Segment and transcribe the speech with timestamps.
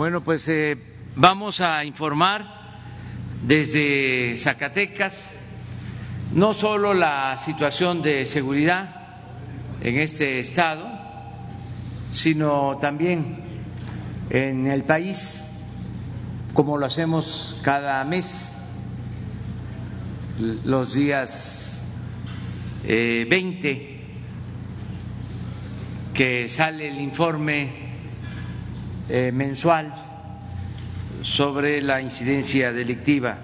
[0.00, 0.78] Bueno, pues eh,
[1.14, 2.42] vamos a informar
[3.46, 5.28] desde Zacatecas
[6.32, 8.94] no solo la situación de seguridad
[9.82, 10.88] en este estado,
[12.12, 13.40] sino también
[14.30, 15.46] en el país,
[16.54, 18.56] como lo hacemos cada mes,
[20.64, 21.84] los días
[22.84, 24.00] eh, 20,
[26.14, 27.79] que sale el informe
[29.12, 29.92] eh, mensual
[31.22, 33.38] sobre la incidencia delictiva.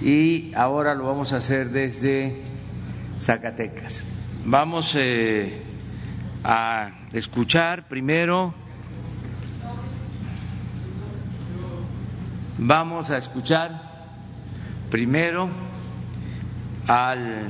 [0.00, 2.42] Y ahora lo vamos a hacer desde
[3.16, 4.04] Zacatecas.
[4.44, 5.62] Vamos eh,
[6.42, 8.52] a escuchar primero,
[12.58, 13.82] vamos a escuchar
[14.90, 15.48] primero
[16.88, 17.48] al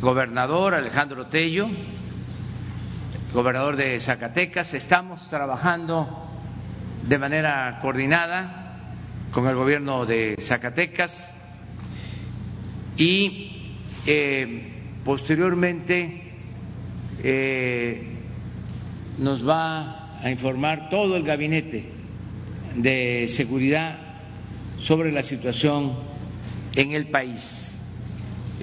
[0.00, 1.68] gobernador Alejandro Tello
[3.36, 4.72] gobernador de Zacatecas.
[4.72, 6.26] Estamos trabajando
[7.06, 8.78] de manera coordinada
[9.30, 11.34] con el gobierno de Zacatecas
[12.96, 13.74] y
[14.06, 14.72] eh,
[15.04, 16.32] posteriormente
[17.22, 18.06] eh,
[19.18, 21.90] nos va a informar todo el gabinete
[22.74, 23.98] de seguridad
[24.78, 25.92] sobre la situación
[26.74, 27.82] en el país.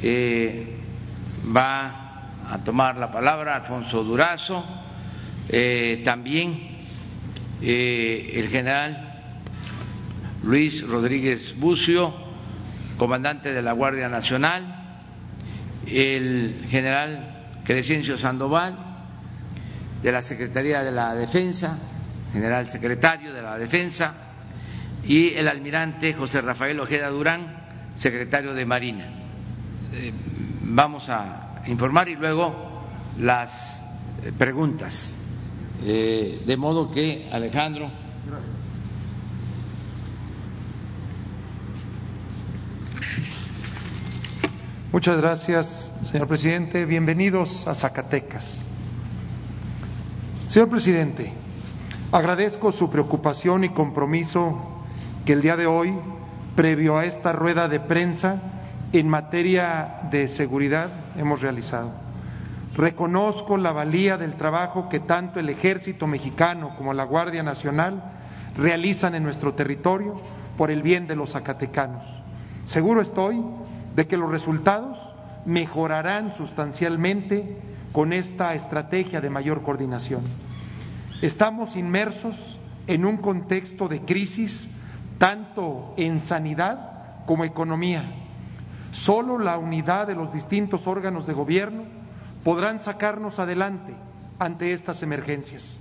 [0.02, 0.66] Eh,
[1.56, 2.03] va
[2.54, 4.64] a tomar la palabra Alfonso Durazo,
[5.50, 6.78] eh, también
[7.64, 9.22] eh, el general
[10.44, 12.14] Luis Rodríguez Bucio,
[13.00, 14.84] comandante de la Guardia Nacional,
[15.88, 18.78] el general Crescencio Sandoval,
[20.04, 21.80] de la Secretaría de la Defensa,
[22.34, 24.14] general secretario de la Defensa,
[25.04, 27.48] y el almirante José Rafael Ojeda Durán,
[27.96, 29.06] secretario de Marina.
[29.92, 30.14] Eh,
[30.62, 32.54] vamos a informar y luego
[33.20, 33.84] las
[34.24, 35.16] eh, preguntas.
[35.84, 37.90] Eh, de modo que, Alejandro.
[44.92, 46.86] Muchas gracias, señor presidente.
[46.86, 48.64] Bienvenidos a Zacatecas.
[50.48, 51.34] Señor presidente,
[52.12, 54.62] agradezco su preocupación y compromiso
[55.26, 55.96] que el día de hoy,
[56.56, 58.40] previo a esta rueda de prensa,
[58.92, 61.92] en materia de seguridad hemos realizado.
[62.76, 68.04] Reconozco la valía del trabajo que tanto el ejército mexicano como la Guardia Nacional
[68.58, 70.20] realizan en nuestro territorio
[70.58, 72.04] por el bien de los zacatecanos.
[72.66, 73.44] Seguro estoy
[73.96, 74.98] de que los resultados
[75.46, 77.58] mejorarán sustancialmente
[77.92, 80.22] con esta estrategia de mayor coordinación.
[81.22, 84.70] Estamos inmersos en un contexto de crisis
[85.20, 88.23] tanto en sanidad como economía
[88.94, 91.84] Solo la unidad de los distintos órganos de gobierno
[92.44, 93.96] podrán sacarnos adelante
[94.38, 95.80] ante estas emergencias.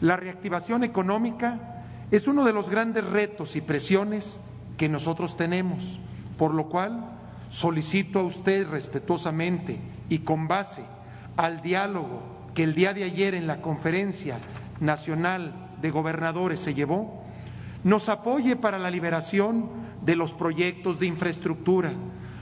[0.00, 4.38] La reactivación económica es uno de los grandes retos y presiones
[4.76, 5.98] que nosotros tenemos,
[6.38, 7.10] por lo cual
[7.50, 10.84] solicito a usted respetuosamente y con base
[11.36, 12.22] al diálogo
[12.54, 14.38] que el día de ayer en la Conferencia
[14.78, 17.24] Nacional de Gobernadores se llevó,
[17.82, 19.70] nos apoye para la liberación
[20.02, 21.92] de los proyectos de infraestructura,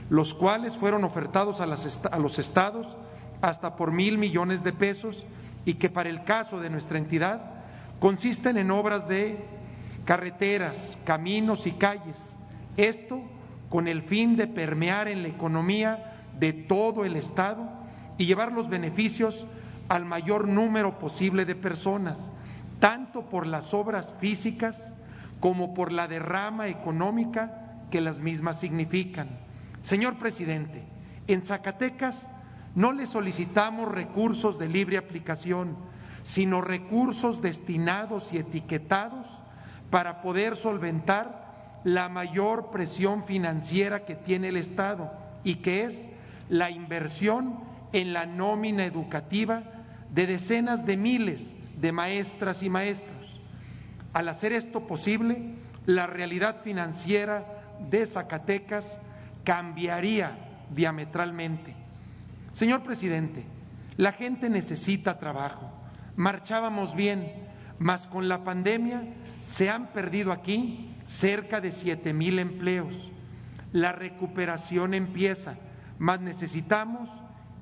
[0.09, 2.95] los cuales fueron ofertados a, los estados
[3.41, 5.25] hasta por mil millones de pesos
[5.65, 7.41] y que para el caso de nuestra entidad
[7.99, 9.37] consisten en obras de
[10.05, 12.35] carreteras, caminos y calles.
[12.77, 13.21] Esto
[13.69, 17.67] con el fin de permear en la economía de todo el Estado
[18.17, 19.45] y llevar los beneficios
[19.89, 22.29] al mayor número posible de personas,
[22.79, 24.93] tanto por las obras físicas
[25.39, 29.46] como por la derrama económica que las mismas significan.
[29.81, 30.83] Señor presidente,
[31.27, 32.27] en Zacatecas
[32.75, 35.75] no le solicitamos recursos de libre aplicación,
[36.23, 39.25] sino recursos destinados y etiquetados
[39.89, 45.11] para poder solventar la mayor presión financiera que tiene el Estado
[45.43, 46.07] y que es
[46.49, 47.59] la inversión
[47.93, 49.63] en la nómina educativa
[50.13, 53.39] de decenas de miles de maestras y maestros.
[54.13, 55.55] Al hacer esto posible,
[55.85, 57.45] la realidad financiera
[57.89, 58.99] de Zacatecas
[59.47, 60.37] cambiaría
[60.69, 61.73] diametralmente.
[62.51, 63.45] Señor presidente,
[63.95, 65.71] la gente necesita trabajo.
[66.17, 67.31] Marchábamos bien,
[67.79, 69.03] mas con la pandemia
[69.43, 73.09] se han perdido aquí cerca de siete mil empleos.
[73.71, 75.55] La recuperación empieza,
[75.97, 77.09] mas necesitamos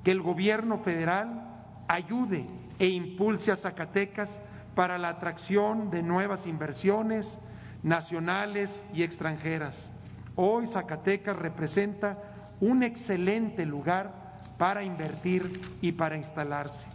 [0.02, 1.54] que el gobierno federal
[1.86, 2.48] ayude
[2.80, 4.40] e impulse a Zacatecas
[4.74, 7.38] para la atracción de nuevas inversiones
[7.84, 9.92] nacionales y extranjeras.
[10.36, 12.18] Hoy Zacatecas representa
[12.60, 16.86] un excelente lugar para invertir y para instalarse.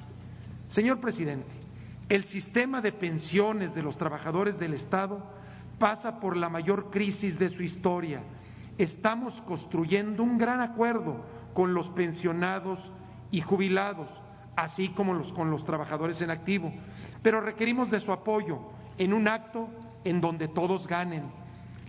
[0.69, 1.49] Señor presidente,
[2.11, 5.23] El sistema de pensiones de los trabajadores del Estado
[5.79, 8.21] pasa por la mayor crisis de su historia.
[8.77, 11.23] Estamos construyendo un gran acuerdo
[11.53, 12.91] con los pensionados
[13.31, 14.09] y jubilados,
[14.57, 16.73] así como con los trabajadores en activo,
[17.23, 18.59] pero requerimos de su apoyo
[18.97, 19.69] en un acto
[20.03, 21.23] en donde todos ganen.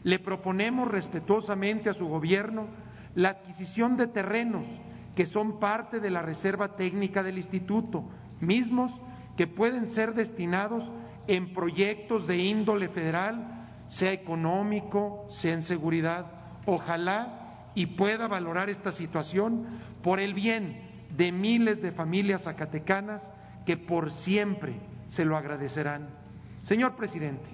[0.04, 2.66] Le proponemos respetuosamente a su gobierno
[3.14, 4.66] la adquisición de terrenos
[5.14, 8.04] que son parte de la reserva técnica del instituto,
[8.40, 9.00] mismos
[9.36, 10.90] que pueden ser destinados
[11.26, 16.26] en proyectos de índole federal, sea económico, sea en seguridad.
[16.66, 19.66] Ojalá y pueda valorar esta situación
[20.02, 20.80] por el bien
[21.16, 23.30] de miles de familias zacatecanas
[23.66, 24.74] que por siempre
[25.08, 26.08] se lo agradecerán.
[26.62, 27.48] Señor presidente,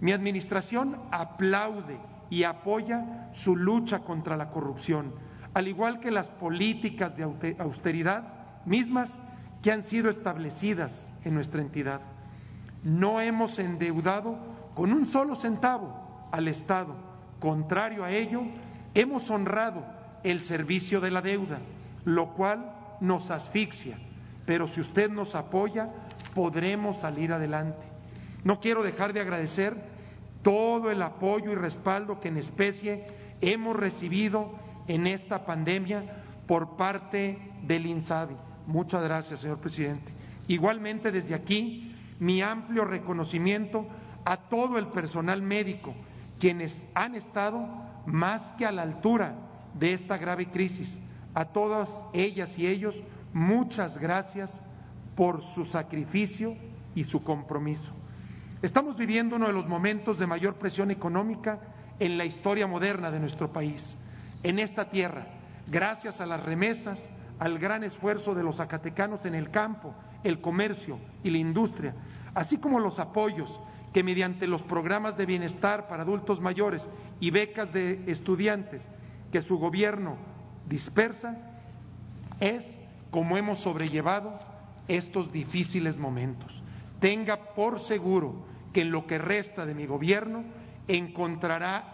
[0.00, 1.98] mi administración aplaude
[2.30, 5.12] y apoya su lucha contra la corrupción,
[5.52, 8.24] al igual que las políticas de austeridad
[8.64, 9.18] mismas
[9.62, 12.00] que han sido establecidas en nuestra entidad.
[12.82, 14.38] No hemos endeudado
[14.74, 16.94] con un solo centavo al Estado.
[17.40, 18.42] Contrario a ello,
[18.94, 19.84] hemos honrado
[20.22, 21.58] el servicio de la deuda,
[22.04, 23.98] lo cual nos asfixia.
[24.46, 25.88] Pero si usted nos apoya,
[26.34, 27.86] podremos salir adelante.
[28.44, 29.89] No quiero dejar de agradecer
[30.42, 33.06] todo el apoyo y respaldo que en especie
[33.40, 34.52] hemos recibido
[34.88, 36.04] en esta pandemia
[36.46, 38.36] por parte del INSABI.
[38.66, 40.12] Muchas gracias, señor presidente.
[40.48, 43.86] Igualmente desde aquí, mi amplio reconocimiento
[44.24, 45.94] a todo el personal médico,
[46.38, 47.68] quienes han estado
[48.06, 49.36] más que a la altura
[49.74, 51.00] de esta grave crisis.
[51.34, 53.00] A todas ellas y ellos,
[53.32, 54.62] muchas gracias
[55.14, 56.56] por su sacrificio
[56.94, 57.99] y su compromiso.
[58.62, 61.60] Estamos viviendo uno de los momentos de mayor presión económica
[61.98, 63.96] en la historia moderna de nuestro país.
[64.42, 65.26] En esta tierra,
[65.66, 70.98] gracias a las remesas, al gran esfuerzo de los zacatecanos en el campo, el comercio
[71.24, 71.94] y la industria,
[72.34, 73.58] así como los apoyos
[73.94, 76.86] que mediante los programas de bienestar para adultos mayores
[77.18, 78.86] y becas de estudiantes
[79.32, 80.16] que su gobierno
[80.68, 81.38] dispersa,
[82.40, 82.66] es
[83.10, 84.38] como hemos sobrellevado
[84.86, 86.62] estos difíciles momentos.
[87.00, 90.44] Tenga por seguro que en lo que resta de mi gobierno
[90.88, 91.84] encontrará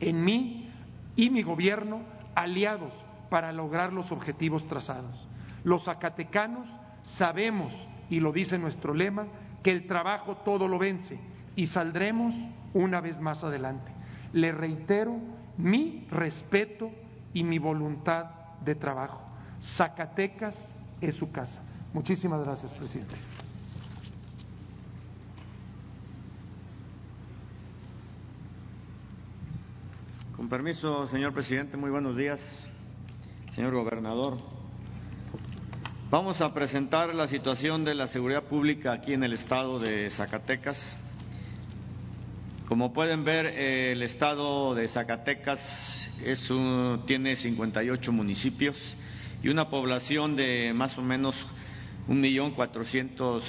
[0.00, 0.70] en mí
[1.16, 2.00] y mi gobierno
[2.34, 2.94] aliados
[3.30, 5.28] para lograr los objetivos trazados.
[5.64, 6.68] Los zacatecanos
[7.02, 7.74] sabemos,
[8.08, 9.26] y lo dice nuestro lema,
[9.62, 11.18] que el trabajo todo lo vence
[11.56, 12.34] y saldremos
[12.74, 13.90] una vez más adelante.
[14.32, 15.16] Le reitero
[15.56, 16.90] mi respeto
[17.34, 18.26] y mi voluntad
[18.64, 19.20] de trabajo.
[19.62, 21.62] Zacatecas es su casa.
[21.92, 23.16] Muchísimas gracias, presidente.
[30.48, 32.40] Permiso, señor presidente, muy buenos días
[33.54, 34.38] señor gobernador.
[36.10, 40.96] Vamos a presentar la situación de la seguridad pública aquí en el estado de Zacatecas.
[42.66, 48.96] Como pueden ver, el estado de Zacatecas es un, tiene 58 municipios
[49.42, 51.46] y una población de más o menos
[52.06, 53.44] un millón cuatrocientos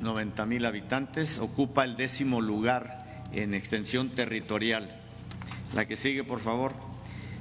[0.00, 1.38] noventa mil habitantes.
[1.38, 5.00] Ocupa el décimo lugar en extensión territorial.
[5.74, 6.72] La que sigue, por favor.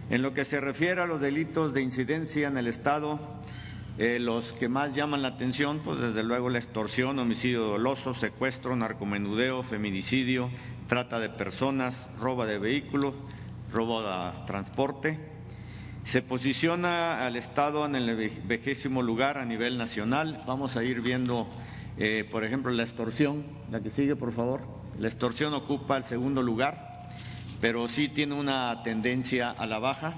[0.10, 3.20] En lo que se refiere a los delitos de incidencia en el Estado,
[4.00, 8.76] eh, los que más llaman la atención, pues desde luego la extorsión, homicidio doloso, secuestro,
[8.76, 10.50] narcomenudeo, feminicidio,
[10.88, 13.14] trata de personas, robo de vehículos,
[13.72, 15.20] robo de transporte.
[16.04, 20.42] Se posiciona al Estado en el vejésimo lugar a nivel nacional.
[20.48, 21.48] Vamos a ir viendo,
[21.98, 24.62] eh, por ejemplo, la extorsión, la que sigue, por favor.
[24.98, 26.93] La extorsión ocupa el segundo lugar
[27.64, 30.16] pero sí tiene una tendencia a la baja.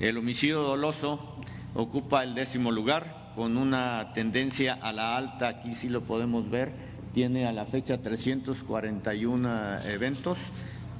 [0.00, 1.36] El homicidio doloso
[1.74, 6.72] ocupa el décimo lugar con una tendencia a la alta, aquí sí lo podemos ver,
[7.14, 10.38] tiene a la fecha 341 eventos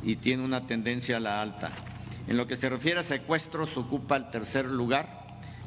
[0.04, 1.72] y tiene una tendencia a la alta.
[2.28, 5.26] En lo que se refiere a secuestros, ocupa el tercer lugar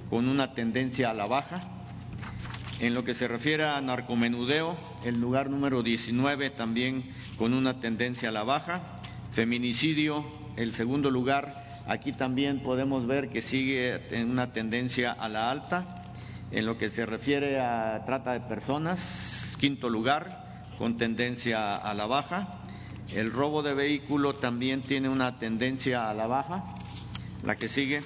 [0.09, 1.67] con una tendencia a la baja.
[2.79, 7.03] En lo que se refiere a narcomenudeo, el lugar número 19 también
[7.37, 8.95] con una tendencia a la baja.
[9.31, 10.25] Feminicidio,
[10.57, 16.03] el segundo lugar, aquí también podemos ver que sigue en una tendencia a la alta.
[16.51, 22.07] En lo que se refiere a trata de personas, quinto lugar, con tendencia a la
[22.07, 22.59] baja.
[23.13, 26.63] El robo de vehículo también tiene una tendencia a la baja.
[27.43, 28.01] La que sigue,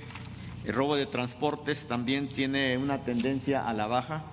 [0.66, 4.24] el robo de transportes también tiene una tendencia a la baja.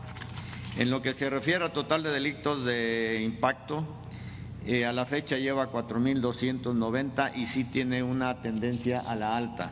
[0.76, 3.86] En lo que se refiere a total de delitos de impacto,
[4.66, 9.70] eh, a la fecha lleva 4.290 y sí tiene una tendencia a la alta.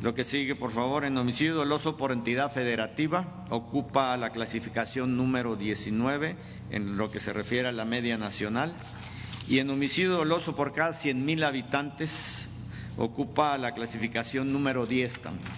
[0.00, 5.56] Lo que sigue, por favor, en homicidio doloso por entidad federativa ocupa la clasificación número
[5.56, 6.36] 19
[6.70, 8.72] en lo que se refiere a la media nacional
[9.48, 12.48] y en homicidio doloso por cada 100 mil habitantes
[12.96, 15.50] ocupa la clasificación número 10 también.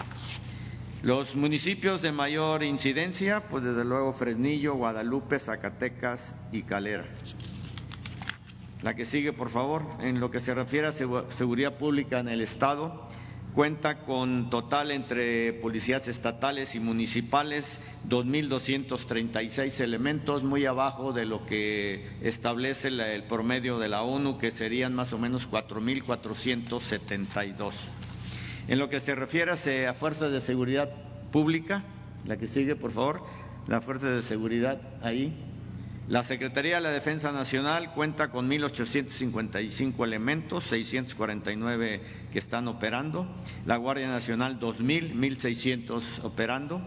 [1.02, 7.06] Los municipios de mayor incidencia, pues desde luego Fresnillo, Guadalupe, Zacatecas y Calera.
[8.82, 12.40] La que sigue, por favor, en lo que se refiere a seguridad pública en el
[12.40, 13.08] Estado,
[13.54, 22.06] Cuenta con total entre policías estatales y municipales 2.236 elementos, muy abajo de lo que
[22.22, 27.72] establece el promedio de la ONU, que serían más o menos 4.472.
[28.68, 29.50] En lo que se refiere
[29.88, 30.88] a fuerzas de seguridad
[31.32, 31.82] pública,
[32.26, 33.24] la que sigue, por favor,
[33.66, 35.36] la fuerza de seguridad ahí,
[36.10, 42.00] la Secretaría de la Defensa Nacional cuenta con 1.855 elementos, 649
[42.32, 43.28] que están operando,
[43.64, 46.82] la Guardia Nacional 2.000, 1.600 operando,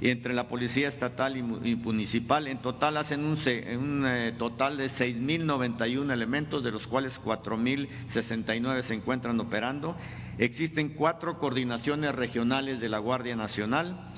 [0.00, 3.36] y entre la Policía Estatal y Municipal en total hacen un,
[3.76, 9.96] un eh, total de 6.091 elementos, de los cuales 4.069 se encuentran operando.
[10.38, 14.12] Existen cuatro coordinaciones regionales de la Guardia Nacional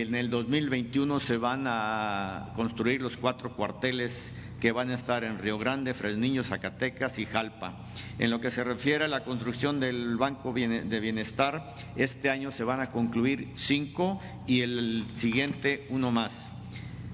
[0.00, 5.38] en el 2021 se van a construir los cuatro cuarteles que van a estar en
[5.38, 7.84] Río Grande, Fresniño, Zacatecas y Jalpa.
[8.18, 12.64] En lo que se refiere a la construcción del Banco de Bienestar, este año se
[12.64, 16.48] van a concluir cinco y el siguiente uno más.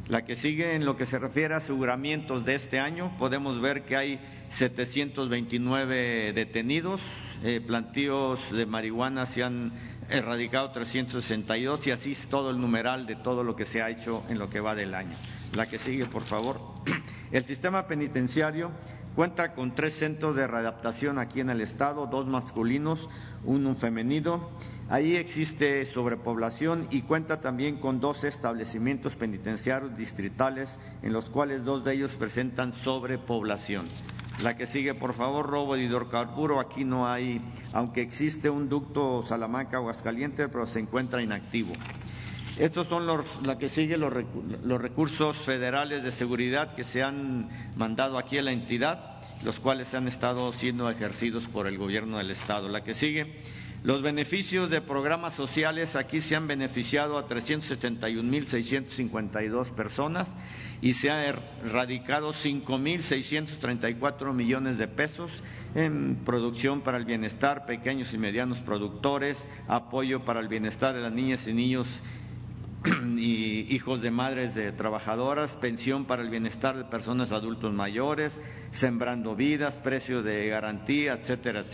[0.07, 3.83] La que sigue en lo que se refiere a aseguramientos de este año, podemos ver
[3.87, 4.21] que hay
[4.51, 7.01] 729 detenidos,
[7.43, 9.73] eh, plantíos de marihuana se han
[10.11, 14.39] erradicado 362 y así todo el numeral de todo lo que se ha hecho en
[14.39, 15.17] lo que va del año.
[15.55, 16.61] La que sigue, por favor.
[17.31, 18.71] El sistema penitenciario
[19.15, 23.09] cuenta con tres centros de readaptación aquí en el Estado, dos masculinos,
[23.45, 24.49] uno femenino.
[24.89, 31.85] Ahí existe sobrepoblación y cuenta también con dos establecimientos penitenciarios distritales, en los cuales dos
[31.85, 33.89] de ellos presentan sobrepoblación.
[34.43, 36.61] La que sigue, por favor, robo de hidrocarburo.
[36.61, 37.41] Aquí no hay,
[37.73, 41.73] aunque existe un ducto Salamanca-Aguascalientes, pero se encuentra inactivo.
[42.57, 44.13] Estos son los, la que sigue los,
[44.63, 49.95] los recursos federales de seguridad que se han mandado aquí a la entidad, los cuales
[49.95, 52.69] han estado siendo ejercidos por el gobierno del Estado.
[52.69, 53.43] La que sigue
[53.85, 60.29] los beneficios de programas sociales aquí se han beneficiado a 371.652 personas
[60.83, 65.31] y se han erradicado 5.634 millones de pesos
[65.77, 71.13] en producción para el bienestar, pequeños y medianos productores, apoyo para el bienestar de las
[71.13, 71.87] niñas y niños
[73.17, 78.41] y hijos de madres de trabajadoras, pensión para el bienestar de personas adultos mayores,
[78.73, 81.65] sembrando vidas, precio de garantía, etcétera,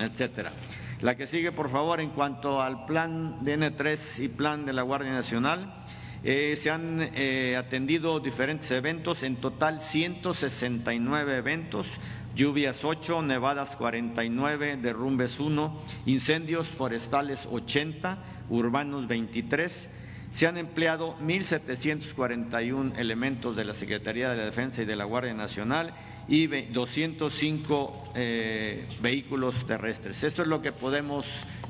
[0.00, 0.50] etcétera.
[1.00, 5.12] La que sigue, por favor, en cuanto al plan DN3 y plan de la Guardia
[5.12, 5.84] Nacional,
[6.24, 11.86] eh, se han eh, atendido diferentes eventos, en total 169 eventos,
[12.34, 18.18] lluvias 8, nevadas 49, derrumbes 1, incendios forestales 80,
[18.50, 19.88] urbanos 23.
[20.32, 25.32] Se han empleado 1.741 elementos de la Secretaría de la Defensa y de la Guardia
[25.32, 25.94] Nacional
[26.28, 30.22] y 205 eh, vehículos terrestres.
[30.22, 31.26] Esto es lo que podemos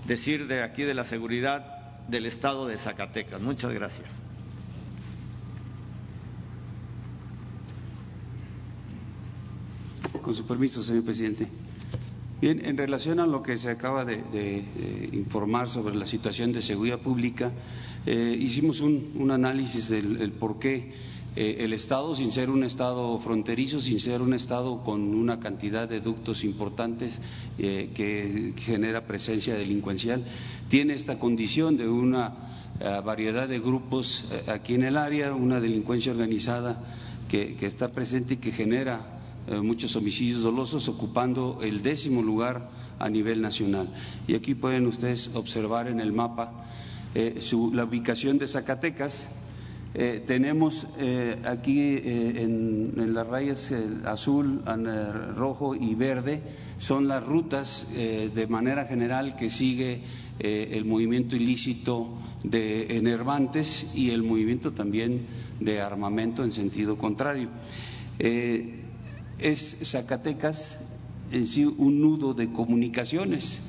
[0.07, 3.41] decir de aquí de la seguridad del estado de Zacatecas.
[3.41, 4.09] Muchas gracias.
[10.21, 11.47] Con su permiso, señor presidente.
[12.41, 14.65] Bien, en relación a lo que se acaba de,
[15.13, 17.53] informar sobre la situación de seguridad pública,
[18.07, 20.93] eh, hicimos un, análisis del por qué
[21.41, 25.89] eh, el Estado, sin ser un Estado fronterizo, sin ser un Estado con una cantidad
[25.89, 27.21] de ductos importantes
[27.61, 30.25] eh, que genera presencia delincuencial,
[30.69, 32.33] tiene esta condición de una
[32.81, 36.83] eh, variedad de grupos aquí en el área, una delincuencia organizada
[37.29, 39.15] que, está presente y que genera
[39.63, 42.69] muchos homicidios dolosos, ocupando el décimo lugar
[42.99, 43.89] a nivel nacional.
[44.27, 46.67] Y aquí pueden ustedes observar en el mapa
[47.15, 49.29] la ubicación de Zacatecas
[49.95, 53.73] eh, tenemos eh, aquí eh, en, las rayas
[54.05, 54.63] azul,
[55.37, 56.43] rojo y verde,
[56.79, 60.03] son las rutas de manera general que sigue
[60.39, 65.27] el movimiento ilícito de enervantes y el movimiento también
[65.59, 67.49] de armamento en sentido contrario.
[68.21, 70.79] es Zacatecas
[71.33, 73.61] en sí un nudo de comunicaciones.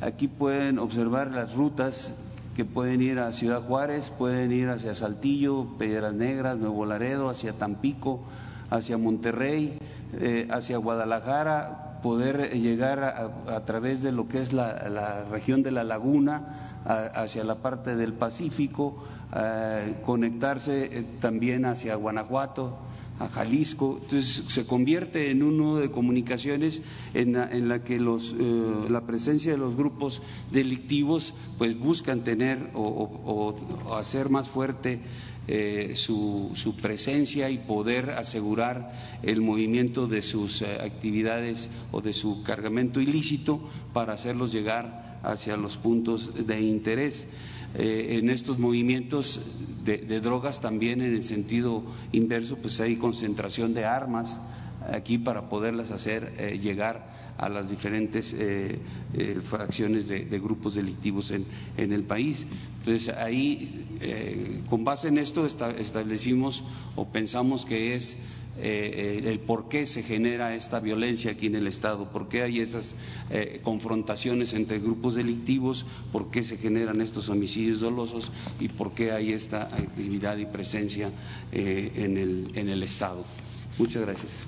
[0.00, 2.12] Aquí pueden observar las rutas
[2.58, 7.52] que pueden ir a Ciudad Juárez, pueden ir hacia Saltillo, Piedras Negras, Nuevo Laredo, hacia
[7.52, 8.24] Tampico,
[8.68, 9.78] hacia Monterrey,
[10.14, 12.98] eh, hacia Guadalajara, poder llegar
[13.46, 16.48] a, través de lo que es la, región de la laguna
[17.14, 19.04] hacia la parte del Pacífico,
[20.04, 22.76] conectarse eh, también hacia Guanajuato,
[23.18, 23.98] a Jalisco.
[24.02, 26.80] Entonces se convierte en un nudo de comunicaciones
[27.14, 30.20] en la, que los, eh, la presencia de los grupos
[30.50, 33.56] delictivos pues buscan tener o,
[33.98, 35.00] hacer más fuerte
[35.50, 42.12] eh, su, su, presencia y poder asegurar el movimiento de sus eh, actividades o de
[42.12, 43.60] su cargamento ilícito
[43.94, 47.26] para hacerlos llegar hacia los puntos de interés.
[47.74, 49.40] Eh, en estos movimientos
[49.84, 51.82] de, drogas también en el sentido
[52.12, 54.38] inverso, pues hay concentración de armas
[54.90, 58.80] aquí para poderlas hacer eh, llegar a las diferentes eh,
[59.48, 61.46] fracciones de, grupos delictivos en,
[61.76, 62.46] en, el país.
[62.78, 63.86] Entonces, ahí,
[64.68, 66.64] con base en esto, establecimos
[66.96, 68.16] o pensamos que es
[68.60, 72.60] eh, el por qué se genera esta violencia aquí en el Estado, por qué hay
[72.60, 72.94] esas
[73.30, 79.12] eh, confrontaciones entre grupos delictivos, por qué se generan estos homicidios dolosos y por qué
[79.12, 81.12] hay esta actividad y presencia
[81.52, 83.24] eh, en, el, en el Estado.
[83.78, 84.42] Muchas gracias.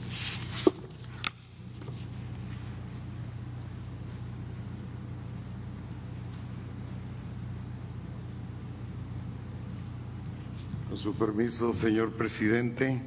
[10.88, 13.00] Con su permiso, señor presidente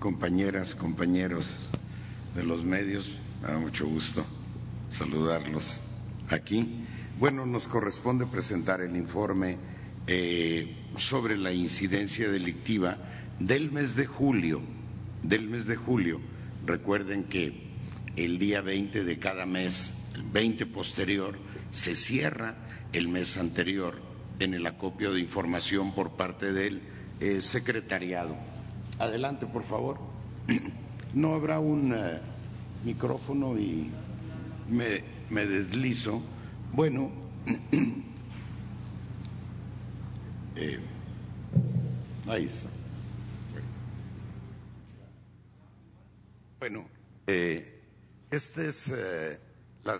[0.00, 1.46] compañeras, compañeros
[2.34, 4.24] de los medios, me da mucho gusto
[4.88, 5.80] saludarlos
[6.28, 6.84] aquí.
[7.18, 9.58] Bueno, nos corresponde presentar el informe
[10.06, 12.96] eh, sobre la incidencia delictiva
[13.38, 14.62] del mes de julio.
[15.22, 16.18] Del mes de julio.
[16.66, 17.68] Recuerden que
[18.16, 21.38] el día 20 de cada mes, el 20 posterior,
[21.70, 22.56] se cierra
[22.94, 24.00] el mes anterior
[24.38, 26.80] en el acopio de información por parte del
[27.20, 28.34] eh, secretariado
[29.00, 29.98] Adelante, por favor.
[31.12, 32.20] No habrá un eh,
[32.84, 33.90] micrófono y
[34.68, 35.02] me,
[35.44, 36.22] deslizo.
[36.72, 37.10] Bueno,
[40.54, 40.78] eh,
[42.28, 42.68] ahí está.
[46.60, 46.86] Bueno,
[47.26, 47.82] eh,
[48.30, 48.92] esta es
[49.82, 49.98] la,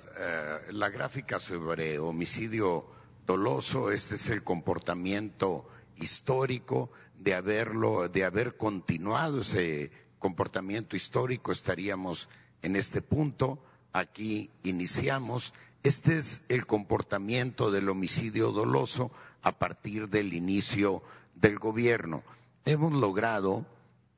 [0.71, 2.87] la gráfica sobre homicidio
[3.27, 5.67] doloso, este es el comportamiento
[6.03, 12.29] histórico de haberlo, de haber continuado ese comportamiento histórico, estaríamos
[12.63, 13.59] en este punto.
[13.93, 15.53] Aquí iniciamos.
[15.83, 19.11] Este es el comportamiento del homicidio doloso
[19.43, 21.03] a partir del inicio
[21.35, 22.23] del gobierno.
[22.65, 23.67] Hemos logrado,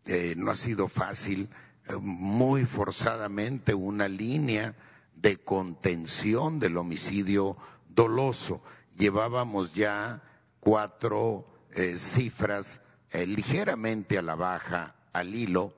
[0.07, 1.49] eh, no ha sido fácil,
[1.89, 4.75] eh, muy forzadamente una línea
[5.15, 7.57] de contención del homicidio
[7.89, 8.61] doloso.
[8.99, 10.23] Llevábamos ya
[10.61, 12.81] cuatro eh, cifras
[13.11, 15.75] eh, ligeramente a la baja al hilo,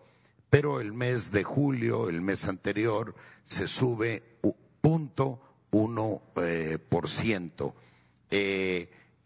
[0.51, 4.23] pero el mes de julio, el mes anterior, se sube
[4.81, 7.75] punto uno eh, por ciento.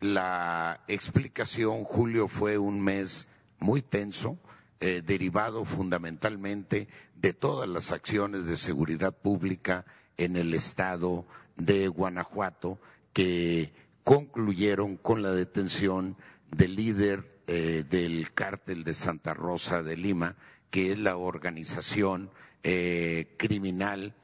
[0.00, 3.26] la explicación, julio fue un mes
[3.59, 4.38] muy tenso,
[4.81, 9.85] derivado fundamentalmente de todas las acciones de seguridad pública
[10.16, 11.24] en el estado
[11.57, 12.78] de Guanajuato
[13.12, 13.72] que
[14.04, 16.16] concluyeron con la detención
[16.50, 20.37] del líder eh, del cártel de Santa Rosa de Lima,
[20.70, 22.30] que es la organización
[22.62, 24.14] eh, criminal,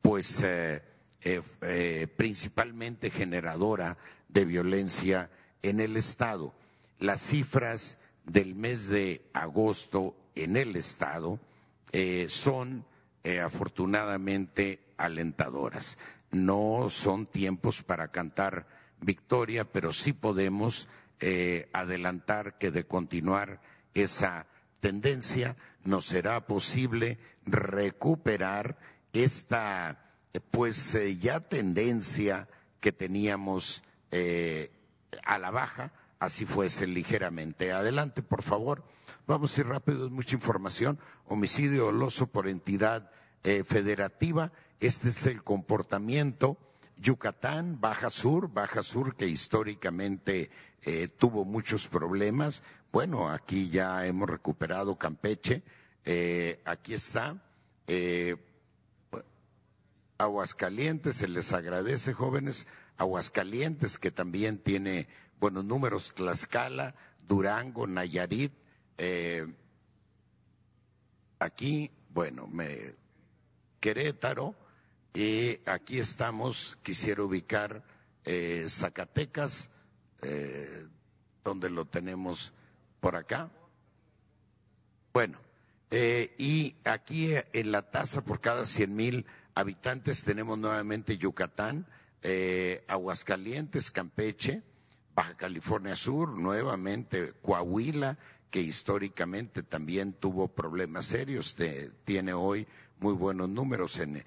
[0.00, 0.82] pues eh,
[2.16, 5.30] principalmente generadora de violencia
[5.62, 6.54] en el Estado.
[7.00, 11.40] Las cifras del mes de agosto en el Estado
[12.28, 12.84] son
[13.42, 15.98] afortunadamente alentadoras.
[16.30, 18.66] No son tiempos para cantar
[19.00, 20.88] victoria, pero sí podemos
[21.20, 23.60] eh, adelantar que de continuar
[23.94, 24.46] esa
[24.80, 28.78] tendencia nos será posible recuperar
[29.12, 30.04] esta
[30.52, 32.48] pues eh, ya tendencia
[32.80, 34.70] que teníamos eh,
[35.24, 37.72] a la baja, así fuese ligeramente.
[37.72, 38.84] Adelante, por favor.
[39.26, 41.00] Vamos a ir rápido, es mucha información.
[41.26, 43.10] Homicidio doloso por entidad
[43.42, 44.52] federativa.
[44.80, 46.58] Este es el comportamiento.
[47.00, 50.50] Yucatán, Baja Sur, Baja Sur que históricamente
[50.82, 52.62] eh, tuvo muchos problemas.
[52.92, 55.62] Bueno, aquí ya hemos recuperado Campeche.
[56.04, 57.36] Eh, aquí está.
[57.86, 58.36] Eh,
[60.18, 62.66] Aguascalientes, se les agradece, jóvenes.
[62.96, 66.12] Aguascalientes, que también tiene buenos números.
[66.14, 66.94] Tlaxcala,
[67.26, 68.52] Durango, Nayarit.
[71.38, 72.94] aquí, bueno, me,
[73.80, 74.54] Querétaro.
[75.14, 77.82] Y aquí estamos, quisiera ubicar
[78.68, 79.70] Zacatecas,
[80.22, 80.86] eh,
[81.44, 82.52] donde lo tenemos
[83.00, 83.50] por acá.
[85.12, 85.38] Bueno,
[85.90, 91.86] Eh, y aquí eh, en la tasa por cada 100 mil habitantes tenemos nuevamente Yucatán,
[92.22, 94.62] eh, Aguascalientes, Campeche,
[95.14, 98.18] Baja California Sur, nuevamente Coahuila,
[98.50, 101.56] que históricamente también tuvo problemas serios,
[102.04, 102.66] tiene hoy
[103.00, 104.24] muy buenos números en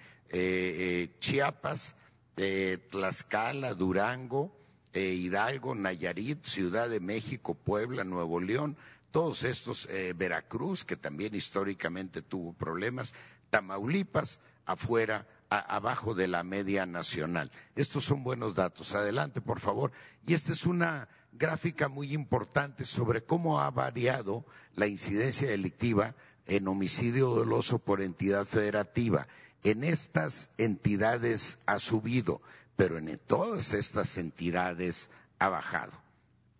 [1.20, 1.96] Chiapas,
[2.36, 4.56] Tlaxcala, Durango,
[4.94, 8.78] Hidalgo, Nayarit, Ciudad de México, Puebla, Nuevo León,
[9.12, 13.14] todos estos, eh, Veracruz, que también históricamente tuvo problemas,
[13.50, 17.52] Tamaulipas, afuera, abajo de la media nacional.
[17.76, 18.96] Estos son buenos datos.
[18.96, 19.92] Adelante, por favor.
[20.26, 26.16] Y esta es una gráfica muy importante sobre cómo ha variado la incidencia delictiva
[26.48, 29.28] en homicidio doloso por entidad federativa.
[29.64, 32.42] En estas entidades ha subido,
[32.76, 35.94] pero en todas estas entidades ha bajado.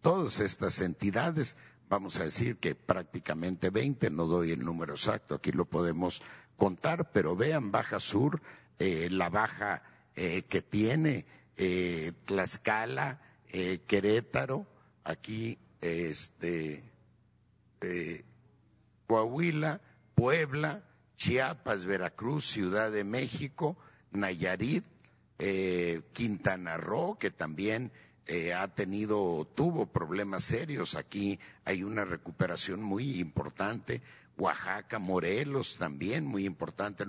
[0.02, 1.58] Todas estas entidades
[1.92, 6.24] vamos a decir que prácticamente 20, no doy el número exacto, aquí lo podemos
[6.56, 8.42] contar, pero vean Baja Sur,
[8.80, 9.84] eh, la baja
[10.16, 11.26] eh, que tiene
[11.58, 13.20] eh, Tlaxcala,
[13.86, 14.66] Querétaro,
[15.04, 16.82] aquí este,
[19.06, 19.82] Coahuila,
[20.16, 20.86] Puebla,
[21.18, 23.76] Chiapas, Veracruz, Ciudad de México,
[24.12, 24.86] Nayarit,
[26.14, 27.92] Quintana Roo, que también
[28.28, 30.96] eh, ha tenido, tuvo problemas serios.
[30.96, 34.02] Aquí hay una recuperación muy importante.
[34.38, 37.04] Oaxaca, Morelos también muy importante.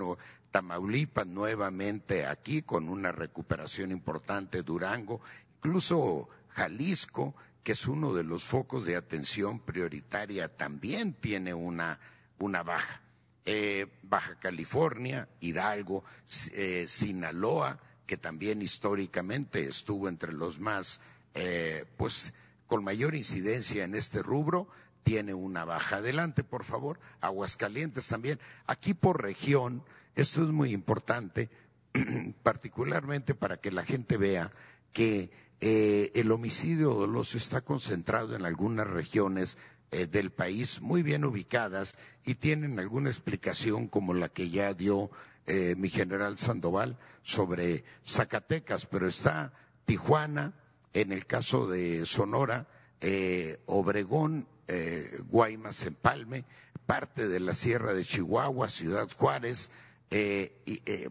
[0.51, 4.63] Tamaulipas nuevamente aquí con una recuperación importante.
[4.63, 5.21] Durango,
[5.57, 12.01] incluso Jalisco, que es uno de los focos de atención prioritaria, también tiene una,
[12.39, 13.01] baja.
[13.45, 16.05] Eh, baja California, Hidalgo,
[16.53, 17.79] eh, Sinaloa,
[18.13, 21.01] que también históricamente estuvo entre los más
[21.33, 22.35] eh, pues
[22.67, 24.69] con mayor incidencia en este rubro,
[25.03, 25.97] tiene una baja.
[25.97, 27.01] Adelante, por favor.
[27.23, 28.39] Aguascalientes también.
[28.67, 29.83] Aquí por región,
[30.15, 31.49] esto es muy importante,
[32.43, 34.53] particularmente para que la gente vea
[34.93, 35.31] que
[35.63, 39.57] eh, el homicidio doloso está concentrado en algunas regiones
[39.91, 41.95] eh, del país muy bien ubicadas
[42.27, 45.11] y tienen alguna explicación como la que ya dio
[45.47, 49.53] mi general Sandoval sobre Zacatecas, pero está
[49.85, 50.55] Tijuana,
[50.93, 52.67] en el caso de Sonora,
[53.01, 56.45] eh, Obregón, eh, Guaymas, Empalme,
[56.87, 59.71] parte de la Sierra de Chihuahua, Ciudad Juárez,
[60.11, 61.11] eh,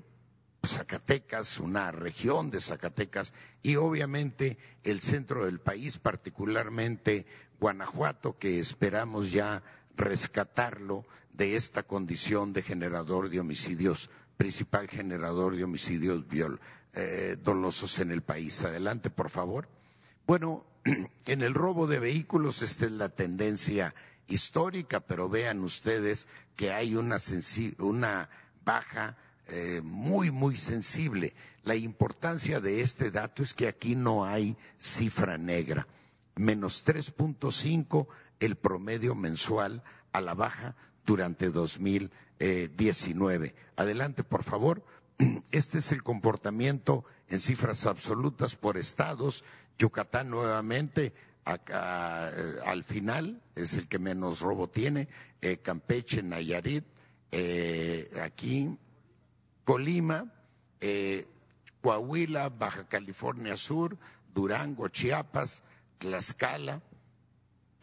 [0.66, 7.26] Zacatecas, una región de Zacatecas y obviamente el centro del país, particularmente
[7.60, 9.64] Guanajuato, que esperamos ya
[9.96, 14.10] rescatarlo de esta condición de generador de homicidios,
[14.42, 16.60] principal generador de homicidios viol,
[16.96, 18.64] eh, dolosos en el país.
[18.64, 19.68] Adelante, por favor.
[20.26, 20.66] Bueno,
[21.28, 23.94] en el robo de vehículos esta es la tendencia
[24.28, 27.18] histórica, pero vean ustedes que hay una,
[27.78, 28.30] una
[28.66, 29.16] baja
[29.48, 31.36] eh, muy, muy sensible.
[31.62, 35.86] La importancia de este dato es que aquí no hay cifra negra.
[36.36, 38.08] Menos 3.5
[38.40, 40.76] el promedio mensual a la baja
[41.06, 41.52] durante
[42.42, 43.56] 2019.
[43.76, 44.84] Adelante, por favor.
[45.52, 49.44] Este es el comportamiento en cifras absolutas por estados.
[49.78, 51.14] Yucatán nuevamente
[51.46, 55.08] acá, eh, al final es el que menos robo tiene.
[55.42, 56.86] Eh, Campeche, Nayarit,
[57.32, 58.78] eh, aquí
[59.64, 60.34] Colima,
[61.82, 63.98] Coahuila, Baja California Sur,
[64.34, 65.62] Durango, Chiapas,
[66.00, 66.82] Tlaxcala,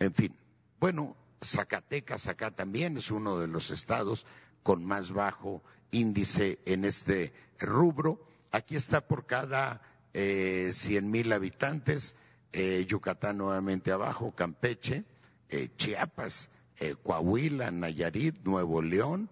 [0.00, 0.34] en fin.
[0.80, 4.26] Bueno, Zacatecas acá también es uno de los estados
[4.62, 8.20] con más bajo índice en este rubro.
[8.50, 9.82] Aquí está por cada
[10.14, 12.16] eh, cien mil habitantes,
[12.52, 15.04] eh, Yucatán nuevamente abajo, Campeche,
[15.48, 16.50] eh, Chiapas,
[17.02, 19.30] Coahuila, Nayarit, Nuevo León,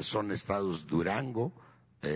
[0.00, 1.52] son estados Durango,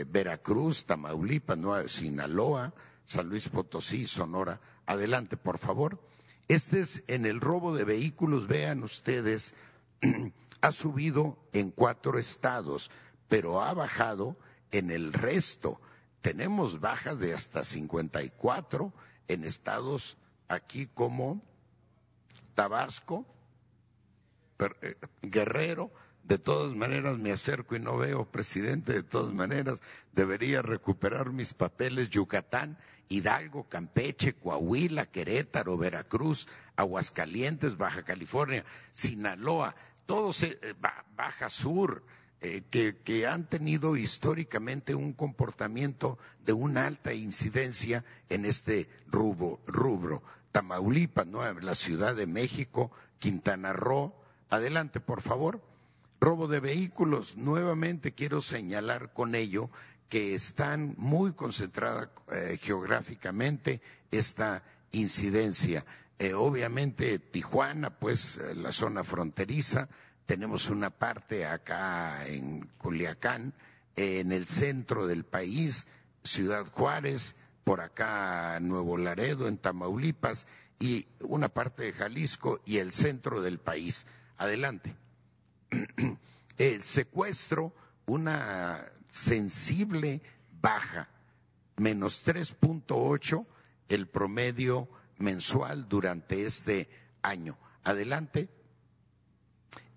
[0.08, 4.60] Veracruz, Tamaulipas, Sinaloa, San Luis Potosí, Sonora.
[4.86, 6.00] Adelante, por favor.
[6.48, 9.54] Este es en el robo de vehículos, vean ustedes,
[10.60, 12.90] ha subido en cuatro estados
[13.30, 14.36] pero ha bajado
[14.72, 15.80] en el resto.
[16.20, 18.92] Tenemos bajas de hasta 54
[19.28, 20.18] en estados
[20.48, 21.40] aquí como
[22.54, 23.24] Tabasco,
[24.82, 25.92] eh, Guerrero,
[26.24, 29.80] de todas maneras me acerco y no veo, presidente, de todas maneras
[30.12, 39.74] debería recuperar mis papeles, Yucatán, Hidalgo, Campeche, Coahuila, Querétaro, Veracruz, Aguascalientes, Baja California, Sinaloa,
[40.10, 40.58] todos eh,
[41.16, 42.02] Baja Sur,
[42.40, 50.24] eh, que, han tenido históricamente un comportamiento de una alta incidencia en este rubro.
[50.50, 54.12] Tamaulipas, la Ciudad de México, Quintana Roo.
[54.48, 55.62] Adelante, por favor.
[56.20, 59.70] Robo de vehículos, nuevamente quiero señalar con ello
[60.08, 65.84] que están muy concentrada eh, geográficamente esta incidencia.
[66.20, 69.88] Eh, obviamente Tijuana, pues eh, la zona fronteriza,
[70.26, 73.54] tenemos una parte acá en Culiacán,
[73.96, 75.86] en el centro del país,
[76.22, 80.46] Ciudad Juárez, por acá Nuevo Laredo, en Tamaulipas,
[80.78, 84.04] y una parte de Jalisco y el centro del país.
[84.36, 84.94] Adelante.
[86.58, 90.20] El secuestro, una sensible
[90.60, 91.08] baja,
[91.78, 93.46] menos 3.8
[93.90, 94.88] el promedio
[95.20, 96.88] mensual durante este
[97.22, 97.56] año.
[97.84, 98.48] Adelante.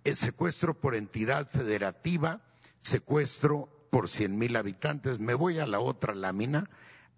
[0.03, 2.41] El secuestro por entidad federativa,
[2.79, 5.19] secuestro por cien mil habitantes.
[5.19, 6.69] Me voy a la otra lámina.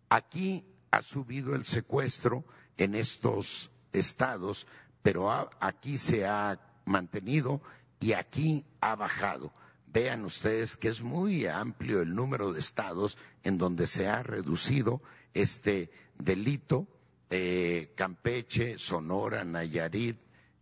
[0.09, 2.45] Aquí ha subido el secuestro
[2.77, 4.67] en estos estados,
[5.01, 7.61] pero aquí se ha mantenido
[7.99, 9.51] y aquí ha bajado.
[9.87, 15.01] Vean ustedes que es muy amplio el número de estados en donde se ha reducido
[15.33, 16.87] este delito.
[17.29, 20.17] Eh, Campeche, Sonora, Nayarit,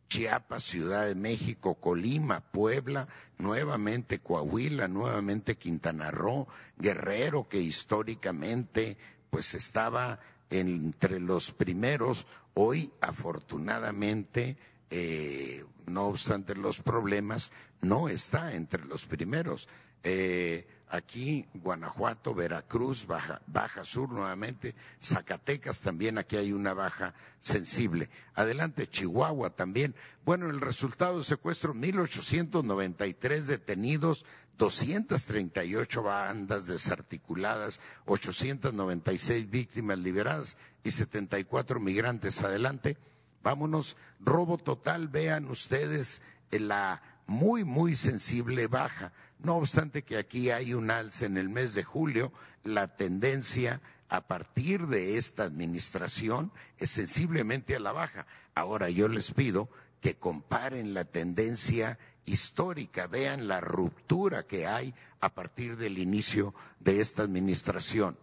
[0.08, 3.08] Chiapas, Ciudad de México, Colima, Puebla,
[3.40, 6.48] nuevamente Coahuila, nuevamente Quintana Roo,
[6.78, 8.98] Guerrero, que históricamente
[9.30, 10.20] pues estaba
[10.52, 14.58] entre los primeros, hoy afortunadamente,
[14.92, 19.68] eh, no obstante los problemas, no está entre los primeros.
[20.04, 28.10] Eh, aquí Guanajuato, Veracruz, Baja, Baja Sur nuevamente, Zacatecas también, aquí hay una baja sensible.
[28.36, 29.96] Adelante, Chihuahua también.
[30.26, 34.26] Bueno, el resultado del secuestro, 1.893 detenidos,
[34.58, 42.42] 238 bandas desarticuladas, 896 víctimas liberadas y 74 migrantes.
[42.44, 42.98] Adelante,
[43.42, 43.98] vámonos.
[44.20, 49.12] Robo total, vean ustedes la muy, muy sensible baja.
[49.44, 52.32] No obstante que aquí hay un alza en el mes de julio,
[52.64, 58.26] la tendencia a partir de esta administración es sensiblemente a la baja.
[58.56, 59.68] Ahora yo les pido
[60.00, 67.02] que comparen la tendencia histórica, vean la ruptura que hay a partir del inicio de
[67.02, 68.18] esta administración.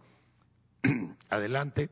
[1.29, 1.89] Adelante.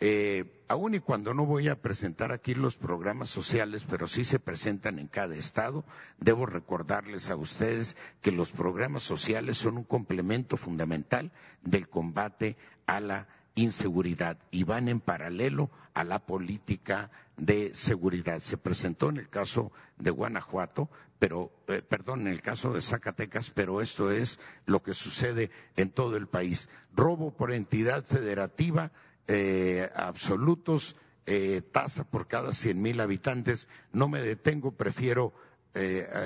[0.00, 4.38] Eh, aun y cuando no voy a presentar aquí los programas sociales, pero sí se
[4.38, 5.84] presentan en cada estado,
[6.18, 13.00] debo recordarles a ustedes que los programas sociales son un complemento fundamental del combate a
[13.00, 18.40] la inseguridad y van en paralelo a la política de seguridad.
[18.40, 23.50] Se presentó en el caso de Guanajuato, pero, eh, perdón, en el caso de Zacatecas,
[23.50, 26.68] pero esto es lo que sucede en todo el país.
[26.94, 28.90] Robo por entidad federativa,
[29.28, 33.68] eh, absolutos, eh, tasa por cada cien mil habitantes.
[33.92, 35.32] No me detengo, prefiero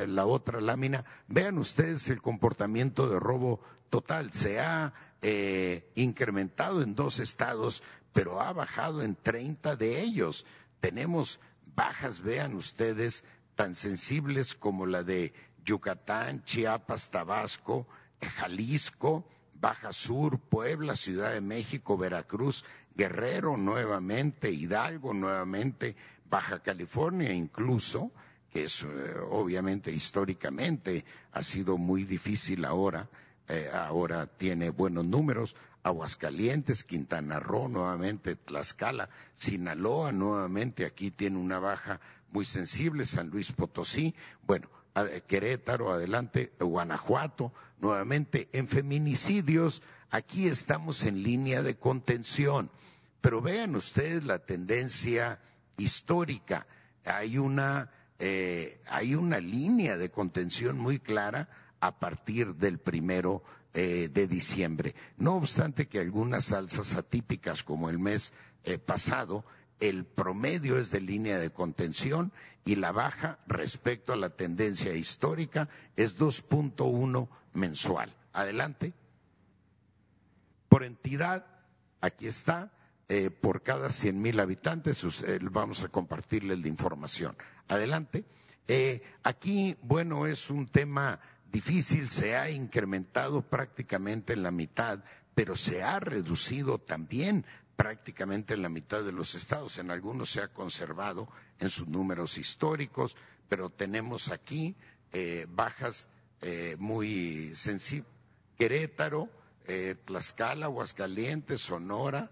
[0.06, 1.06] la otra lámina.
[1.26, 4.30] Vean ustedes el comportamiento de robo total.
[4.34, 4.92] Se ha
[5.94, 7.82] incrementado en dos estados,
[8.12, 10.44] pero ha bajado en treinta de ellos.
[10.80, 11.40] Tenemos
[11.74, 15.32] bajas, vean ustedes, tan sensibles como la de
[15.64, 17.86] Yucatán, Chiapas, Tabasco,
[18.20, 22.64] Jalisco, Baja Sur, Puebla, Ciudad de México, Veracruz,
[22.98, 25.94] Guerrero nuevamente, Hidalgo nuevamente,
[26.28, 28.10] Baja California incluso,
[28.50, 28.86] que es eh,
[29.30, 33.08] obviamente históricamente ha sido muy difícil ahora,
[33.46, 41.60] eh, ahora tiene buenos números, Aguascalientes, Quintana Roo, nuevamente Tlaxcala, Sinaloa, nuevamente aquí tiene una
[41.60, 42.00] baja
[42.32, 44.12] muy sensible, San Luis Potosí,
[44.44, 44.68] bueno,
[45.28, 52.70] Querétaro, adelante, Guanajuato, nuevamente en feminicidios, aquí estamos en línea de contención,
[53.20, 55.40] pero vean ustedes la tendencia
[55.76, 56.66] histórica,
[57.04, 61.48] hay una, eh, hay una línea de contención muy clara
[61.80, 63.42] a partir del primero
[63.74, 64.94] eh, de diciembre.
[65.16, 68.32] No obstante que algunas alzas atípicas como el mes
[68.64, 69.44] eh, pasado,
[69.80, 72.32] el promedio es de línea de contención
[72.64, 78.14] y la baja respecto a la tendencia histórica es 2.1 mensual.
[78.32, 78.92] Adelante.
[80.68, 81.46] Por entidad,
[82.00, 82.72] aquí está,
[83.08, 85.04] eh, por cada 100 mil habitantes,
[85.50, 87.36] vamos a compartirles la información.
[87.68, 88.24] Adelante.
[89.22, 95.02] aquí, bueno, es un tema difícil, se ha incrementado prácticamente en la mitad,
[95.34, 97.46] pero se ha reducido también
[97.78, 99.78] prácticamente en la mitad de los estados.
[99.78, 101.28] En algunos se ha conservado
[101.60, 103.16] en sus números históricos,
[103.48, 104.74] pero tenemos aquí
[105.12, 106.08] eh, bajas
[106.40, 108.10] eh, muy sensibles.
[108.58, 109.28] Querétaro,
[109.68, 112.30] eh, Tlaxcala, Aguascalientes, Sonora,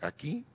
[0.00, 0.46] aquí,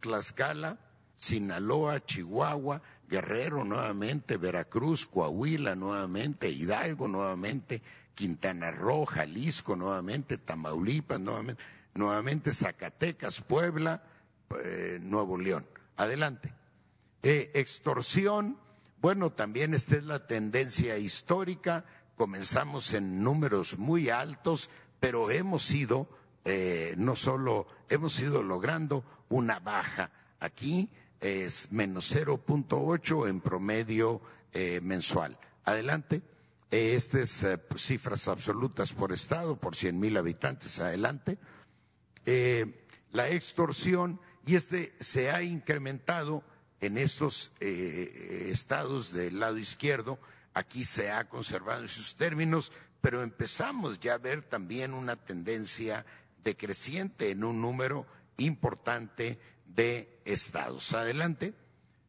[0.00, 0.78] Tlaxcala,
[1.16, 7.82] Sinaloa, Chihuahua, Guerrero nuevamente, Veracruz, Coahuila nuevamente, Hidalgo nuevamente,
[8.14, 11.62] Quintana Roo, Jalisco nuevamente, Tamaulipas nuevamente,
[11.94, 14.02] nuevamente Zacatecas, Puebla,
[14.64, 15.66] eh, Nuevo León.
[15.96, 16.52] Adelante.
[17.22, 18.58] Eh, extorsión,
[19.00, 21.84] bueno, también esta es la tendencia histórica.
[22.16, 24.70] Comenzamos en números muy altos,
[25.00, 26.08] pero hemos ido,
[26.44, 30.10] eh, no solo hemos ido logrando una baja.
[30.40, 34.20] Aquí es menos 0.8 en promedio
[34.82, 35.38] mensual.
[35.64, 36.20] Adelante.
[36.70, 37.44] Estas
[37.76, 40.80] cifras absolutas por estado, por 100 mil habitantes.
[40.80, 41.38] Adelante.
[43.12, 46.42] la extorsión y este se ha incrementado
[46.80, 50.18] en estos eh, estados del lado izquierdo,
[50.54, 56.04] aquí se ha conservado en sus términos, pero empezamos ya a ver también una tendencia
[56.44, 58.06] decreciente en un número
[58.38, 60.92] importante de estados.
[60.92, 61.54] Adelante.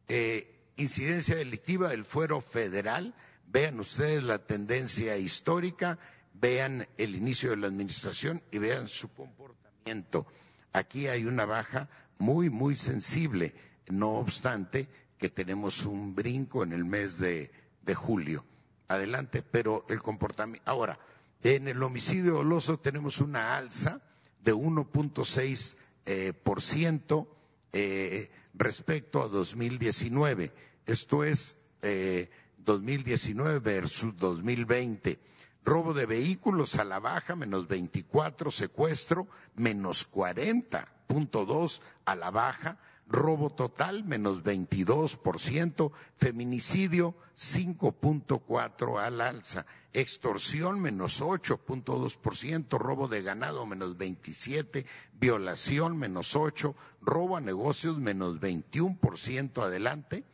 [0.08, 3.14] Eh, incidencia delictiva del fuero federal.
[3.46, 5.98] Vean ustedes la tendencia histórica,
[6.32, 10.26] vean el inicio de la administración y vean su comportamiento.
[10.72, 13.54] Aquí hay una baja muy, muy sensible,
[13.88, 17.50] no obstante que tenemos un brinco en el mes de,
[17.92, 18.46] julio.
[18.88, 20.70] Adelante, pero el comportamiento.
[20.70, 20.98] Ahora,
[21.42, 24.00] en el homicidio doloso tenemos una alza
[24.40, 27.36] de 1.6 eh, por ciento
[27.72, 30.52] eh, respecto a 2019.
[30.86, 35.18] Esto es eh, 2019 versus 2020.
[35.64, 40.94] Robo de vehículos a la baja, menos 24, secuestro, menos 40
[41.30, 42.78] dos a la baja,
[43.14, 53.96] robo total menos 22%, feminicidio 5.4 al alza, extorsión menos 8.2%, robo de ganado menos
[53.96, 54.84] 27,
[55.20, 60.24] violación menos 8, robo a negocios menos 21% adelante,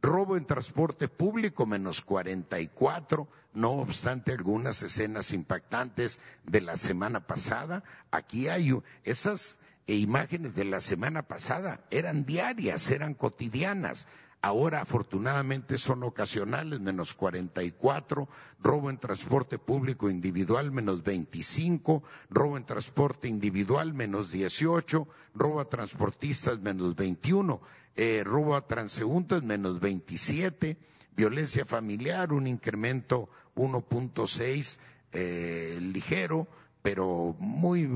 [0.00, 7.82] robo en transporte público menos 44, no obstante algunas escenas impactantes de la semana pasada,
[8.12, 9.58] aquí hay esas
[9.90, 11.80] e imágenes de la semana pasada.
[11.90, 14.06] Eran diarias, eran cotidianas.
[14.40, 18.28] Ahora afortunadamente son ocasionales, menos 44,
[18.62, 25.68] robo en transporte público individual, menos 25, robo en transporte individual, menos 18, robo a
[25.68, 27.60] transportistas, menos 21,
[27.96, 30.76] eh, robo a transeúntes, menos 27,
[31.16, 34.78] violencia familiar, un incremento 1.6
[35.12, 36.46] eh, ligero,
[36.82, 37.88] pero muy,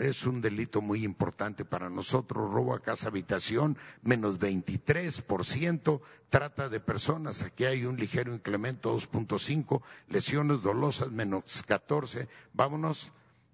[0.00, 2.50] es un delito muy importante para nosotros.
[2.50, 6.00] Robo a casa habitación, menos 23%.
[6.30, 9.82] Trata de personas, aquí hay un ligero incremento, 2.5.
[10.08, 12.28] Lesiones dolosas, menos 14.
[12.54, 13.12] Vámonos.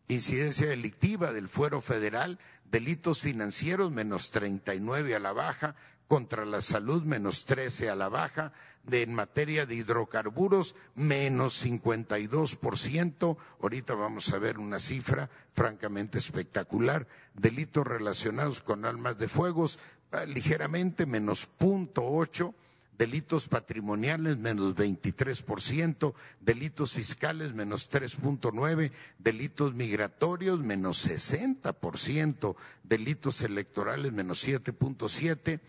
[0.09, 2.39] Incidencia delictiva del fuero federal,
[2.71, 5.75] delitos financieros, menos 39 a la baja.
[6.07, 8.53] Contra la salud, menos 13 a la baja
[8.87, 13.37] de, en materia de hidrocarburos, menos 52%.
[13.61, 17.07] Ahorita vamos a ver una cifra francamente espectacular.
[17.35, 19.79] Delitos relacionados con armas de fuegos,
[20.13, 22.55] ah, ligeramente menos 0.8%.
[22.99, 34.49] Delitos patrimoniales menos 23%, delitos fiscales menos 3.9%, delitos migratorios menos 60%, delitos electorales menos
[34.49, 35.61] 7.7%,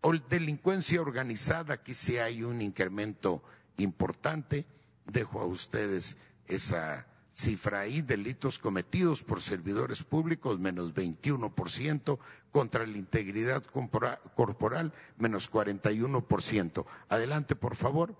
[0.00, 3.42] o delincuencia organizada, aquí sí hay un incremento
[3.78, 4.66] importante.
[5.06, 12.18] Dejo a ustedes esa cifra ahí, delitos cometidos por servidores públicos, menos 21%,
[12.50, 16.86] contra la integridad corporal, menos 41%.
[17.08, 18.16] Adelante, por favor.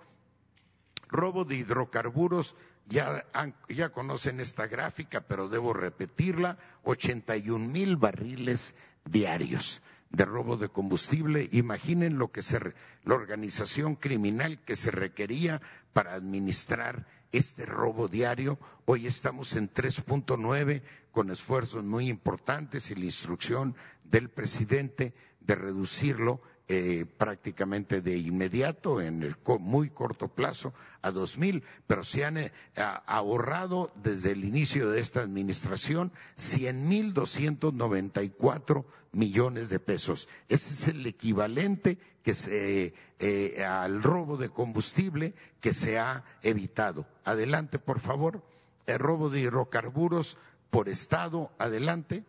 [1.08, 2.56] Robo de hidrocarburos,
[2.88, 3.24] ya,
[3.68, 9.82] ya conocen esta gráfica, pero debo repetirla, 81 mil barriles diarios
[10.16, 11.48] de robo de combustible.
[11.52, 12.58] Imaginen lo que se,
[13.04, 15.60] la organización criminal que se requería
[15.92, 18.58] para administrar este robo diario.
[18.86, 26.40] Hoy estamos en 3.9 con esfuerzos muy importantes y la instrucción del presidente de reducirlo
[26.68, 32.38] eh, prácticamente de inmediato, en el muy corto plazo, a dos mil, pero se han
[32.38, 39.68] eh, ahorrado desde el inicio de esta administración cien mil doscientos noventa y cuatro millones
[39.68, 40.28] de pesos.
[40.48, 47.06] Ese es el equivalente que se, eh, al robo de combustible que se ha evitado.
[47.24, 48.42] Adelante, por favor.
[48.86, 50.36] El robo de hidrocarburos
[50.70, 51.52] por estado.
[51.58, 52.24] Adelante.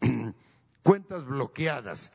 [0.82, 2.12] Cuentas bloqueadas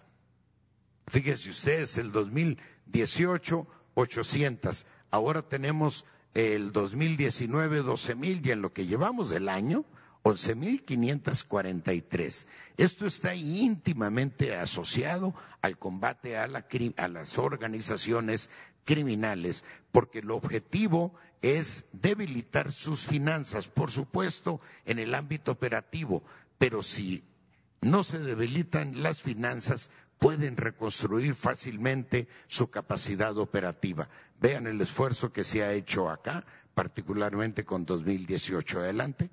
[1.07, 4.85] Fíjense ustedes, el 2018, 800.
[5.11, 9.85] Ahora tenemos el 2019, 12 mil y en lo que llevamos del año,
[10.23, 12.45] 11.543.
[12.77, 16.65] Esto está íntimamente asociado al combate a, la,
[16.97, 18.49] a las organizaciones
[18.85, 26.23] criminales, porque el objetivo es debilitar sus finanzas, por supuesto, en el ámbito operativo,
[26.57, 27.23] pero si
[27.81, 34.09] no se debilitan las finanzas, pueden reconstruir fácilmente su capacidad operativa.
[34.39, 36.43] Vean el esfuerzo que se ha hecho acá,
[36.73, 39.29] particularmente con 2018 adelante.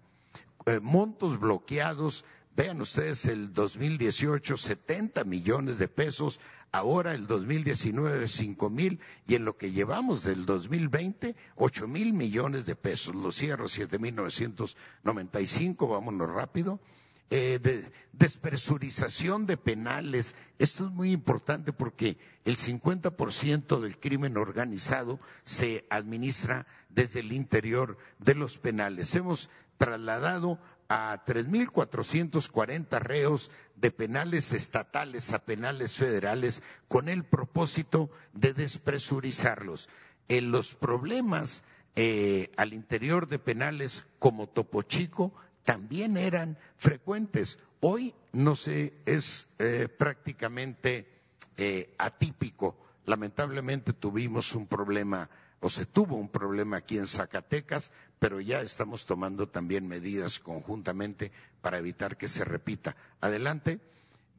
[0.67, 2.25] Eh, montos bloqueados,
[2.55, 9.45] vean ustedes el 2018, 70 millones de pesos, ahora el 2019, 5 mil, y en
[9.45, 13.15] lo que llevamos del 2020, 8 mil millones de pesos.
[13.15, 16.81] Lo cierro, 7 mil 995, vámonos rápido.
[17.35, 20.35] Eh, de, despresurización de penales.
[20.59, 27.97] Esto es muy importante porque el 50% del crimen organizado se administra desde el interior
[28.19, 29.15] de los penales.
[29.15, 30.59] Hemos trasladado
[30.91, 39.89] a 3.440 reos de penales estatales a penales federales con el propósito de despresurizarlos.
[40.29, 41.63] En los problemas
[41.97, 45.33] eh, al interior de penales como Topo Chico
[45.65, 47.59] también eran frecuentes.
[47.81, 51.09] Hoy no sé, es eh, prácticamente
[51.57, 52.77] eh, atípico.
[53.05, 55.29] Lamentablemente tuvimos un problema
[55.61, 61.31] o se tuvo un problema aquí en Zacatecas, pero ya estamos tomando también medidas conjuntamente
[61.61, 62.97] para evitar que se repita.
[63.21, 63.81] Adelante.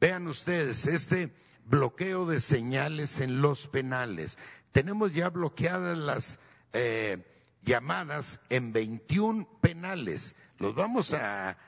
[0.00, 1.32] Vean ustedes este
[1.64, 4.38] bloqueo de señales en los penales.
[4.72, 6.38] Tenemos ya bloqueadas las
[6.72, 7.24] eh,
[7.62, 10.34] llamadas en 21 penales.
[10.64, 11.58] Los vamos a,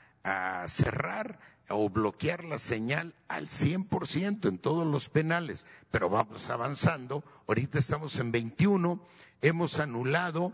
[0.65, 1.39] cerrar
[1.69, 7.23] o bloquear la señal al 100% en todos los penales, pero vamos avanzando.
[7.47, 8.99] Ahorita estamos en 21
[9.43, 10.51] hemos anulado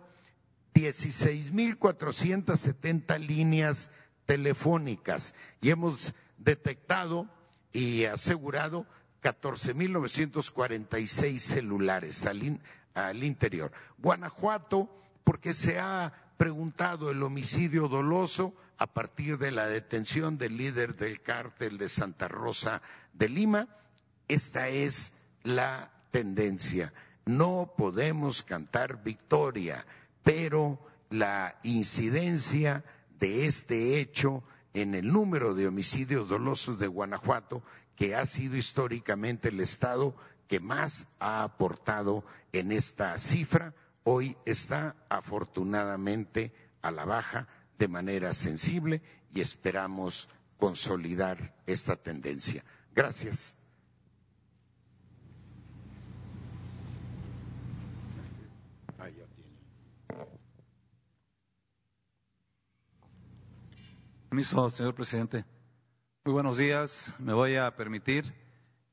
[0.74, 3.92] 16.470 líneas
[4.26, 7.30] telefónicas y hemos detectado
[7.72, 8.86] y asegurado
[9.22, 12.60] 14.946 celulares al,
[12.94, 13.72] al interior.
[13.98, 20.98] Guanajuato, porque se ha preguntado el homicidio doloso a partir de la detención del líder
[20.98, 22.82] del cártel de Santa Rosa
[23.14, 23.70] de Lima,
[24.28, 25.14] esta es
[25.44, 26.92] la tendencia.
[27.26, 29.86] No podemos cantar victoria,
[30.22, 32.84] pero la incidencia
[33.22, 37.64] de este hecho en el número de homicidios dolosos de Guanajuato,
[37.96, 40.14] que ha sido históricamente el estado
[40.50, 43.74] que más ha aportado en esta cifra,
[44.04, 47.48] hoy está afortunadamente a la baja
[47.78, 49.02] de manera sensible
[49.32, 52.64] y esperamos consolidar esta tendencia.
[52.94, 53.56] Gracias.
[64.72, 65.46] Señor presidente.
[66.26, 67.14] Muy buenos días.
[67.20, 68.34] Me voy a permitir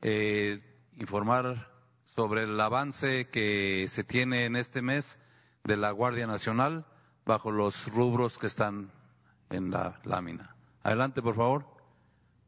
[0.02, 0.60] eh,
[0.98, 1.69] informar
[2.14, 5.20] sobre el avance que se tiene en este mes
[5.62, 6.84] de la Guardia Nacional
[7.24, 8.90] bajo los rubros que están
[9.50, 10.56] en la lámina.
[10.82, 11.66] Adelante, por favor.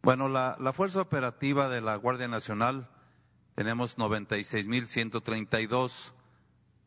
[0.03, 2.91] Bueno, la, fuerza operativa de la Guardia Nacional
[3.55, 6.11] tenemos 96.132,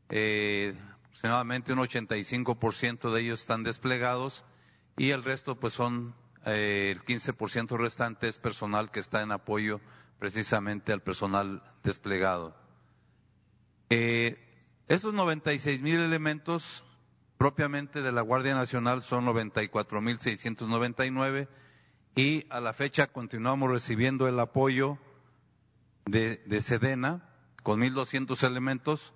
[0.10, 4.44] eh, aproximadamente un 85% de ellos están desplegados
[4.98, 6.14] y el resto pues son
[6.46, 9.80] eh, el 15% restante es personal que está en apoyo
[10.20, 12.65] precisamente al personal desplegado.
[13.98, 14.38] Eh,
[14.90, 16.84] esos 96 mil elementos
[17.38, 21.48] propiamente de la Guardia Nacional son 94 mil 699
[22.14, 24.98] y a la fecha continuamos recibiendo el apoyo
[26.06, 27.30] de, de Sedena
[27.64, 29.14] con 1.200 elementos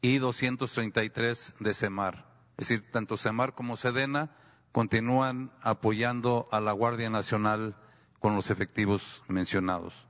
[0.00, 2.26] y 233 de CEMAR.
[2.56, 4.34] Es decir, tanto CEMAR como Sedena
[4.72, 7.76] continúan apoyando a la Guardia Nacional
[8.18, 10.06] con los efectivos mencionados.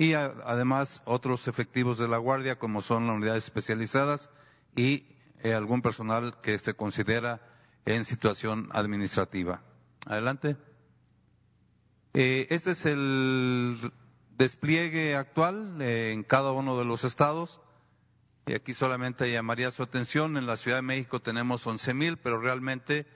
[0.00, 4.30] Y además otros efectivos de la Guardia, como son las unidades especializadas
[4.74, 5.04] y
[5.42, 7.42] eh, algún personal que se considera
[7.84, 9.60] en situación administrativa.
[10.06, 10.56] Adelante.
[12.14, 13.92] Eh, este es el
[14.38, 17.60] despliegue actual eh, en cada uno de los estados.
[18.46, 22.40] Y aquí solamente llamaría su atención, en la Ciudad de México tenemos 11 mil, pero
[22.40, 23.06] realmente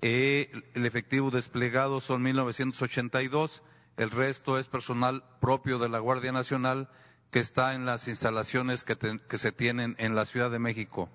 [0.00, 3.64] el efectivo desplegado son 1982,
[3.96, 6.88] el resto es personal propio de la Guardia Nacional
[7.30, 11.08] que está en las instalaciones que, se tienen en la Ciudad de México.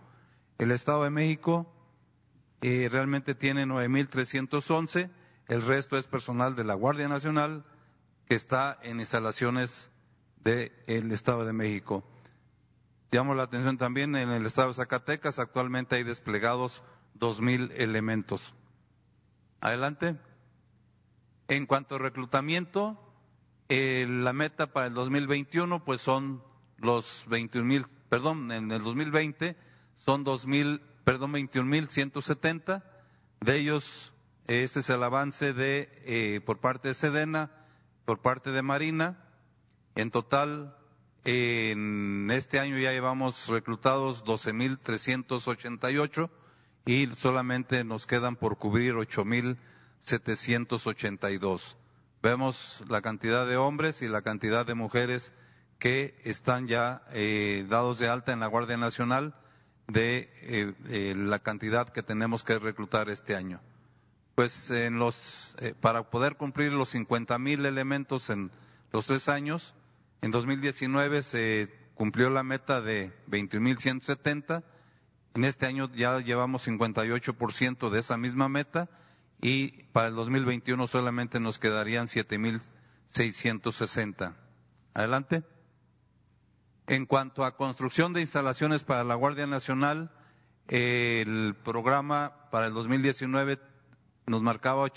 [0.58, 1.72] El Estado de México
[2.62, 5.12] eh, realmente tiene 9.311,
[5.48, 7.66] el resto es personal de la Guardia Nacional
[8.28, 9.92] que está en instalaciones
[10.44, 12.04] del Estado de México.
[13.12, 16.84] Llamo la atención también en el Estado de Zacatecas, actualmente hay desplegados
[17.20, 18.54] 2.000 elementos.
[19.62, 20.18] Adelante.
[21.50, 23.00] En cuanto a reclutamiento,
[23.70, 26.43] eh, la meta para el 2021 pues son
[26.78, 29.56] los 21 mil, perdón, en el 2020
[29.95, 30.45] son 2
[31.06, 32.84] perdón, 21 mil 170.
[33.39, 34.14] De ellos,
[34.48, 37.52] este es el avance de, eh, por parte de Sedena,
[38.04, 39.18] por parte de Marina.
[39.95, 40.78] En total,
[41.24, 46.30] en este año ya llevamos reclutados 12 mil 388
[46.86, 49.58] y solamente nos quedan por cubrir 8 mil
[50.00, 51.78] 782.
[52.22, 55.34] Vemos la cantidad de hombres y la cantidad de mujeres
[55.80, 59.36] que están ya eh, dados de alta en la Guardia Nacional
[59.88, 63.62] de eh, eh, la cantidad que tenemos que reclutar este año.
[64.36, 68.52] Pues en los, para poder cumplir los 50 mil elementos en
[68.91, 69.74] los tres años,
[70.22, 74.64] en 2019 se cumplió la meta de 21.170.
[75.34, 78.89] En este año ya llevamos 58% de esa misma meta
[79.42, 84.34] y para el 2021 solamente nos quedarían 7.660.
[84.94, 85.44] Adelante.
[86.88, 90.12] En cuanto a construcción de instalaciones para la Guardia Nacional,
[90.70, 93.60] el programa para el 2019
[94.26, 94.88] nos marcaba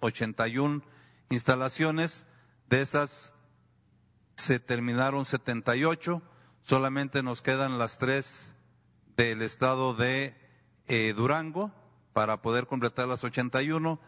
[0.00, 0.82] 81
[1.30, 2.26] instalaciones,
[2.68, 3.34] de esas
[4.36, 6.22] se terminaron 78,
[6.62, 8.54] solamente nos quedan las tres
[9.16, 10.34] del estado de
[10.86, 11.72] eh, Durango
[12.14, 14.00] para poder completar las 81.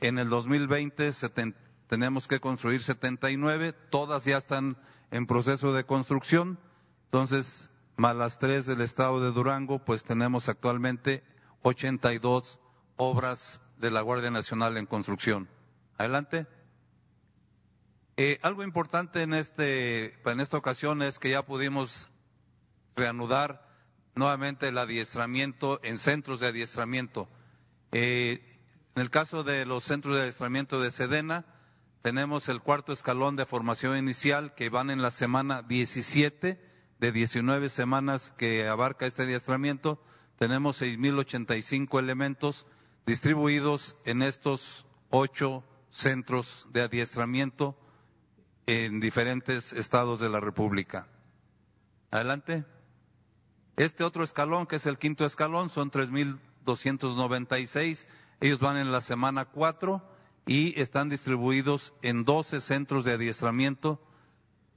[0.00, 1.12] En el 2020
[1.86, 4.76] tenemos que construir 79, todas ya están
[5.12, 6.58] en proceso de construcción.
[7.04, 11.22] Entonces, más las tres del estado de Durango, pues tenemos actualmente
[11.60, 12.58] 82
[12.96, 15.48] obras de la Guardia Nacional en construcción.
[15.98, 16.46] Adelante.
[18.16, 22.08] Eh, algo importante en, este, en esta ocasión es que ya pudimos
[22.96, 23.68] reanudar
[24.14, 27.28] nuevamente el adiestramiento en centros de adiestramiento.
[27.92, 28.42] Eh,
[28.94, 31.46] en el caso de los centros de adiestramiento de Sedena,
[32.02, 36.60] tenemos el cuarto escalón de formación inicial que van en la semana 17
[36.98, 40.02] de 19 semanas que abarca este adiestramiento.
[40.38, 42.66] Tenemos 6.085 elementos
[43.06, 47.78] distribuidos en estos ocho centros de adiestramiento
[48.66, 51.06] en diferentes estados de la República.
[52.10, 52.64] Adelante.
[53.76, 55.90] Este otro escalón, que es el quinto escalón, son
[56.64, 58.08] 3.296.
[58.40, 60.02] Ellos van en la semana 4
[60.46, 64.00] y están distribuidos en 12 centros de adiestramiento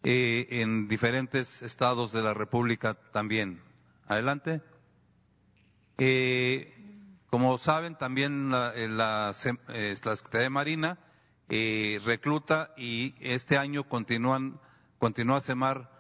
[0.03, 3.61] eh, en diferentes estados de la República también.
[4.07, 4.61] Adelante.
[5.97, 6.71] Eh,
[7.31, 10.99] como saben, también la, eh, la, Secretaría de Marina
[11.49, 14.59] recluta y este año continúan,
[14.99, 15.91] continúa CEMAR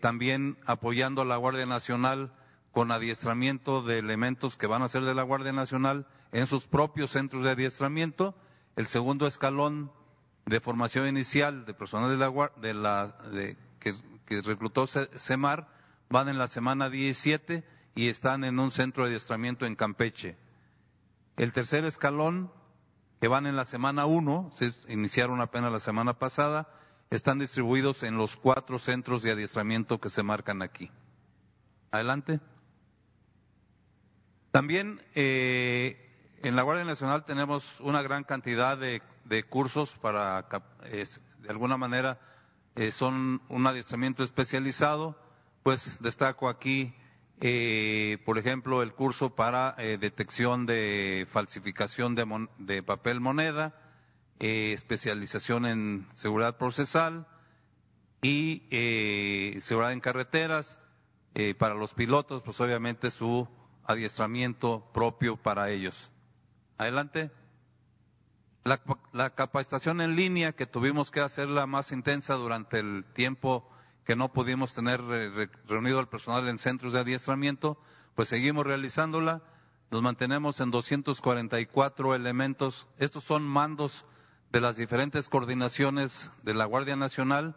[0.00, 2.32] también apoyando a la Guardia Nacional
[2.76, 7.10] con adiestramiento de elementos que van a ser de la Guardia Nacional en sus propios
[7.10, 8.34] centros de adiestramiento
[8.76, 9.90] el segundo escalón
[10.44, 13.94] de formación inicial de personal de la, de que,
[14.26, 15.68] que, reclutó CEMAR
[16.10, 17.64] van en la semana 17
[17.94, 20.36] y están en un centro de adiestramiento en Campeche.
[21.38, 22.52] El tercer escalón,
[23.22, 26.68] que van en la semana 1, se iniciaron apenas la semana pasada,
[27.08, 30.90] están distribuidos en los cuatro centros de adiestramiento que se marcan aquí.
[31.90, 32.38] Adelante.
[34.56, 35.98] También eh,
[36.42, 39.02] en la Guardia Nacional tenemos una gran cantidad de,
[39.42, 40.46] cursos para,
[40.90, 42.18] de alguna manera,
[42.74, 45.14] eh, son un adiestramiento especializado.
[45.62, 46.94] Pues destaco aquí,
[47.42, 53.78] eh, por ejemplo, el curso para eh, detección de falsificación de, de papel moneda,
[54.38, 57.26] especialización en seguridad procesal
[58.22, 58.62] y
[59.60, 60.80] seguridad en carreteras.
[61.58, 63.46] para los pilotos, pues obviamente su
[63.86, 66.10] adiestramiento propio para ellos.
[66.78, 67.30] Adelante.
[69.12, 73.70] La, capacitación en línea que tuvimos que hacerla más intensa durante el tiempo
[74.04, 75.00] que no pudimos tener
[75.66, 77.78] reunido al personal en centros de adiestramiento,
[78.16, 79.42] pues seguimos realizándola.
[79.92, 82.88] Nos mantenemos en 244 elementos.
[82.98, 84.04] Estos son mandos
[84.50, 87.56] de las diferentes coordinaciones de la Guardia Nacional.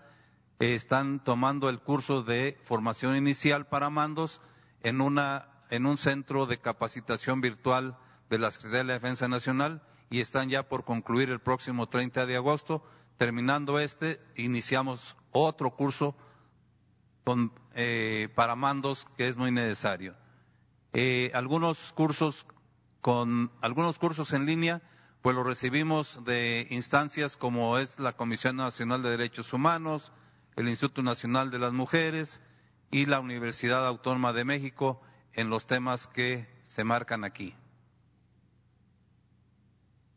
[0.60, 4.42] están tomando el curso de formación inicial para mandos
[4.84, 7.98] en, una, en un centro de capacitación virtual
[8.30, 12.26] de la Secretaría de la Defensa Nacional y están ya por concluir el próximo 30
[12.26, 12.84] de agosto.
[13.18, 16.16] Terminando este, iniciamos otro curso
[17.24, 20.16] con, eh, para mandos que es muy necesario.
[20.94, 22.46] Eh, algunos cursos
[23.02, 24.82] con algunos cursos en línea,
[25.22, 30.12] pues los recibimos de instancias como es la Comisión Nacional de Derechos Humanos,
[30.56, 32.42] el Instituto Nacional de las Mujeres
[32.92, 35.02] y la Universidad Autónoma de México
[35.40, 37.56] en los temas que se marcan aquí.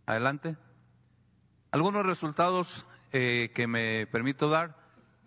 [0.05, 0.57] Adelante.
[1.71, 4.77] Algunos resultados eh, que me permito dar,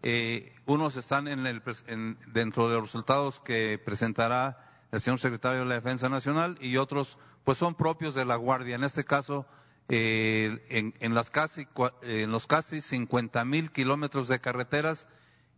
[0.03, 5.61] eh, unos están en el, en, dentro de los resultados que presentará el señor secretario
[5.61, 8.75] de la Defensa Nacional y otros pues son propios de la Guardia.
[8.75, 9.45] En este caso,
[9.87, 11.67] eh, en, en, las casi,
[12.01, 15.07] en los casi 50 mil kilómetros de carreteras,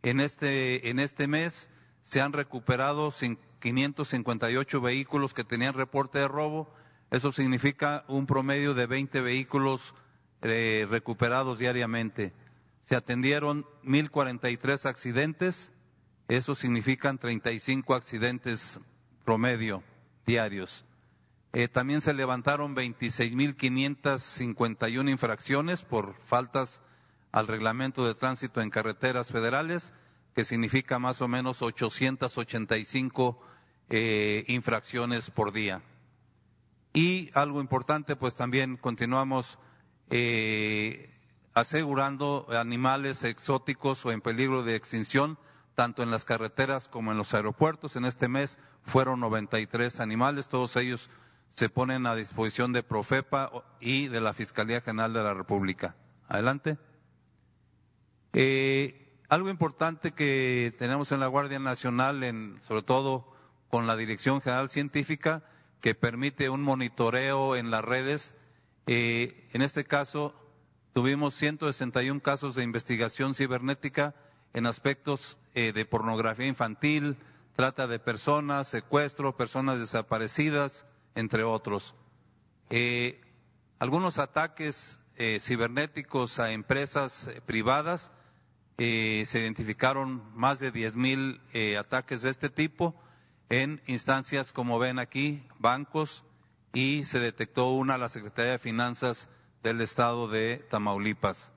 [0.04, 1.70] en este, en este mes
[2.02, 3.12] se han recuperado
[3.60, 6.72] 558 vehículos que tenían reporte de robo.
[7.12, 9.94] Eso significa un promedio de 20 vehículos
[10.42, 12.34] eh, recuperados diariamente.
[12.82, 15.72] Se atendieron 1.043 accidentes.
[16.28, 18.80] Eso significan 35 accidentes
[19.24, 19.84] promedio
[20.26, 20.86] diarios.
[21.54, 26.82] Eh, también se levantaron 26.551 infracciones por faltas
[27.32, 29.94] al reglamento de tránsito en carreteras federales,
[30.38, 33.42] que significa más o menos 885
[33.90, 35.82] eh, infracciones por día.
[36.94, 39.58] Y algo importante, pues también continuamos
[40.12, 41.12] eh,
[41.56, 45.40] asegurando animales exóticos o en peligro de extinción,
[45.74, 47.96] tanto en las carreteras como en los aeropuertos.
[47.96, 51.10] En este mes fueron 93 animales, todos ellos
[51.48, 55.96] se ponen a disposición de Profepa y de la Fiscalía General de la República.
[56.28, 56.78] Adelante.
[58.34, 63.34] Eh, algo importante que tenemos en la Guardia Nacional, en, sobre todo
[63.70, 65.44] con la Dirección General Científica,
[65.82, 68.36] que permite un monitoreo en las redes.
[68.88, 70.34] Eh, en este caso,
[70.94, 74.16] tuvimos 161 casos de investigación cibernética
[74.54, 77.18] en aspectos eh, de pornografía infantil,
[77.54, 81.96] trata de personas, secuestro, personas desaparecidas, entre otros.
[82.70, 83.22] Eh,
[83.80, 85.00] algunos ataques
[85.40, 87.28] cibernéticos a empresas
[88.78, 91.42] eh, se identificaron más de 10 mil
[91.80, 92.96] ataques de este tipo
[93.50, 96.24] en instancias, como ven aquí, bancos,
[96.74, 99.30] y se detectó una a la Secretaría de Finanzas
[99.64, 101.52] del Estado de Tamaulipas.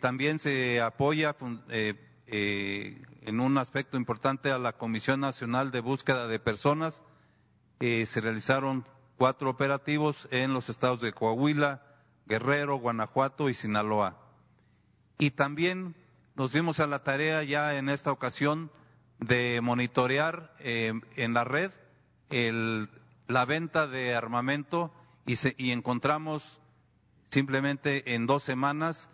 [0.00, 1.36] también se apoya
[2.26, 7.02] en un aspecto importante a la Comisión Nacional de Búsqueda de Personas,
[7.80, 8.84] eh, se realizaron
[9.16, 11.82] cuatro operativos en los estados de Coahuila,
[12.26, 14.18] Guerrero, Guanajuato y Sinaloa.
[15.18, 15.94] Y también
[16.40, 18.70] nos dimos a la tarea ya en esta ocasión
[19.18, 21.70] de monitorear eh, en la red
[22.30, 24.90] la venta de armamento
[25.26, 26.62] y, encontramos
[27.28, 29.10] simplemente en dos semanas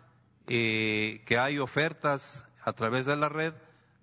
[0.47, 3.53] eh, que hay ofertas a través de la red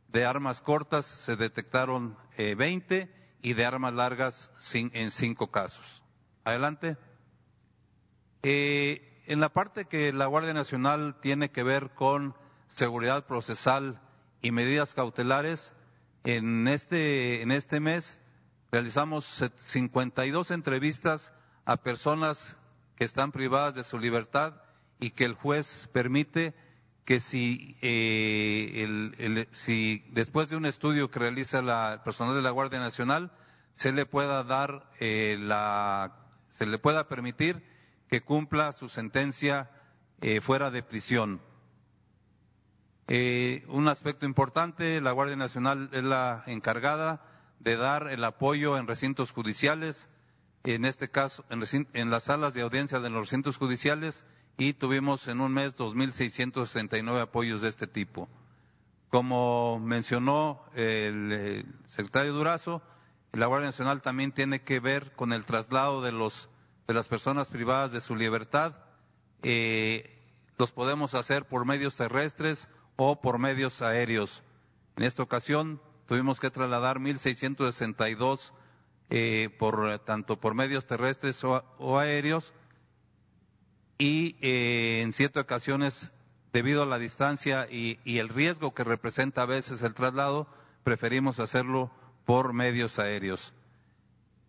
[0.09, 3.11] de armas cortas, se detectaron 20
[3.41, 6.03] y de armas largas en cinco casos.
[6.45, 6.99] Adelante.
[8.43, 12.35] Eh, en la parte que la Guardia Nacional tiene que ver con
[12.75, 14.01] seguridad procesal
[14.43, 15.73] y medidas cautelares,
[16.25, 18.21] en este, en este mes
[18.73, 21.33] realizamos 52 entrevistas
[21.65, 22.57] a personas
[22.97, 24.55] que están privadas de su libertad
[24.99, 26.55] y que el juez permite
[27.05, 28.83] que si, eh,
[29.19, 33.31] el, si después de un estudio que realiza la, el personal de la Guardia Nacional
[33.75, 36.17] se le pueda dar eh, la,
[36.49, 37.63] se le pueda permitir
[38.09, 39.71] que cumpla su sentencia
[40.21, 41.41] eh, fuera de prisión.
[43.07, 47.21] Eh, un aspecto importante, la Guardia Nacional es la encargada
[47.61, 50.09] de dar el apoyo en recintos judiciales,
[50.65, 54.25] en este caso en, las salas de audiencia de los recintos judiciales
[54.57, 58.29] y tuvimos en un mes 2.669 apoyos de este tipo.
[59.11, 62.83] Como mencionó el, secretario Durazo,
[63.33, 66.49] la Guardia Nacional también tiene que ver con el traslado de, los,
[66.87, 68.77] de las personas privadas de su libertad.
[69.43, 70.19] Eh,
[70.57, 74.43] los podemos hacer por medios terrestres o por medios aéreos.
[74.97, 78.53] En esta ocasión tuvimos que trasladar 1.662
[79.11, 82.53] eh, por, tanto por medios terrestres o aéreos
[83.99, 86.13] y eh, en siete ocasiones,
[86.53, 90.47] debido a la distancia y, el riesgo que representa a veces el traslado,
[90.83, 91.91] preferimos hacerlo
[92.25, 93.53] por medios aéreos.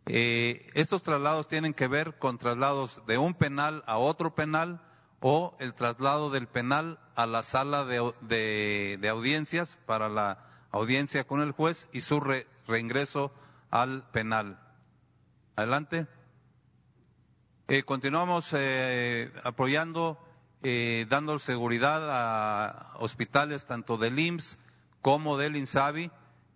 [0.08, 4.82] Eh, estos traslados tienen que ver con traslados de un penal a otro penal
[5.20, 10.40] o el traslado del penal a la sala de, audiencias para la
[10.72, 12.20] audiencia con el juez y su
[12.68, 13.32] reingreso
[13.72, 14.60] al penal.
[15.56, 16.08] Adelante.
[17.68, 20.20] Eh, continuamos eh, apoyando,
[20.62, 24.60] eh, dando seguridad a hospitales tanto del IMSS
[25.02, 26.12] como del INSABI,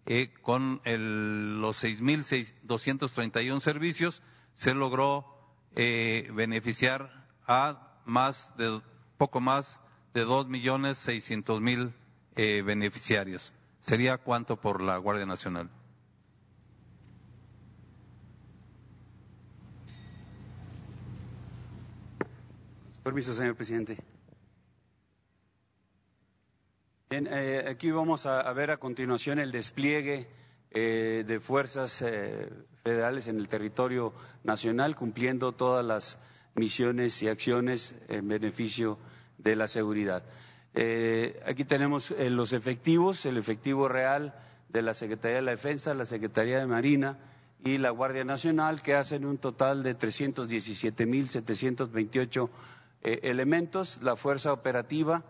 [0.06, 4.22] eh, con el, los 6.231 servicios,
[4.54, 5.34] se logró
[5.74, 8.82] beneficiar a más de
[9.18, 9.80] poco más
[10.14, 11.94] de dos millones seiscientos mil
[12.36, 13.52] beneficiarios.
[13.80, 15.70] ¿Sería cuánto por la Guardia Nacional?
[23.08, 23.98] Permiso, señor presidente.
[27.10, 30.28] Bien, eh, aquí vamos a, ver a continuación el despliegue
[30.72, 32.50] eh, de fuerzas eh,
[32.84, 34.12] federales en el territorio
[34.44, 36.20] nacional, cumpliendo todas las
[36.58, 38.98] misiones y acciones en beneficio
[39.38, 40.24] de la seguridad.
[41.46, 44.34] aquí tenemos los efectivos, el efectivo real
[44.70, 47.18] de la Secretaría de la Defensa, la Secretaría de Marina
[47.64, 52.50] y la Guardia Nacional, que hacen un total de 317.728
[53.04, 55.24] eh, elementos, la fuerza operativa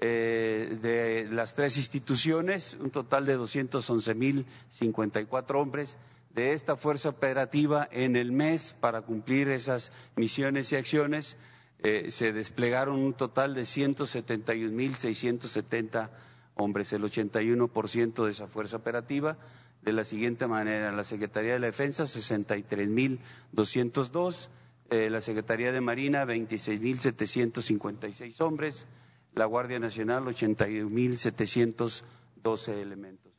[0.00, 5.96] eh, de las tres instituciones, un total de 211.054 hombres.
[6.34, 11.36] De esta fuerza operativa en el mes para cumplir esas misiones y acciones
[11.80, 16.10] eh, se desplegaron un total de 171.670
[16.54, 19.36] hombres, el 81% de esa fuerza operativa.
[19.82, 24.48] De la siguiente manera, la Secretaría de la Defensa, 63.202
[24.90, 28.86] eh, la Secretaría de Marina 26.756 hombres,
[29.34, 33.30] la Guardia Nacional 81.712 elementos.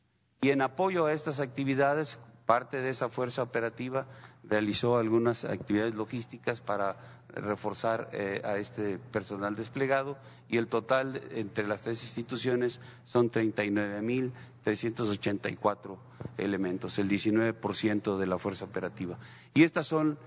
[0.42, 2.20] Y en apoyo a estas actividades,
[2.50, 4.08] parte de esa fuerza operativa
[4.42, 6.96] realizó algunas actividades logísticas para
[7.28, 15.96] reforzar eh, a este personal desplegado y el total entre las tres instituciones son 39.384
[16.38, 19.16] elementos, el 19% de la fuerza operativa.
[19.54, 20.18] Y estas son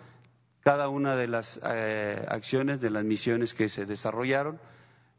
[0.62, 4.62] cada una de las eh, acciones, de las misiones que se desarrollaron,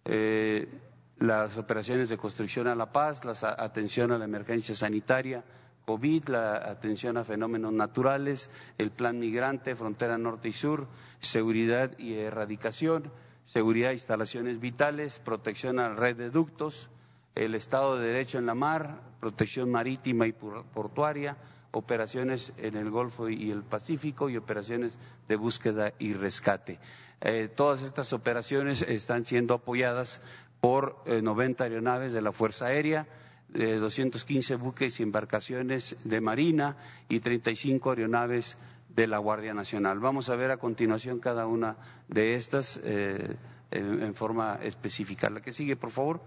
[0.06, 0.70] eh,
[1.18, 5.44] las operaciones de construcción a la paz, la atención a la emergencia sanitaria,
[5.84, 10.88] COVID, la atención a fenómenos naturales, el plan migrante, frontera norte y sur,
[11.20, 13.10] seguridad y erradicación,
[13.44, 16.90] seguridad e instalaciones vitales, protección a la red de ductos,
[17.34, 21.36] el Estado de Derecho en la mar, protección marítima y portuaria,
[21.72, 26.78] operaciones en el Golfo y el Pacífico y operaciones de búsqueda y rescate.
[27.20, 30.20] Eh, todas estas operaciones están siendo apoyadas
[30.60, 33.06] por 90 eh, aeronaves de la Fuerza Aérea,
[33.54, 36.76] eh, 215 buques y embarcaciones de Marina
[37.08, 38.56] y 35 aeronaves
[38.94, 39.98] de la Guardia Nacional.
[40.00, 41.76] Vamos a ver a continuación cada una
[42.08, 43.36] de estas eh,
[43.70, 45.30] en forma específica.
[45.30, 46.20] La que sigue, por favor.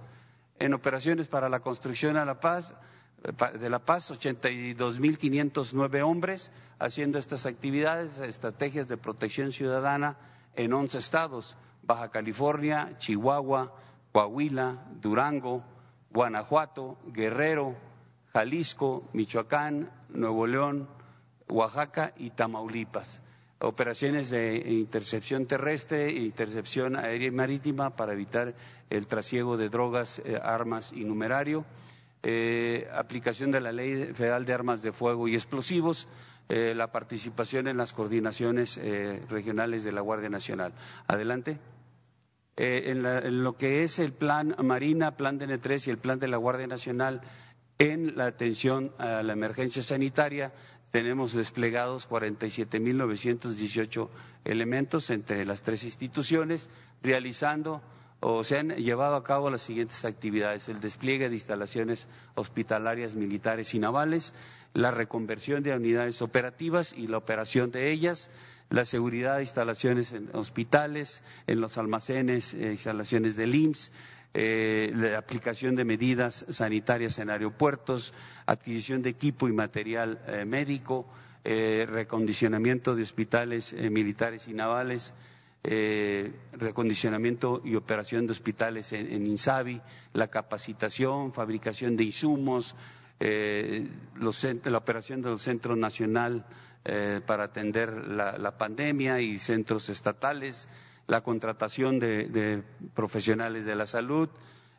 [0.59, 2.73] En operaciones para la construcción a la paz,
[3.59, 10.17] de La Paz, 82.509 hombres haciendo estas actividades, estrategias de protección ciudadana
[10.55, 13.73] en 11 estados, Baja California, Chihuahua,
[14.11, 15.63] Coahuila, Durango,
[16.17, 17.75] Guanajuato, Guerrero,
[18.33, 20.89] Jalisco, Michoacán, Nuevo León,
[21.47, 23.21] Oaxaca y Tamaulipas.
[23.59, 28.55] Operaciones de intercepción terrestre, intercepción aérea y marítima para evitar
[28.89, 31.65] el trasiego de drogas, eh, armas y numerario
[32.23, 36.07] eh, aplicación de la Ley Federal de Armas de Fuego y Explosivos,
[36.49, 38.79] eh, la participación en las coordinaciones
[39.29, 40.73] regionales de la Guardia Nacional.
[41.05, 41.59] Adelante.
[42.57, 46.37] En, en, lo que es el plan Marina, plan DN3 y el plan de la
[46.37, 47.21] Guardia Nacional
[47.77, 50.51] en la atención a la emergencia sanitaria,
[50.91, 54.09] tenemos desplegados 47.918
[54.45, 56.69] elementos entre las tres instituciones,
[57.03, 57.83] realizando
[58.19, 63.75] o se han llevado a cabo las siguientes actividades, el despliegue de instalaciones hospitalarias militares
[63.75, 64.33] y navales,
[64.73, 68.31] la reconversión de unidades operativas y la operación de ellas,
[68.69, 73.91] la seguridad instalaciones en hospitales, en los almacenes, eh, instalaciones del IMSS,
[74.33, 78.13] eh, la aplicación de medidas sanitarias en aeropuertos,
[78.45, 81.07] adquisición de equipo y material eh, médico,
[81.45, 85.13] recondicionamiento de hospitales militares y navales,
[85.63, 92.75] recondicionamiento y operación de hospitales en, INSABI, la capacitación, fabricación de insumos,
[93.21, 96.45] la operación del Centro Nacional
[96.89, 100.69] eh, para atender la, pandemia y centros estatales,
[101.05, 102.63] la contratación de,
[102.93, 104.29] profesionales de la salud,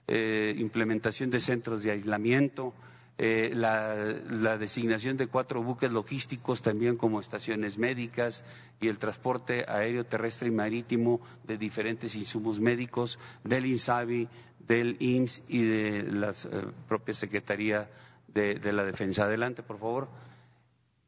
[0.07, 2.73] eh, implementación de centros de aislamiento,
[3.19, 8.43] eh, la, designación de cuatro buques logísticos también como estaciones médicas
[8.81, 14.29] y el transporte aéreo, terrestre y marítimo de diferentes insumos médicos del INSABI,
[14.67, 16.33] del IMSS y de la
[16.89, 17.91] propia Secretaría
[18.29, 19.25] de, la Defensa.
[19.25, 20.09] Adelante, por favor.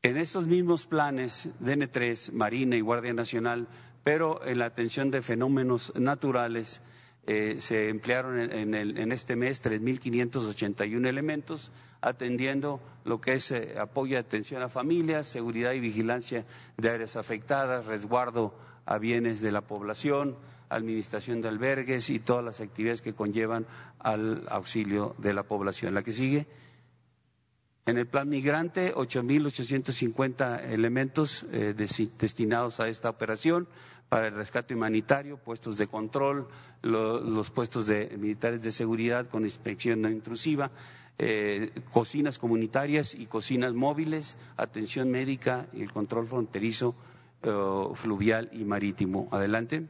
[0.02, 3.68] En estos mismos planes, DN3, Marina y Guardia Nacional,
[4.02, 6.80] pero en la atención de fenómenos naturales,
[7.26, 11.70] eh, se emplearon en, en este mes 3.581 elementos
[12.00, 16.46] atendiendo lo que es eh, apoyo y atención a familias, seguridad y vigilancia
[16.76, 18.54] de áreas afectadas, resguardo
[18.86, 20.36] a bienes de la población,
[20.68, 23.66] administración de albergues y todas las actividades que conllevan
[23.98, 25.94] al auxilio de la población.
[25.94, 26.46] La que sigue.
[27.90, 33.66] En el plan migrante, 8.850 elementos eh, destinados a esta operación
[34.08, 36.46] para el rescate humanitario, puestos de control,
[36.82, 40.70] los puestos de militares de seguridad con inspección no intrusiva,
[41.18, 46.94] eh, cocinas comunitarias y cocinas móviles, atención médica y el control fronterizo,
[47.42, 47.52] eh,
[47.94, 49.26] fluvial y marítimo.
[49.32, 49.88] Adelante.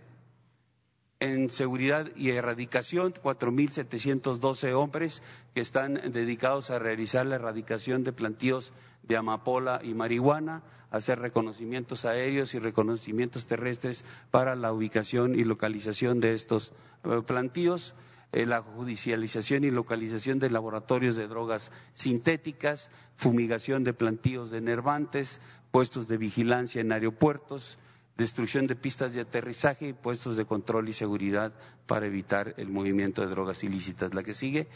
[1.20, 5.22] En seguridad y erradicación, 4.712 hombres
[5.54, 12.06] que están dedicados a realizar la erradicación de plantíos de amapola y marihuana, hacer reconocimientos
[12.06, 16.72] aéreos y reconocimientos terrestres para la ubicación y localización de estos
[17.04, 17.94] eh, plantíos
[18.32, 25.40] eh, la judicialización y localización de laboratorios de drogas sintéticas, fumigación de plantíos de nervantes,
[25.72, 27.76] puestos de vigilancia en aeropuertos,
[28.20, 31.52] destrucción de pistas de aterrizaje y puestos de control y seguridad
[31.86, 34.14] para evitar el movimiento de drogas ilícitas.
[34.14, 34.68] La que sigue.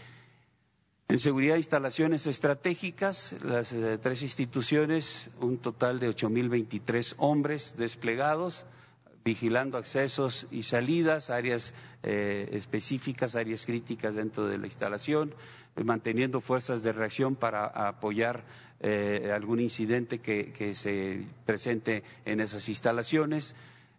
[1.09, 8.65] En seguridad, instalaciones estratégicas, las eh, tres instituciones, un total de 8.023 hombres desplegados,
[9.25, 15.35] vigilando accesos y salidas, áreas eh, específicas, áreas críticas dentro de la instalación,
[15.83, 18.45] manteniendo fuerzas de reacción para apoyar
[18.81, 23.55] eh, algún incidente que, se presente en esas instalaciones,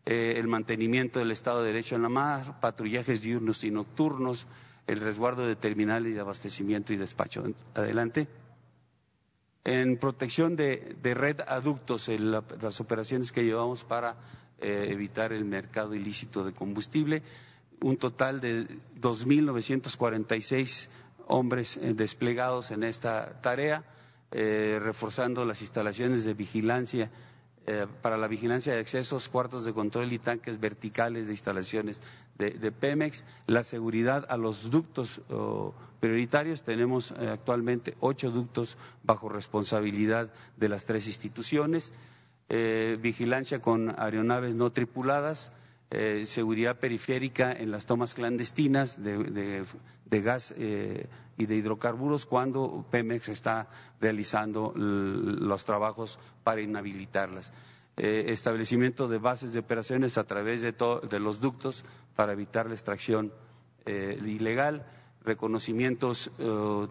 [0.05, 4.45] el mantenimiento del Estado de Derecho en la mar, patrullajes diurnos y nocturnos,
[4.86, 7.43] el resguardo de terminales de abastecimiento y despacho.
[7.73, 8.28] Adelante.
[9.63, 14.15] En protección de, red aductos, en las operaciones que llevamos para
[14.59, 17.23] evitar el mercado ilícito de combustible,
[17.82, 18.67] un total de
[19.01, 20.89] 2.946
[21.28, 23.84] hombres eh, desplegados en esta tarea,
[24.32, 27.11] eh, reforzando las instalaciones de vigilancia
[27.67, 32.01] eh, para la vigilancia de accesos, cuartos de control y tanques verticales de instalaciones
[32.38, 35.21] de, Pemex, la seguridad a los ductos
[36.01, 36.63] prioritarios.
[36.63, 41.93] Tenemos actualmente ocho ductos bajo responsabilidad de las tres instituciones,
[42.49, 45.53] vigilancia con aeronaves no tripuladas
[45.91, 49.63] eh, seguridad periférica en las tomas clandestinas de,
[50.09, 51.07] gas eh,
[51.38, 53.69] y de hidrocarburos cuando Pemex está
[54.01, 57.53] realizando los trabajos para inhabilitarlas.
[57.97, 62.73] Eh, establecimiento de bases de operaciones a través de, de los ductos para evitar la
[62.73, 63.31] extracción
[63.86, 64.83] ilegal,
[65.23, 66.31] reconocimientos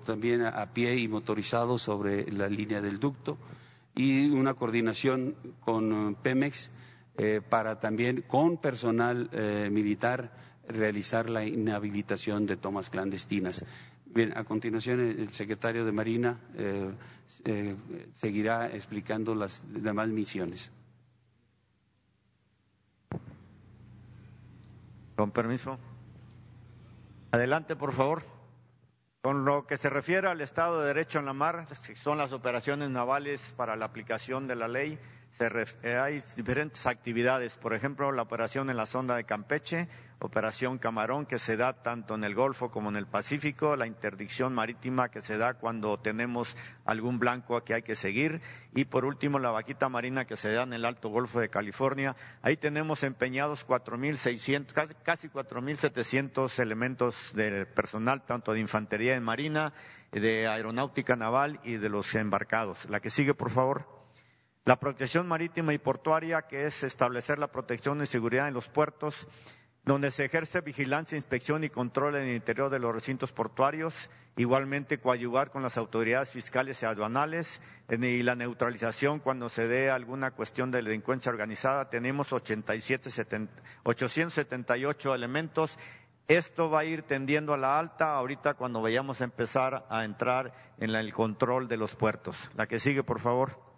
[0.07, 3.37] también a pie y motorizados sobre la línea del ducto
[3.97, 5.35] y una coordinación
[5.65, 6.71] con Pemex
[7.17, 10.33] eh, para también con personal eh, militar
[10.69, 13.65] realizar la inhabilitación de tomas clandestinas.
[14.07, 17.77] Bien, a continuación el secretario de Marina eh,
[18.13, 20.73] seguirá explicando las demás misiones.
[25.17, 25.79] Con permiso.
[27.31, 28.23] Adelante, por favor.
[29.23, 32.91] Con lo que se refiere al Estado de Derecho en la mar, son las operaciones
[32.91, 34.99] navales para la aplicación de la ley
[35.41, 39.89] eh, hay diferentes actividades, por ejemplo, la operación en la sonda de Campeche,
[40.21, 44.55] operación Camarón que se da tanto en el Golfo como en el Pacífico, la interdicción
[44.55, 48.41] marítima que se da cuando tenemos algún blanco que hay que seguir
[48.75, 52.15] y por último la vaquita marina que se da en el Alto Golfo de California.
[52.43, 59.73] Ahí tenemos empeñados 4.600, casi, casi 4.700 elementos de personal, tanto de infantería en marina,
[60.13, 62.89] de aeronáutica naval y de los embarcados.
[62.89, 63.94] La que sigue, por favor.
[64.67, 69.29] La protección marítima y portuaria, que es establecer la protección y seguridad en los puertos,
[69.85, 75.01] donde se ejerce vigilancia, inspección y control en el interior de los recintos portuarios, igualmente
[75.01, 77.61] coadyuvar con las autoridades fiscales y aduanales
[77.91, 81.91] y la neutralización cuando se dé alguna cuestión de delincuencia organizada.
[81.91, 83.11] Tenemos 87,
[83.83, 85.79] 878 elementos.
[86.27, 90.55] Esto va a ir tendiendo a la alta ahorita cuando vayamos a empezar a entrar
[90.79, 92.51] en el control de los puertos.
[92.57, 93.74] La que sigue, por favor.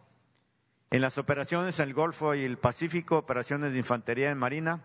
[0.96, 4.80] En las operaciones en el Golfo y el Pacífico, operaciones de infantería en marina,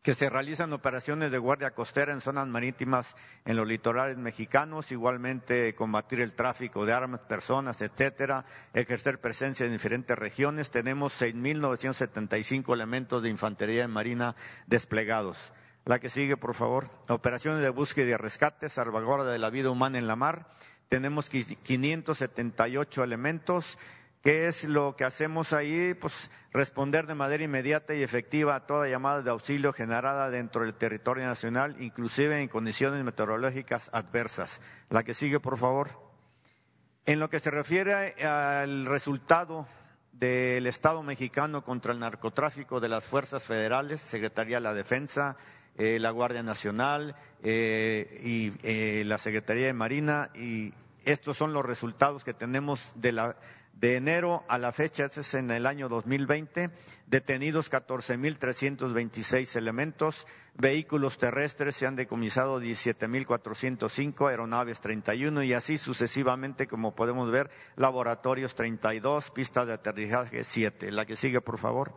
[0.00, 3.14] que se realizan operaciones de guardia costera en zonas marítimas
[3.44, 9.72] en los litorales mexicanos, igualmente combatir el tráfico de armas, personas, etcétera, ejercer presencia en
[9.72, 10.70] diferentes regiones.
[10.70, 15.52] Tenemos 6.975 elementos de infantería en marina desplegados.
[15.84, 16.88] La que sigue, por favor.
[17.10, 20.48] Operaciones de búsqueda y rescate, salvaguarda de la vida humana en la mar.
[20.88, 23.76] Tenemos 578 elementos
[24.22, 25.94] ¿Qué es lo que hacemos ahí?
[25.94, 30.74] Pues responder de manera inmediata y efectiva a toda llamada de auxilio generada dentro del
[30.74, 34.60] territorio nacional, inclusive en condiciones meteorológicas adversas.
[34.90, 35.90] La que sigue, por favor.
[37.04, 39.68] En lo que se refiere al resultado
[40.12, 45.36] del Estado mexicano contra el narcotráfico de las fuerzas federales, Secretaría de la Defensa,
[45.76, 50.72] eh, la Guardia Nacional eh, y eh, la Secretaría de Marina, y
[51.04, 53.36] estos son los resultados que tenemos de la
[53.76, 56.70] de enero a la fecha, este es en el año 2020,
[57.06, 66.94] detenidos 14.326 elementos, vehículos terrestres se han decomisado 17.405, aeronaves 31 y así sucesivamente, como
[66.94, 70.90] podemos ver, laboratorios 32, pistas de aterrizaje 7.
[70.90, 71.92] La que sigue, por favor.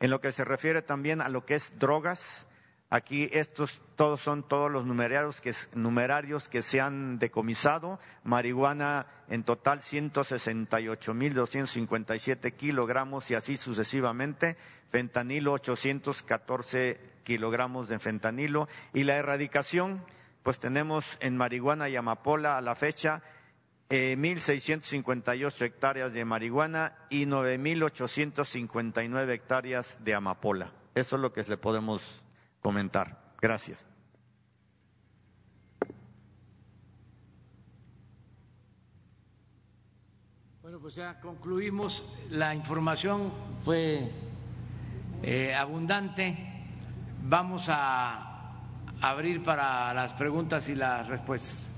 [0.00, 2.48] En lo que se refiere también a lo que es drogas,
[2.92, 7.98] Aquí estos todos son todos los numerarios que, numerarios que se han decomisado.
[8.22, 14.58] Marihuana en total 168.257 kilogramos y así sucesivamente.
[14.90, 18.68] Fentanilo 814 kilogramos de fentanilo.
[18.92, 20.04] Y la erradicación,
[20.42, 23.22] pues tenemos en marihuana y amapola a la fecha
[23.88, 30.74] eh, 1.658 hectáreas de marihuana y 9.859 hectáreas de amapola.
[30.94, 32.22] Eso es lo que le podemos
[32.62, 33.34] comentar.
[33.40, 33.84] Gracias.
[40.62, 42.04] Bueno, pues ya concluimos.
[42.30, 43.32] La información
[43.62, 44.10] fue
[45.22, 46.38] eh, abundante.
[47.24, 48.54] Vamos a
[49.00, 51.72] abrir para las preguntas y las respuestas.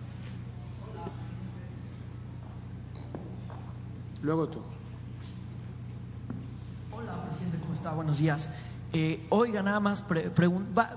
[4.22, 4.62] Luego tú.
[6.93, 7.91] Hola, presidente, ¿cómo está?
[7.93, 8.49] Buenos días.
[8.97, 10.05] Eh, oiga, nada más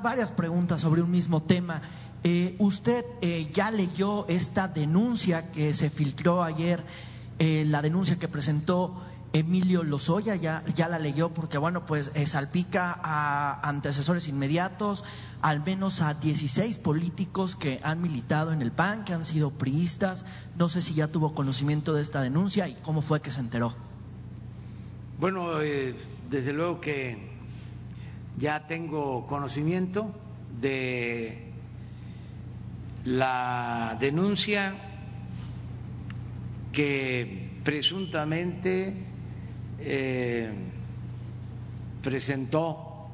[0.04, 1.82] varias preguntas sobre un mismo tema.
[2.24, 6.84] Eh, ¿Usted eh, ya leyó esta denuncia que se filtró ayer,
[7.39, 9.02] la denuncia que presentó
[9.34, 10.36] Emilio Lozoya?
[10.36, 11.30] ¿Ya, ya la leyó?
[11.30, 15.04] Porque, bueno, pues salpica a antecesores inmediatos,
[15.41, 20.24] al menos a 16 políticos que han militado en el PAN, que han sido priistas.
[20.56, 23.74] No sé si ya tuvo conocimiento de esta denuncia y cómo fue que se enteró.
[25.20, 25.58] Bueno,
[26.30, 27.37] desde luego que
[28.38, 30.14] ya tengo conocimiento
[30.62, 31.52] de
[33.06, 34.76] la denuncia
[36.72, 39.06] que presuntamente
[39.80, 40.52] eh,
[42.04, 43.10] presentó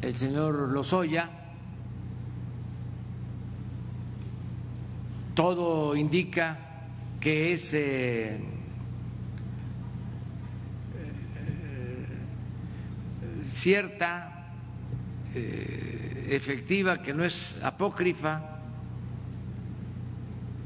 [0.00, 1.28] el señor Lozoya.
[5.34, 6.58] Todo indica
[7.20, 8.55] que es eh,
[13.48, 14.36] cierta,
[15.34, 18.60] eh, efectiva, que no es apócrifa,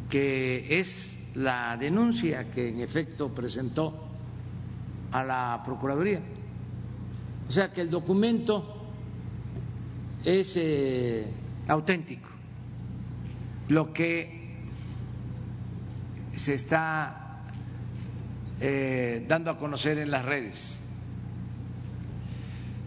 [0.09, 4.09] que es la denuncia que en efecto presentó
[5.13, 6.21] a la Procuraduría.
[7.49, 8.87] O sea que el documento
[10.25, 11.27] es eh,
[11.69, 12.29] auténtico.
[13.69, 14.41] Lo que
[16.35, 17.41] se está
[18.61, 20.80] eh, dando a conocer en las redes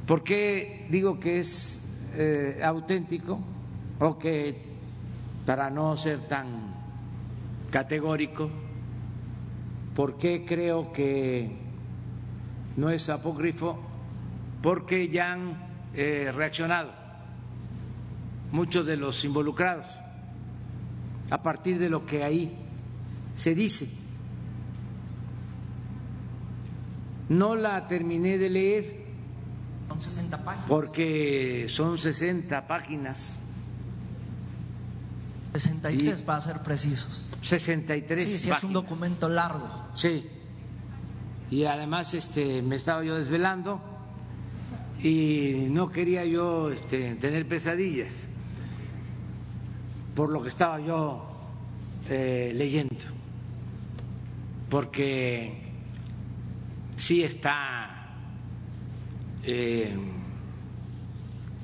[0.08, 1.82] ¿Por qué digo que es
[2.16, 3.39] eh, auténtico
[3.99, 4.62] o que,
[5.45, 6.74] para no ser tan
[7.72, 8.49] categórico,
[9.95, 11.56] por qué creo que
[12.76, 13.80] no es apócrifo?
[14.62, 15.58] Porque ya han
[15.93, 16.91] eh, reaccionado
[18.51, 19.97] muchos de los involucrados
[21.30, 22.58] a partir de lo que ahí
[23.36, 23.88] se dice.
[27.30, 29.03] No la terminé de leer
[29.93, 30.67] son 60 páginas.
[30.69, 33.39] Porque son 60 páginas.
[35.53, 37.29] 63 para ser precisos.
[37.41, 39.69] 63 Sí, sí, es un documento largo.
[39.93, 40.27] Sí.
[41.51, 43.79] Y además este, me estaba yo desvelando
[45.03, 48.13] y no quería yo este, tener pesadillas
[50.15, 51.23] por lo que estaba yo
[52.09, 52.95] eh, leyendo.
[54.69, 55.71] Porque
[56.95, 57.92] sí está
[59.43, 59.95] eh,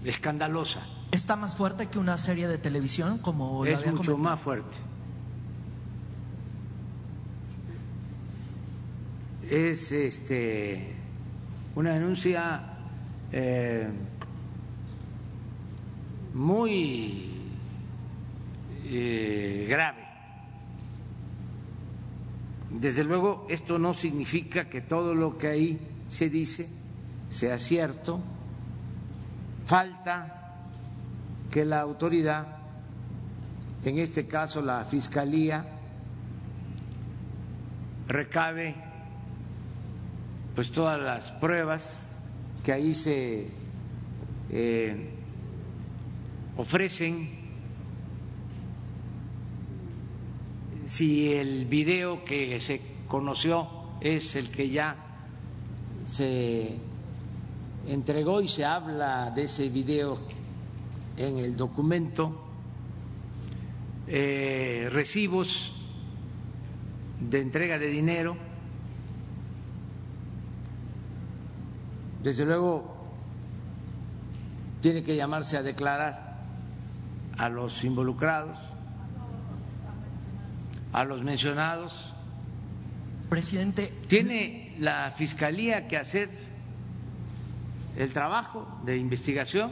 [0.03, 0.82] escandalosa.
[1.11, 4.77] ¿Está más fuerte que una serie de televisión como Es mucho más fuerte.
[9.49, 10.93] es este,
[11.75, 12.61] una denuncia
[13.32, 13.89] eh,
[16.34, 17.32] muy
[18.86, 20.05] eh, grave.
[22.69, 26.69] Desde luego, esto no significa que todo lo que ahí se dice
[27.30, 28.19] sea cierto.
[29.65, 30.55] Falta
[31.51, 32.47] que la autoridad,
[33.84, 35.65] en este caso la Fiscalía,
[38.07, 38.75] recabe
[40.55, 42.15] pues todas las pruebas
[42.65, 43.49] que ahí se
[44.49, 45.09] eh,
[46.57, 47.30] ofrecen
[50.86, 53.69] si el video que se conoció
[54.01, 54.95] es el que ya
[56.03, 56.89] se
[57.88, 60.19] entregó y se habla de ese video
[61.17, 62.45] en el documento,
[64.07, 65.73] eh, recibos
[67.19, 68.38] de entrega de dinero,
[72.23, 72.95] desde luego
[74.82, 76.43] tiene que llamarse a declarar
[77.38, 78.57] a los involucrados
[80.91, 82.13] a los mencionados.
[83.30, 83.93] Presidente.
[84.07, 86.30] Tiene la Fiscalía que hacer
[88.00, 89.72] el trabajo de investigación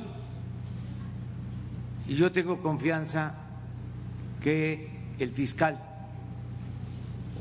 [2.07, 3.35] y yo tengo confianza
[4.43, 5.81] que el fiscal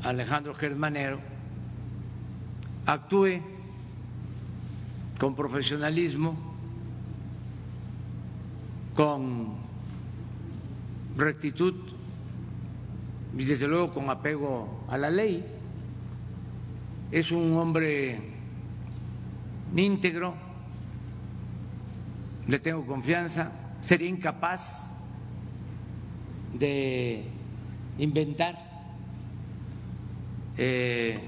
[0.01, 1.19] Alejandro Germanero
[2.85, 3.41] actúe
[5.19, 6.37] con profesionalismo,
[8.95, 9.55] con
[11.17, 11.75] rectitud
[13.37, 15.45] y desde luego con apego a la ley.
[17.11, 18.19] Es un hombre
[19.75, 20.46] íntegro,
[22.47, 24.89] le tengo confianza, sería incapaz
[26.53, 27.29] de
[27.97, 28.57] inventar
[30.57, 31.19] eh,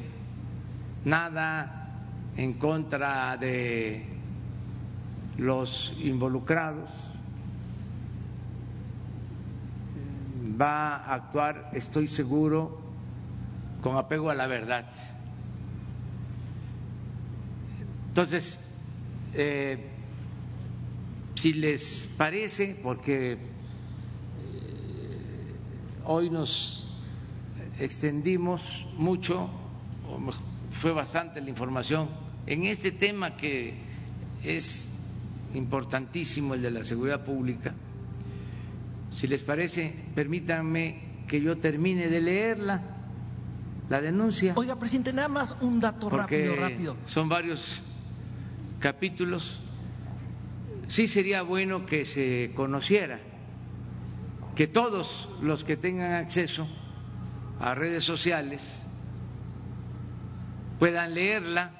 [1.06, 1.92] nada
[2.38, 4.06] en contra de
[5.38, 6.90] los involucrados
[10.60, 12.80] va a actuar, estoy seguro,
[13.82, 14.86] con apego a la verdad.
[18.10, 18.60] Entonces,
[19.34, 19.99] eh,
[21.40, 23.38] si les parece, porque eh,
[26.06, 26.86] hoy nos
[27.80, 29.50] extendimos mucho,
[30.72, 32.10] fue bastante la información
[32.46, 33.74] en este tema que
[34.44, 34.90] es
[35.54, 37.74] importantísimo, el de la seguridad pública
[39.12, 42.82] si les parece, permítanme que yo termine de leerla,
[43.90, 44.54] la denuncia.
[44.56, 46.96] Oiga, presidente, nada más un dato rápido, rápido.
[47.06, 47.82] Son varios
[48.80, 49.62] capítulos.
[50.90, 53.20] Sí sería bueno que se conociera,
[54.56, 56.68] que todos los que tengan acceso
[57.60, 58.84] a redes sociales
[60.80, 61.72] puedan leerla,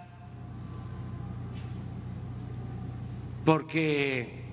[3.46, 4.44] porque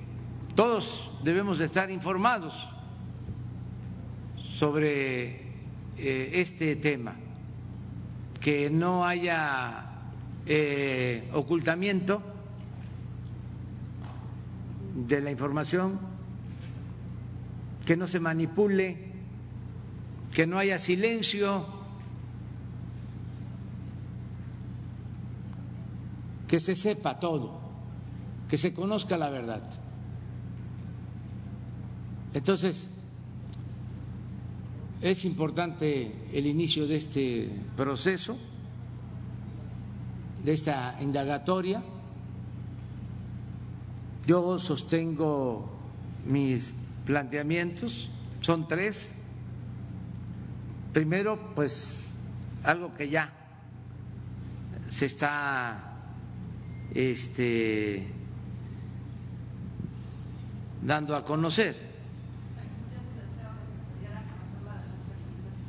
[0.55, 2.55] todos debemos de estar informados
[4.39, 5.43] sobre
[5.99, 7.15] eh, este tema,
[8.41, 9.85] que no haya
[10.47, 12.36] eh, ocultamiento
[15.07, 15.99] de la información,
[17.85, 19.13] que no se manipule,
[20.33, 21.65] que no haya silencio,
[26.49, 27.61] que se sepa todo,
[28.49, 29.63] que se conozca la verdad.
[32.35, 32.89] Entonces,
[35.01, 38.37] es importante el inicio de este proceso,
[40.45, 41.83] de esta indagatoria.
[44.27, 45.71] Yo sostengo
[46.27, 46.75] mis
[47.05, 48.11] planteamientos,
[48.41, 49.15] son tres.
[50.93, 52.11] Primero, pues
[52.65, 53.33] algo que ya
[54.89, 55.97] se está
[56.95, 58.07] este,
[60.83, 61.87] dando a conocer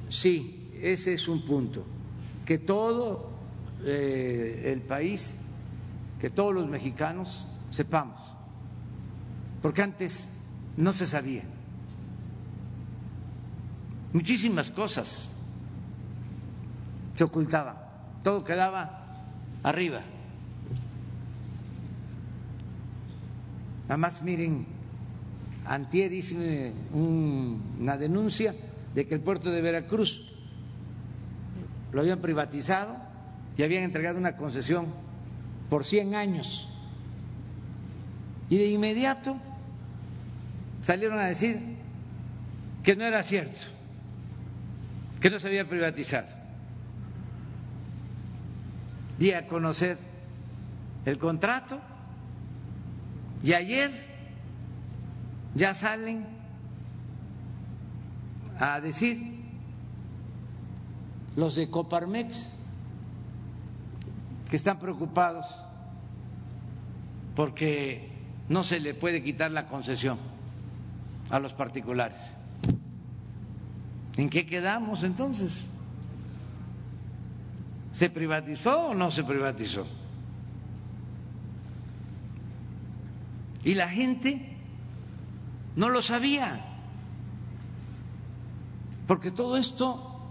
[0.09, 1.85] Sí, ese es un punto.
[2.43, 3.29] Que todo
[3.83, 5.37] eh, el país,
[6.19, 8.19] que todos los mexicanos sepamos,
[9.61, 10.29] porque antes
[10.75, 11.43] no se sabía.
[14.13, 15.29] Muchísimas cosas
[17.13, 17.75] se ocultaban,
[18.23, 19.25] todo quedaba
[19.63, 20.01] arriba.
[23.83, 24.65] Nada más miren,
[25.65, 28.53] antier hice una denuncia
[28.93, 30.27] de que el puerto de Veracruz
[31.91, 32.97] lo habían privatizado
[33.55, 34.85] y habían entregado una concesión
[35.69, 36.69] por 100 años.
[38.49, 39.37] Y de inmediato
[40.81, 41.59] salieron a decir
[42.83, 43.67] que no era cierto,
[45.19, 46.47] que no se había privatizado.
[49.17, 49.97] di a conocer
[51.05, 51.79] el contrato
[53.43, 53.91] y ayer
[55.55, 56.25] ya salen
[58.59, 59.35] a decir
[61.35, 62.47] los de Coparmex
[64.49, 65.63] que están preocupados
[67.35, 68.16] porque
[68.49, 70.17] no se le puede quitar la concesión
[71.29, 72.31] a los particulares.
[74.15, 75.67] ¿En qué quedamos entonces?
[77.91, 79.85] ¿Se privatizó o no se privatizó?
[83.63, 84.55] Y la gente
[85.75, 86.63] no lo sabía,
[89.07, 90.21] porque todo esto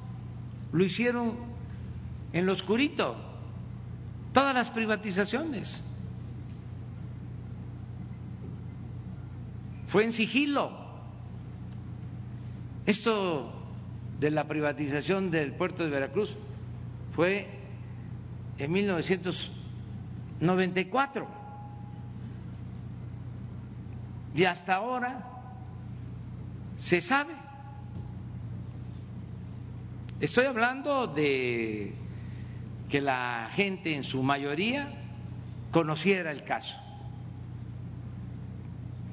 [0.72, 1.34] lo hicieron
[2.32, 3.16] en lo oscurito,
[4.32, 5.84] todas las privatizaciones.
[9.88, 10.70] Fue en sigilo.
[12.86, 13.52] Esto
[14.20, 16.38] de la privatización del puerto de Veracruz
[17.12, 17.46] fue
[18.58, 21.28] en 1994.
[24.34, 25.26] Y hasta ahora
[26.76, 27.32] se sabe.
[30.20, 31.94] Estoy hablando de
[32.88, 34.88] que la gente en su mayoría
[35.72, 36.76] conociera el caso.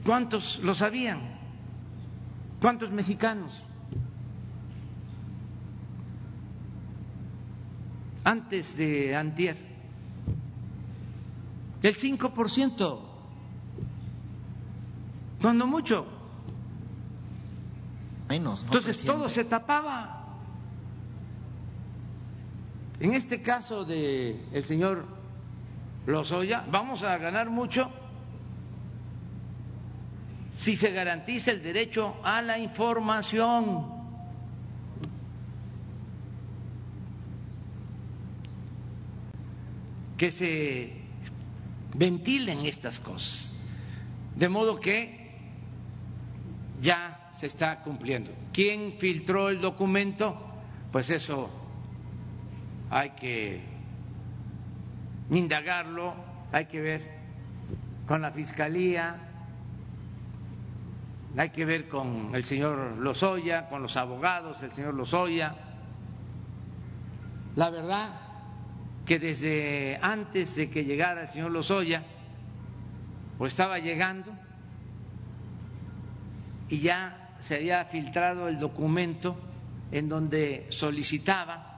[0.05, 1.21] ¿Cuántos lo sabían?
[2.61, 3.65] ¿Cuántos mexicanos?
[8.25, 9.57] Antes de antier,
[11.81, 12.99] el 5%,
[15.41, 16.05] cuando mucho.
[18.29, 20.21] Menos, Entonces todo se tapaba.
[22.99, 25.05] En este caso de el señor
[26.07, 27.91] Lozoya, vamos a ganar mucho
[30.55, 34.03] si se garantiza el derecho a la información.
[40.17, 40.93] Que se
[41.95, 43.53] ventilen estas cosas.
[44.35, 45.31] De modo que
[46.81, 48.31] ya se está cumpliendo.
[48.51, 50.37] ¿Quién filtró el documento?
[50.91, 51.49] Pues eso
[52.89, 53.61] hay que
[55.31, 56.13] indagarlo,
[56.51, 57.01] hay que ver
[58.07, 59.32] con la Fiscalía,
[61.35, 65.55] hay que ver con el señor Lozoya, con los abogados del señor Lozoya.
[67.55, 68.11] La verdad
[69.05, 72.03] que desde antes de que llegara el señor Lozoya,
[73.39, 74.31] o estaba llegando,
[76.69, 79.35] y ya se había filtrado el documento
[79.91, 81.71] en donde solicitaba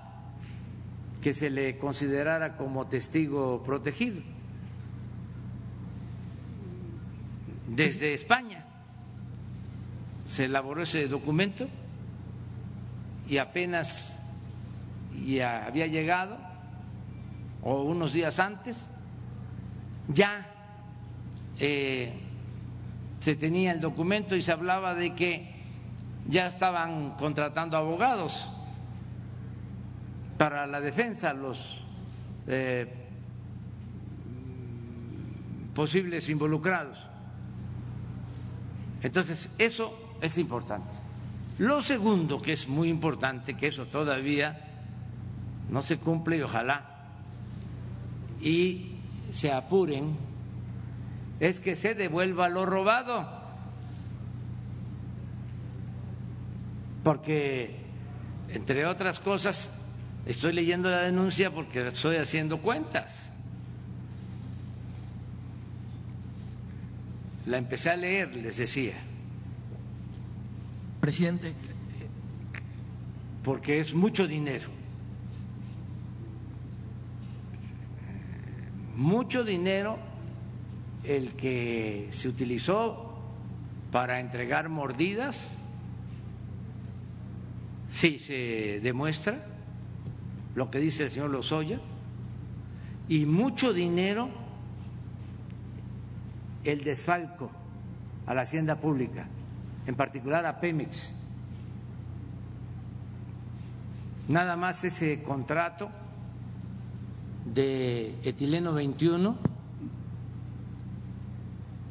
[1.22, 4.22] que se le considerara como testigo protegido
[7.68, 8.65] desde España
[10.26, 11.68] se elaboró ese documento
[13.28, 14.20] y apenas
[15.26, 16.38] ya había llegado,
[17.64, 18.90] o unos días antes,
[20.08, 20.48] ya
[21.60, 22.14] eh,
[23.20, 25.56] se tenía el documento y se hablaba de que
[26.28, 28.52] ya estaban contratando abogados
[30.38, 31.82] para la defensa, los
[32.48, 32.94] eh,
[35.74, 36.98] posibles involucrados.
[39.02, 40.94] Entonces, eso es importante.
[41.58, 44.60] Lo segundo que es muy importante, que eso todavía
[45.70, 46.86] no se cumple y ojalá
[48.42, 48.92] y
[49.32, 50.18] se apuren,
[51.40, 53.44] es que se devuelva lo robado.
[57.04, 57.80] Porque,
[58.50, 59.72] entre otras cosas,
[60.26, 63.32] estoy leyendo la denuncia porque estoy haciendo cuentas.
[67.46, 68.96] La empecé a leer, les decía
[71.06, 71.54] presidente?
[73.44, 74.70] Porque es mucho dinero.
[78.96, 80.00] Mucho dinero
[81.04, 83.20] el que se utilizó
[83.92, 85.56] para entregar mordidas,
[87.92, 89.46] sí se demuestra
[90.56, 91.80] lo que dice el señor Lozoya,
[93.08, 94.30] y mucho dinero
[96.64, 97.52] el desfalco
[98.26, 99.28] a la hacienda pública
[99.86, 101.14] en particular a Pemex.
[104.28, 105.90] Nada más ese contrato
[107.46, 109.38] de etileno 21,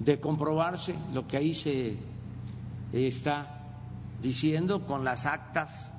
[0.01, 1.97] de comprobarse lo que ahí se
[2.93, 3.63] está
[4.21, 5.95] diciendo con las actas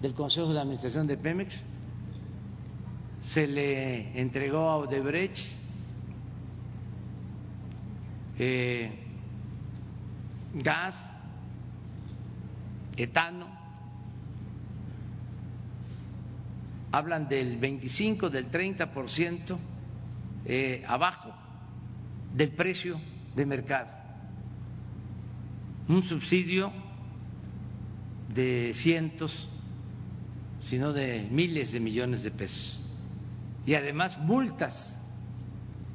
[0.00, 1.56] del Consejo de Administración de Pemex,
[3.22, 5.38] se le entregó a Odebrecht
[8.38, 9.07] eh,
[10.54, 10.94] gas,
[12.96, 13.46] etano,
[16.92, 19.58] hablan del 25, del 30%
[20.44, 21.34] eh, abajo
[22.34, 23.00] del precio
[23.34, 23.92] de mercado.
[25.88, 26.72] Un subsidio
[28.34, 29.48] de cientos,
[30.60, 32.80] sino de miles de millones de pesos.
[33.66, 34.98] Y además multas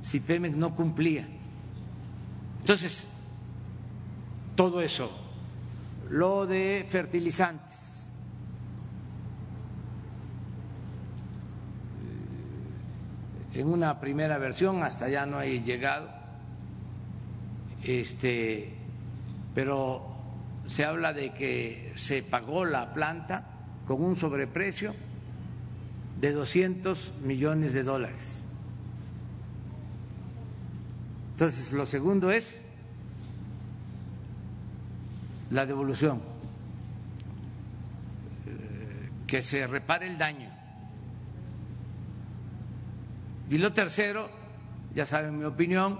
[0.01, 1.27] si Pemex no cumplía.
[2.59, 3.07] Entonces,
[4.55, 5.09] todo eso,
[6.09, 8.07] lo de fertilizantes,
[13.53, 16.09] eh, en una primera versión hasta ya no hay llegado,
[17.84, 18.73] este,
[19.55, 20.13] pero
[20.67, 23.43] se habla de que se pagó la planta
[23.88, 24.93] con un sobreprecio
[26.19, 28.43] de 200 millones de dólares.
[31.31, 32.62] Entonces, lo segundo es
[35.49, 36.21] la devolución,
[38.47, 40.49] eh, que se repare el daño.
[43.49, 44.29] Y lo tercero,
[44.95, 45.99] ya saben mi opinión,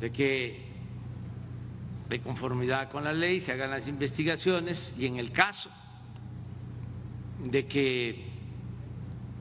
[0.00, 0.70] de que
[2.08, 5.70] de conformidad con la ley se hagan las investigaciones y en el caso
[7.44, 8.30] de que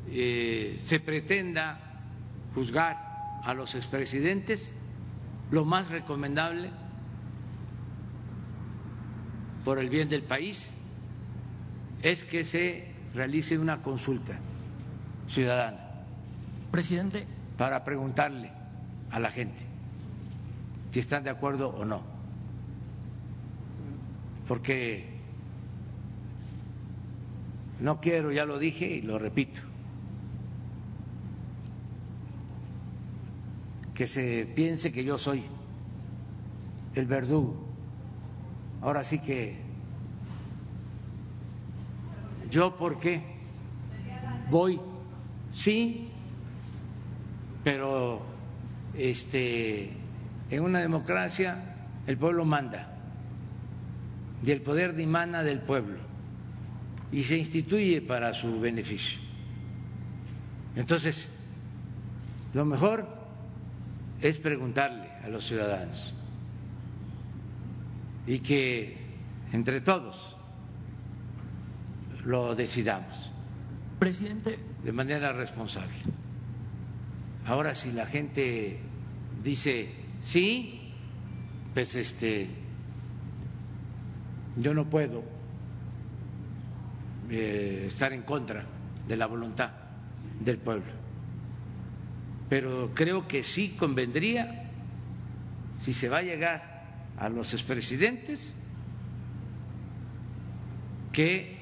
[0.09, 1.79] eh, se pretenda
[2.53, 4.73] juzgar a los expresidentes,
[5.51, 6.71] lo más recomendable
[9.63, 10.69] por el bien del país
[12.01, 14.37] es que se realice una consulta
[15.27, 15.79] ciudadana.
[16.71, 17.25] Presidente.
[17.57, 18.51] Para preguntarle
[19.11, 19.69] a la gente
[20.93, 22.01] si están de acuerdo o no.
[24.47, 25.05] Porque
[27.79, 29.61] no quiero, ya lo dije y lo repito,
[33.93, 35.43] que se piense que yo soy
[36.95, 37.68] el verdugo.
[38.81, 39.57] Ahora sí que
[42.49, 43.21] yo por qué
[44.49, 44.79] voy,
[45.51, 46.09] sí,
[47.63, 48.21] pero
[48.97, 49.91] este
[50.49, 51.75] en una democracia
[52.07, 52.95] el pueblo manda
[54.43, 55.99] y el poder dimana del pueblo
[57.11, 59.19] y se instituye para su beneficio.
[60.75, 61.29] Entonces,
[62.53, 63.05] lo mejor
[64.21, 66.15] es preguntarle a los ciudadanos
[68.29, 68.95] y que
[69.51, 70.37] entre todos
[72.23, 73.33] lo decidamos.
[73.97, 74.57] Presidente.
[74.83, 75.97] De manera responsable.
[77.45, 78.79] Ahora, si la gente
[79.43, 79.89] dice
[80.21, 80.93] sí,
[81.73, 82.47] pues este,
[84.57, 85.23] yo no puedo
[87.29, 88.63] eh, estar en contra
[89.07, 89.71] de la voluntad
[90.39, 90.99] del pueblo
[92.49, 94.63] pero creo que sí convendría,
[95.79, 96.68] si se va a llegar
[97.19, 98.55] a los expresidentes,
[101.11, 101.57] que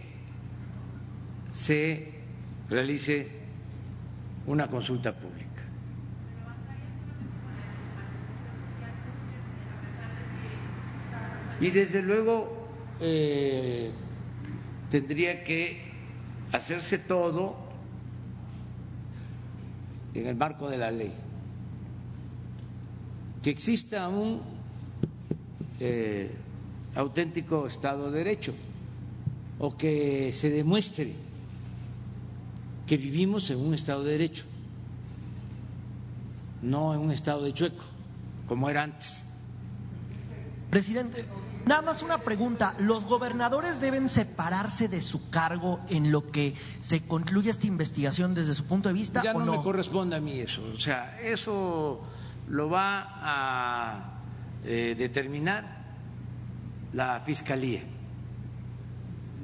[1.52, 2.14] se
[2.70, 3.28] realice
[4.46, 5.48] una consulta pública.
[11.60, 12.68] Y desde luego
[13.00, 13.90] eh,
[14.92, 15.92] tendría que
[16.52, 17.58] hacerse todo
[20.14, 21.14] en el marco de la ley.
[23.42, 24.57] Que exista un
[25.80, 26.32] eh,
[26.96, 28.54] auténtico Estado de Derecho
[29.60, 31.14] o que se demuestre
[32.86, 34.46] que vivimos en un Estado de Derecho,
[36.62, 37.84] no en un Estado de chueco,
[38.48, 39.24] como era antes.
[40.70, 41.26] Presidente,
[41.68, 47.06] Nada más una pregunta, ¿los gobernadores deben separarse de su cargo en lo que se
[47.06, 49.22] concluye esta investigación desde su punto de vista?
[49.22, 52.00] Ya o no, me corresponde a mí eso, o sea, eso
[52.48, 54.17] lo va a
[54.68, 55.64] eh, determinar
[56.94, 57.84] la Fiscalía.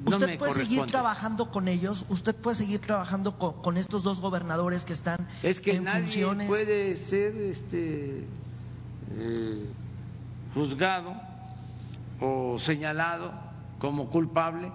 [0.04, 2.04] ¿Usted puede seguir trabajando con ellos?
[2.10, 6.94] ¿Usted puede seguir trabajando con, estos dos gobernadores que están es que en nadie puede
[6.96, 8.26] ser este,
[9.16, 9.66] eh,
[10.52, 11.14] juzgado
[12.20, 13.32] o señalado
[13.78, 14.70] como culpable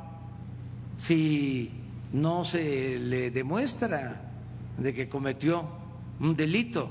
[0.97, 1.71] si
[2.11, 4.21] no se le demuestra
[4.79, 5.63] de que cometió
[6.19, 6.89] un delito.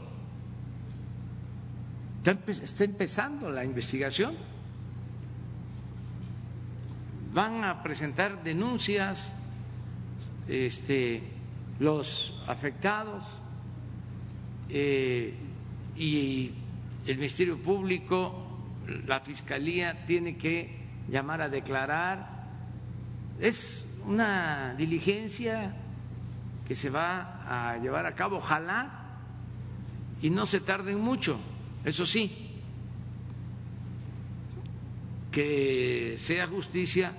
[2.28, 4.34] Está empezando la investigación.
[7.32, 9.32] Van a presentar denuncias
[10.46, 11.22] este,
[11.78, 13.24] los afectados
[14.68, 15.34] eh,
[15.96, 16.52] y
[17.06, 18.44] el Ministerio Público
[19.06, 20.76] la Fiscalía tiene que
[21.09, 22.46] llamar a declarar.
[23.40, 25.74] Es una diligencia
[26.66, 28.90] que se va a llevar a cabo, ojalá,
[30.20, 31.38] y no se tarden mucho,
[31.89, 32.51] eso sí,
[35.31, 37.12] que sea justicia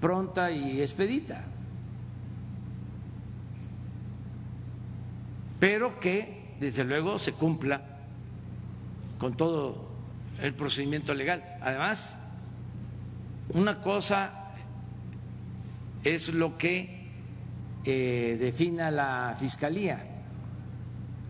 [0.00, 1.44] pronta y expedita.
[5.64, 7.80] pero que desde luego se cumpla
[9.18, 9.88] con todo
[10.42, 11.42] el procedimiento legal.
[11.62, 12.18] Además,
[13.48, 14.50] una cosa
[16.02, 17.08] es lo que
[17.82, 20.04] eh, defina la Fiscalía,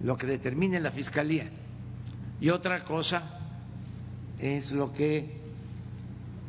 [0.03, 1.49] lo que determine la Fiscalía,
[2.41, 3.41] y otra cosa
[4.39, 5.41] es lo que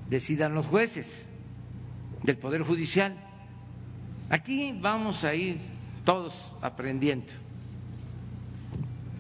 [0.09, 1.25] decidan los jueces
[2.23, 3.15] del Poder Judicial.
[4.29, 5.59] Aquí vamos a ir
[6.03, 7.33] todos aprendiendo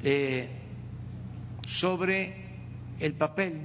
[0.03, 0.49] eh,
[1.65, 2.45] sobre
[2.99, 3.61] el papel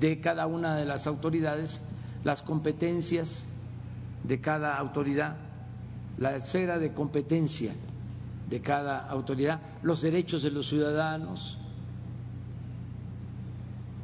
[0.00, 1.82] de cada una de las autoridades,
[2.24, 3.48] las competencias
[4.24, 5.36] de cada autoridad,
[6.18, 7.72] la esfera de competencia
[8.48, 11.58] de cada autoridad, los derechos de los ciudadanos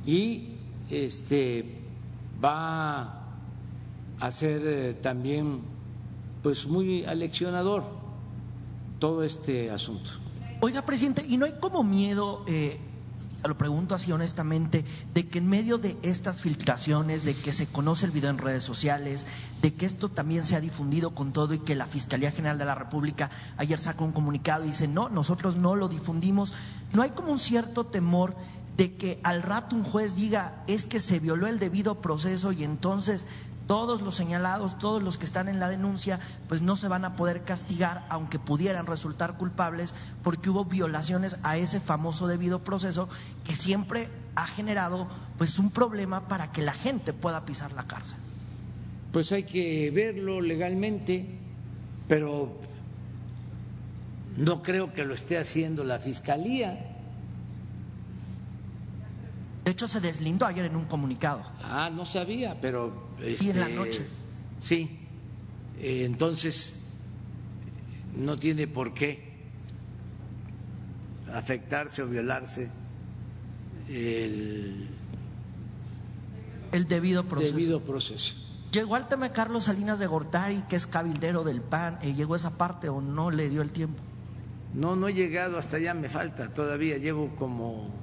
[0.06, 0.48] y
[0.90, 1.80] este
[2.44, 3.22] va
[4.20, 5.60] a ser eh, también
[6.42, 7.84] pues muy aleccionador
[8.98, 10.10] todo este asunto.
[10.60, 12.78] Oiga, presidente, ¿y no hay como miedo eh,
[13.48, 18.06] lo pregunto así honestamente, de que en medio de estas filtraciones, de que se conoce
[18.06, 19.26] el video en redes sociales,
[19.60, 22.64] de que esto también se ha difundido con todo y que la Fiscalía General de
[22.64, 26.54] la República ayer sacó un comunicado y dice, no, nosotros no lo difundimos,
[26.92, 28.34] ¿no hay como un cierto temor
[28.76, 32.64] de que al rato un juez diga, es que se violó el debido proceso y
[32.64, 33.26] entonces
[33.66, 37.16] todos los señalados, todos los que están en la denuncia, pues no se van a
[37.16, 43.08] poder castigar, aunque pudieran resultar culpables, porque hubo violaciones a ese famoso debido proceso
[43.44, 45.06] que siempre ha generado
[45.38, 48.18] pues un problema para que la gente pueda pisar la cárcel.
[49.12, 51.38] Pues hay que verlo legalmente,
[52.08, 52.58] pero
[54.36, 56.90] no creo que lo esté haciendo la fiscalía.
[59.64, 61.42] De hecho, se deslindó ayer en un comunicado.
[61.62, 63.13] Ah, no sabía, pero...
[63.36, 64.06] sí, en la este, noche.
[64.60, 64.98] Sí,
[65.80, 66.86] eh, entonces
[68.16, 69.32] no tiene por qué
[71.32, 72.70] afectarse o violarse
[73.88, 74.88] el,
[76.72, 77.52] el debido proceso.
[77.52, 78.34] debido proceso.
[78.72, 82.58] Llegó al tema Carlos Salinas de Gortari, que es cabildero del PAN, ¿y ¿llegó esa
[82.58, 84.00] parte o no le dio el tiempo?
[84.74, 87.94] No, no he llegado hasta allá, me falta todavía, llevo como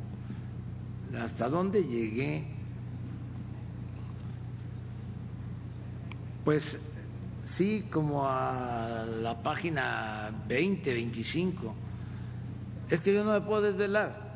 [1.21, 2.47] hasta dónde llegué,
[6.43, 6.77] pues
[7.45, 11.75] sí, como a la página 20, 25.
[12.89, 14.31] Es que yo no me puedo desvelar.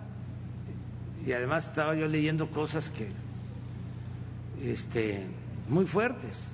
[1.25, 3.07] Y además estaba yo leyendo cosas que,
[4.63, 5.25] este,
[5.69, 6.49] muy fuertes.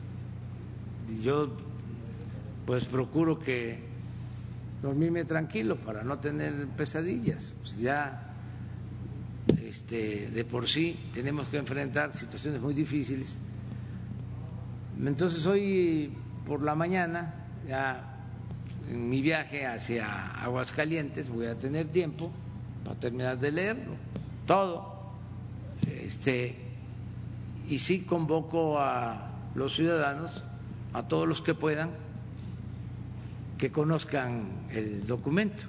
[1.10, 1.50] Y yo,
[2.66, 3.80] pues procuro que
[4.82, 7.54] dormirme tranquilo para no tener pesadillas.
[7.60, 8.32] Pues ya
[9.64, 13.38] este, de por sí tenemos que enfrentar situaciones muy difíciles.
[15.08, 16.14] Entonces hoy
[16.46, 17.34] por la mañana,
[17.68, 18.18] ya
[18.90, 22.32] en mi viaje hacia Aguascalientes, voy a tener tiempo
[22.84, 23.96] para terminar de leerlo,
[24.46, 25.16] todo.
[25.88, 26.56] Este,
[27.68, 30.44] y sí convoco a los ciudadanos,
[30.94, 31.92] a todos los que puedan,
[33.58, 35.64] que conozcan el documento.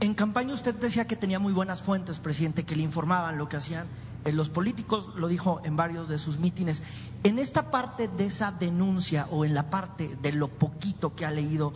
[0.00, 3.56] En campaña usted decía que tenía muy buenas fuentes, presidente, que le informaban lo que
[3.56, 3.86] hacían
[4.24, 6.82] eh, los políticos, lo dijo en varios de sus mítines.
[7.22, 11.30] En esta parte de esa denuncia o en la parte de lo poquito que ha
[11.30, 11.72] leído,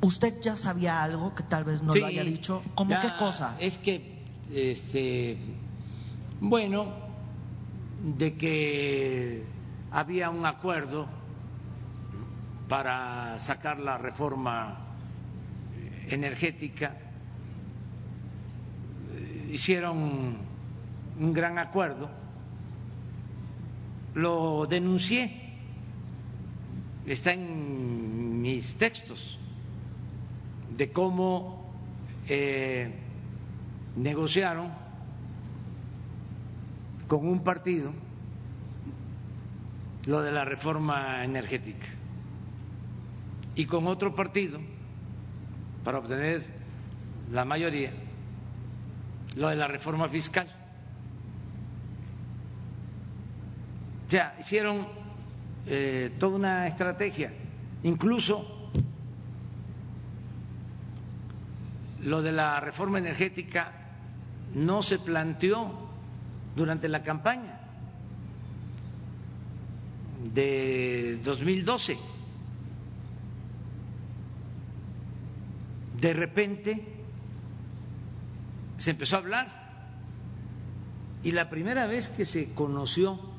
[0.00, 2.62] ¿usted ya sabía algo que tal vez no lo haya dicho?
[2.74, 3.56] ¿Cómo qué cosa?
[3.58, 5.38] Es que, este,
[6.40, 6.92] bueno,
[8.18, 9.44] de que
[9.90, 11.06] había un acuerdo
[12.68, 14.78] para sacar la reforma
[16.08, 16.96] energética
[19.50, 20.49] hicieron
[21.20, 22.10] un gran acuerdo,
[24.14, 25.52] lo denuncié,
[27.06, 29.38] está en mis textos,
[30.76, 31.70] de cómo
[32.26, 32.90] eh,
[33.96, 34.70] negociaron
[37.06, 37.92] con un partido
[40.06, 41.86] lo de la reforma energética
[43.54, 44.58] y con otro partido
[45.84, 46.46] para obtener
[47.30, 47.92] la mayoría
[49.36, 50.59] lo de la reforma fiscal.
[54.10, 54.88] Ya hicieron
[55.66, 57.32] eh, toda una estrategia,
[57.84, 58.44] incluso
[62.02, 63.72] lo de la reforma energética
[64.54, 65.70] no se planteó
[66.56, 67.60] durante la campaña
[70.34, 71.96] de 2012.
[76.00, 76.82] De repente
[78.76, 79.60] se empezó a hablar.
[81.22, 83.29] Y la primera vez que se conoció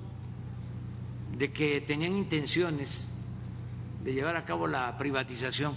[1.42, 3.08] de que tenían intenciones
[4.04, 5.74] de llevar a cabo la privatización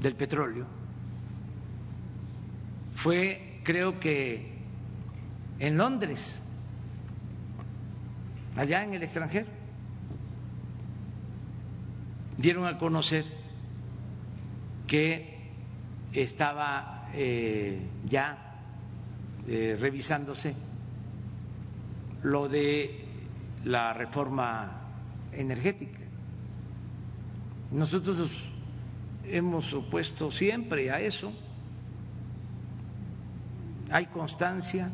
[0.00, 0.64] del petróleo
[2.94, 4.56] fue creo que
[5.58, 6.38] en Londres,
[8.56, 9.48] allá en el extranjero,
[12.38, 13.26] dieron a conocer
[14.86, 15.50] que
[16.14, 18.62] estaba eh, ya
[19.46, 20.54] eh, revisándose
[22.22, 23.04] lo de
[23.66, 24.84] la reforma
[25.36, 26.00] energética.
[27.70, 28.50] Nosotros nos
[29.24, 31.32] hemos opuesto siempre a eso.
[33.90, 34.90] Hay constancia.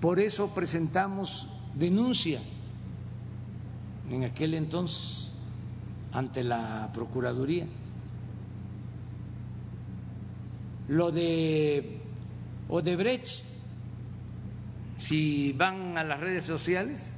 [0.00, 2.40] Por eso presentamos denuncia
[4.10, 5.32] en aquel entonces
[6.12, 7.66] ante la Procuraduría.
[10.88, 12.00] Lo de
[12.68, 13.44] Odebrecht,
[14.98, 17.15] si van a las redes sociales,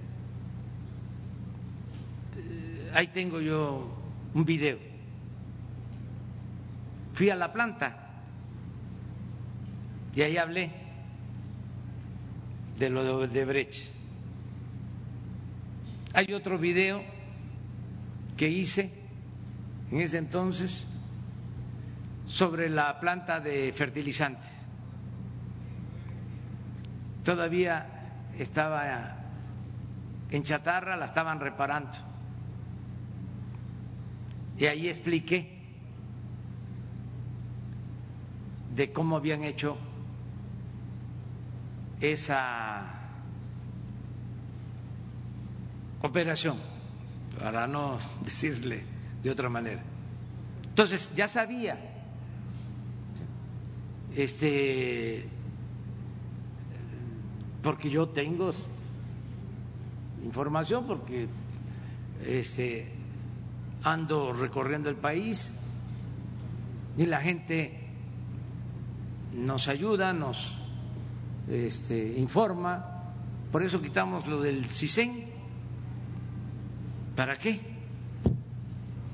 [2.94, 3.88] ahí tengo yo
[4.34, 4.78] un video.
[7.14, 7.96] Fui a la planta
[10.14, 10.70] y ahí hablé
[12.78, 13.88] de lo de Odebrecht.
[16.14, 17.02] Hay otro video
[18.36, 18.92] que hice
[19.90, 20.86] en ese entonces
[22.26, 24.50] sobre la planta de fertilizantes.
[27.24, 29.16] Todavía estaba
[30.30, 32.07] en chatarra, la estaban reparando.
[34.58, 35.58] Y ahí expliqué
[38.74, 39.76] de cómo habían hecho
[42.00, 42.86] esa
[46.02, 46.58] operación,
[47.38, 48.82] para no decirle
[49.22, 49.82] de otra manera.
[50.68, 51.76] Entonces, ya sabía,
[54.14, 55.24] este,
[57.62, 58.50] porque yo tengo
[60.24, 61.28] información, porque
[62.24, 62.97] este,
[63.82, 65.58] ando recorriendo el país
[66.96, 67.88] y la gente
[69.34, 70.56] nos ayuda, nos
[71.48, 72.84] este, informa,
[73.52, 75.38] por eso quitamos lo del CISEN
[77.18, 77.60] ¿Para qué?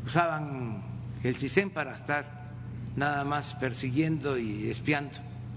[0.04, 0.82] Usaban
[1.22, 2.50] el CISEN para estar
[2.96, 5.16] nada más persiguiendo y espiando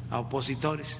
[0.09, 0.97] a opositores.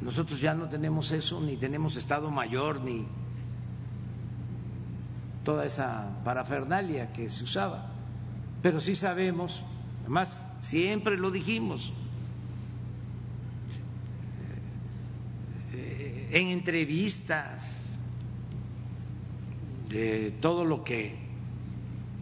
[0.00, 3.08] Nosotros ya no tenemos eso, ni tenemos Estado Mayor, ni
[5.48, 7.86] toda esa parafernalia que se usaba.
[8.60, 9.64] Pero sí sabemos,
[10.02, 11.90] además siempre lo dijimos,
[15.72, 17.78] en entrevistas
[19.88, 21.16] de todo lo que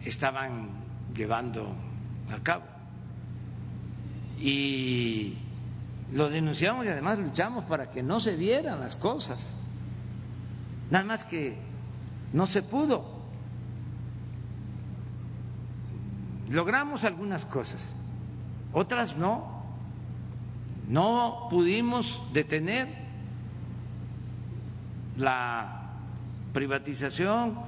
[0.05, 0.69] estaban
[1.13, 1.75] llevando
[2.31, 2.63] a cabo.
[4.39, 5.33] Y
[6.13, 9.53] lo denunciamos y además luchamos para que no se dieran las cosas.
[10.89, 11.57] Nada más que
[12.31, 13.16] no se pudo.
[16.49, 17.95] Logramos algunas cosas,
[18.73, 19.57] otras no.
[20.87, 22.87] No pudimos detener
[25.17, 25.91] la
[26.53, 27.59] privatización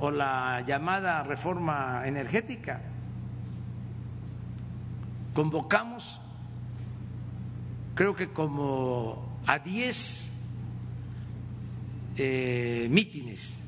[0.00, 2.80] o la llamada reforma energética.
[5.34, 6.20] Convocamos,
[7.94, 10.32] creo que como a 10
[12.16, 13.64] eh, mítines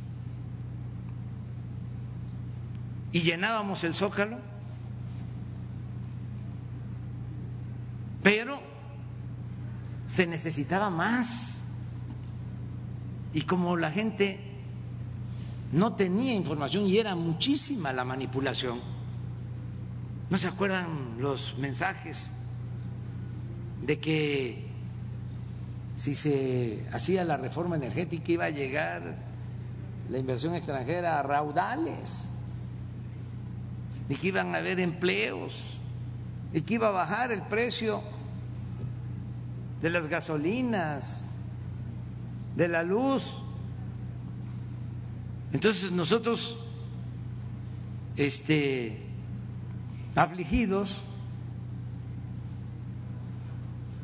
[3.12, 4.38] y llenábamos el zócalo,
[8.26, 8.58] pero
[10.08, 11.62] se necesitaba más.
[13.32, 14.40] Y como la gente
[15.70, 18.80] no tenía información y era muchísima la manipulación,
[20.28, 22.28] ¿no se acuerdan los mensajes
[23.86, 24.70] de que
[25.94, 29.18] si se hacía la reforma energética iba a llegar
[30.10, 32.28] la inversión extranjera a raudales
[34.08, 35.78] y que iban a haber empleos
[36.56, 38.02] y que iba a bajar el precio
[39.82, 41.28] de las gasolinas
[42.56, 43.36] de la luz.
[45.52, 46.58] Entonces nosotros,
[48.16, 49.02] este,
[50.14, 51.04] afligidos,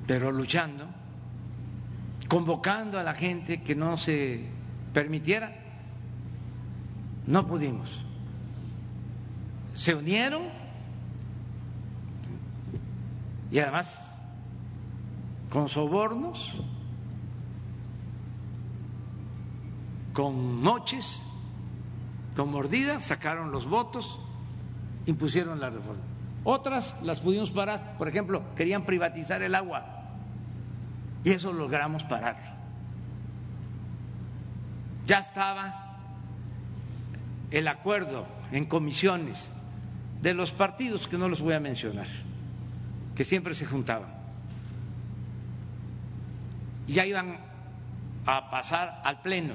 [0.06, 0.84] pero luchando,
[2.28, 4.44] convocando a la gente que no se
[4.92, 5.56] permitiera,
[7.26, 8.04] no pudimos.
[9.74, 10.61] Se unieron
[13.52, 13.96] y además
[15.50, 16.60] con sobornos
[20.12, 21.20] con moches,
[22.36, 24.20] con mordidas, sacaron los votos,
[25.06, 26.02] impusieron la reforma.
[26.44, 29.84] Otras las pudimos parar, por ejemplo, querían privatizar el agua
[31.24, 32.36] y eso logramos parar.
[35.06, 35.96] Ya estaba
[37.50, 39.52] el acuerdo en comisiones
[40.20, 42.06] de los partidos que no los voy a mencionar,
[43.14, 44.10] que siempre se juntaban.
[46.86, 47.38] Y ya iban
[48.26, 49.54] a pasar al Pleno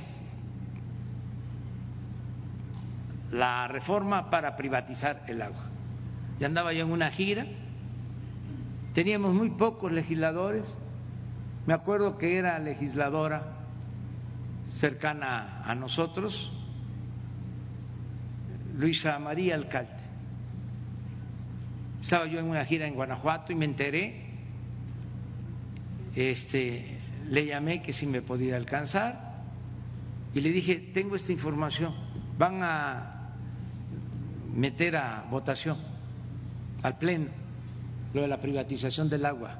[3.32, 5.66] la reforma para privatizar el agua.
[6.40, 7.46] Ya andaba yo en una gira,
[8.94, 10.78] teníamos muy pocos legisladores,
[11.66, 13.44] me acuerdo que era legisladora
[14.70, 16.52] cercana a nosotros,
[18.78, 20.07] Luisa María Alcalde.
[22.08, 24.14] Estaba yo en una gira en Guanajuato y me enteré,
[26.16, 29.44] este, le llamé que si me podía alcanzar
[30.34, 31.94] y le dije, tengo esta información,
[32.38, 33.34] van a
[34.56, 35.76] meter a votación
[36.82, 37.28] al Pleno
[38.14, 39.60] lo de la privatización del agua.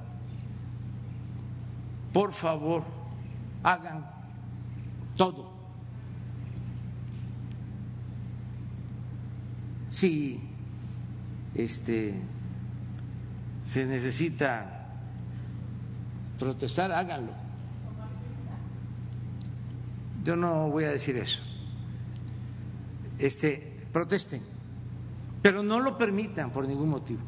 [2.14, 2.86] Por favor,
[3.62, 4.10] hagan
[5.18, 5.52] todo
[9.90, 10.40] si
[11.54, 12.37] este,
[13.68, 14.88] se necesita
[16.40, 17.34] protestar, háganlo.
[20.24, 21.42] Yo no voy a decir eso.
[23.20, 24.42] Este, protesten,
[25.42, 27.22] pero no lo permitan por ningún motivo.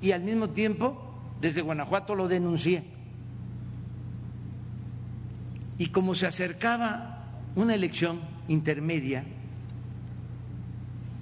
[0.00, 0.96] Y al mismo tiempo,
[1.40, 2.84] desde Guanajuato lo denuncié.
[5.76, 7.24] Y como se acercaba
[7.56, 9.24] una elección intermedia,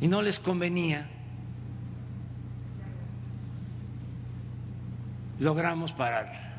[0.01, 1.09] y no les convenía,
[5.43, 6.52] logramos parar.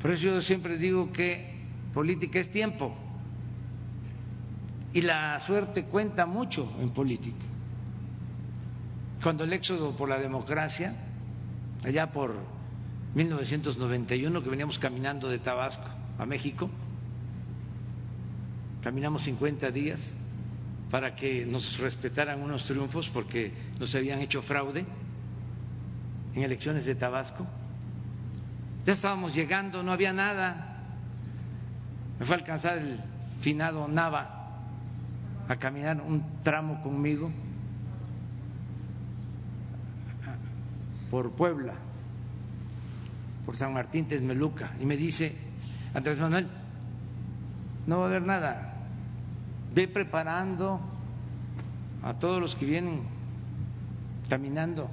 [0.00, 1.56] Por eso yo siempre digo que
[1.92, 2.94] política es tiempo
[4.92, 7.44] y la suerte cuenta mucho en política.
[9.22, 10.94] Cuando el éxodo por la democracia,
[11.82, 12.34] allá por
[13.14, 15.88] 1991, que veníamos caminando de Tabasco
[16.18, 16.70] a México,
[18.82, 20.14] caminamos 50 días,
[20.90, 24.84] para que nos respetaran unos triunfos porque nos habían hecho fraude
[26.36, 27.46] en elecciones de Tabasco.
[28.84, 30.76] Ya estábamos llegando, no había nada.
[32.20, 33.00] Me fue a alcanzar el
[33.40, 34.36] finado Nava
[35.48, 37.30] a caminar un tramo conmigo
[41.10, 41.74] por Puebla,
[43.44, 45.36] por San Martín Texmeluca, y me dice,
[45.94, 46.48] Andrés Manuel,
[47.86, 48.74] no va a haber nada,
[49.72, 50.80] ve preparando
[52.02, 53.02] a todos los que vienen
[54.28, 54.90] caminando,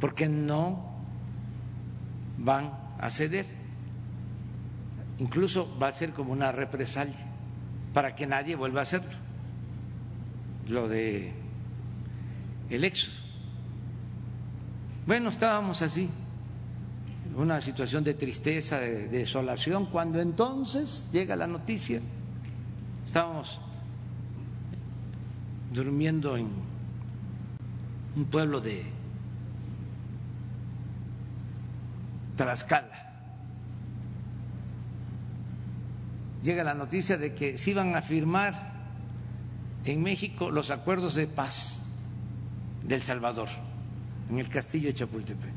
[0.00, 0.94] porque no
[2.38, 3.46] van a ceder.
[5.18, 7.26] Incluso va a ser como una represalia
[7.94, 9.16] para que nadie vuelva a hacerlo.
[10.68, 11.32] Lo de
[12.68, 13.24] el éxodo.
[15.06, 16.10] Bueno, estábamos así,
[17.36, 22.00] una situación de tristeza, de, desolación, cuando entonces llega la noticia
[23.06, 23.60] Estábamos
[25.72, 26.48] durmiendo en
[28.16, 28.84] un pueblo de
[32.36, 33.06] Tlaxcala.
[36.42, 38.74] Llega la noticia de que se iban a firmar
[39.84, 41.82] en México los acuerdos de paz
[42.84, 43.48] del Salvador,
[44.30, 45.50] en el castillo de Chapultepec.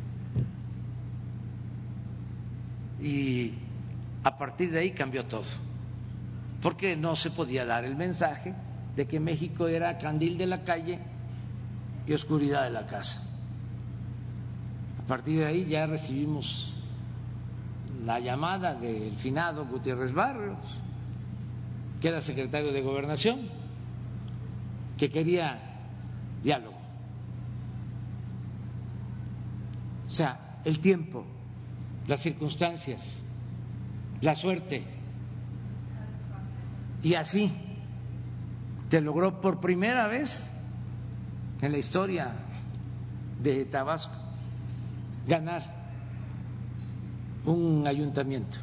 [3.01, 3.53] Y
[4.23, 5.69] a partir de ahí cambió todo
[6.61, 8.53] porque no se podía dar el mensaje
[8.95, 10.99] de que México era candil de la calle
[12.05, 13.28] y oscuridad de la casa.
[15.09, 16.71] Partir de ahí ya recibimos
[18.05, 20.83] la llamada del finado Gutiérrez Barrios,
[21.99, 23.39] que era secretario de Gobernación,
[24.99, 25.59] que quería
[26.43, 26.77] diálogo.
[30.07, 31.25] O sea, el tiempo,
[32.05, 33.23] las circunstancias,
[34.21, 34.83] la suerte
[37.01, 37.51] y así
[38.91, 40.51] se logró por primera vez
[41.63, 42.31] en la historia
[43.41, 44.28] de Tabasco
[45.27, 45.61] ganar
[47.45, 48.59] un ayuntamiento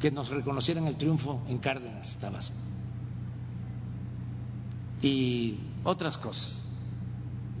[0.00, 2.56] que nos reconocieran el triunfo en Cárdenas, Tabasco.
[5.02, 6.64] Y otras cosas.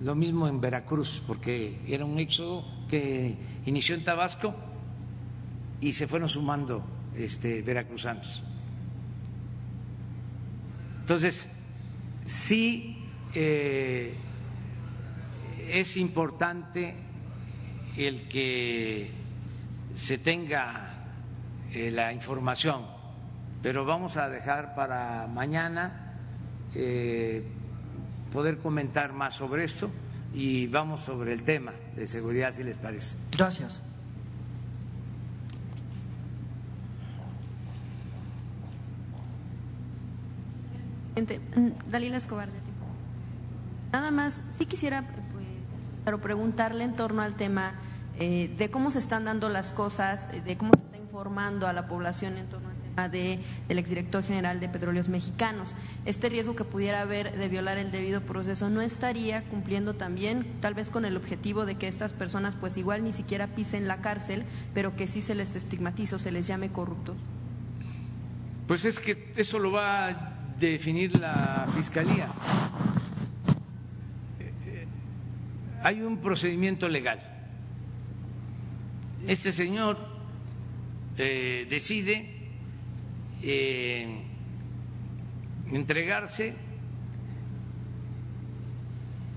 [0.02, 4.54] Lo mismo en Veracruz, porque era un éxodo que inició en Tabasco
[5.80, 6.82] y se fueron sumando
[7.16, 8.44] este, veracruzanos.
[11.00, 11.48] Entonces,
[12.26, 12.96] sí
[13.34, 14.14] eh,
[15.70, 16.94] es importante
[17.96, 19.10] el que
[19.94, 20.94] se tenga
[21.72, 22.86] eh, la información,
[23.62, 26.14] pero vamos a dejar para mañana
[26.74, 27.44] eh,
[28.32, 29.90] poder comentar más sobre esto
[30.34, 33.16] y vamos sobre el tema de seguridad, si les parece.
[33.32, 33.82] Gracias.
[41.16, 42.58] Mm, Dalila Escobar de
[43.92, 45.04] Nada más, sí quisiera
[46.08, 47.74] pero preguntarle en torno al tema
[48.18, 51.74] eh, de cómo se están dando las cosas, eh, de cómo se está informando a
[51.74, 55.74] la población en torno al tema de, del exdirector general de Petróleos Mexicanos.
[56.06, 60.72] Este riesgo que pudiera haber de violar el debido proceso no estaría cumpliendo también, tal
[60.72, 64.44] vez con el objetivo de que estas personas, pues igual ni siquiera pisen la cárcel,
[64.72, 67.16] pero que sí se les estigmatice o se les llame corruptos.
[68.66, 72.28] Pues es que eso lo va a definir la fiscalía.
[75.82, 77.20] Hay un procedimiento legal.
[79.26, 79.98] Este señor
[81.16, 82.30] eh, decide
[83.42, 84.22] eh,
[85.72, 86.54] entregarse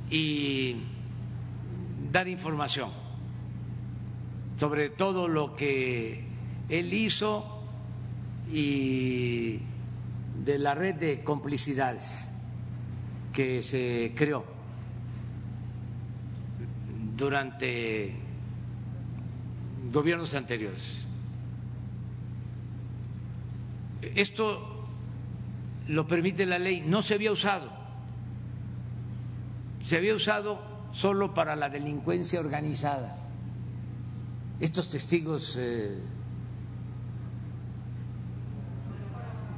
[0.10, 0.76] y
[2.12, 2.90] dar información
[4.60, 6.24] sobre todo lo que
[6.70, 7.64] él hizo
[8.52, 9.60] y
[10.44, 12.30] de la red de complicidades
[13.34, 14.51] que se creó
[17.22, 18.16] durante
[19.94, 20.84] gobiernos anteriores.
[24.02, 24.88] Esto
[25.88, 27.70] lo permite la ley, no se había usado,
[29.84, 30.60] se había usado
[30.94, 33.16] solo para la delincuencia organizada.
[34.60, 36.00] Estos testigos eh,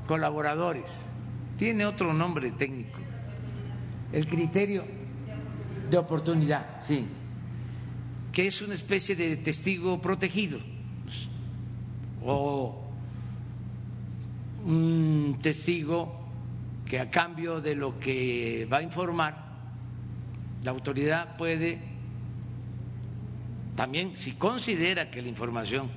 [0.06, 1.06] colaboradores,
[1.58, 3.00] tiene otro nombre técnico,
[4.12, 4.84] el criterio
[5.90, 7.08] de oportunidad, sí
[8.34, 10.60] que es una especie de testigo protegido.
[12.26, 12.84] O
[14.66, 16.20] un testigo
[16.86, 19.38] que a cambio de lo que va a informar,
[20.64, 21.80] la autoridad puede
[23.76, 25.90] también, si considera que la información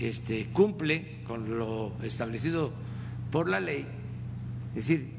[0.00, 2.72] este, cumple con lo establecido
[3.30, 3.86] por la ley,
[4.70, 5.10] es decir,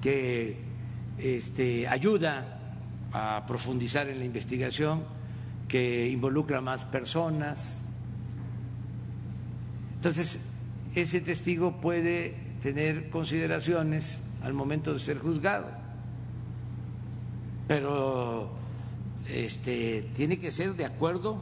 [0.00, 0.56] que
[1.18, 2.57] este, ayuda
[3.12, 5.04] a profundizar en la investigación,
[5.68, 7.84] que involucra más personas.
[9.96, 10.40] Entonces,
[10.94, 15.70] ese testigo puede tener consideraciones al momento de ser juzgado,
[17.66, 18.50] pero
[19.28, 21.40] este, tiene que ser de acuerdo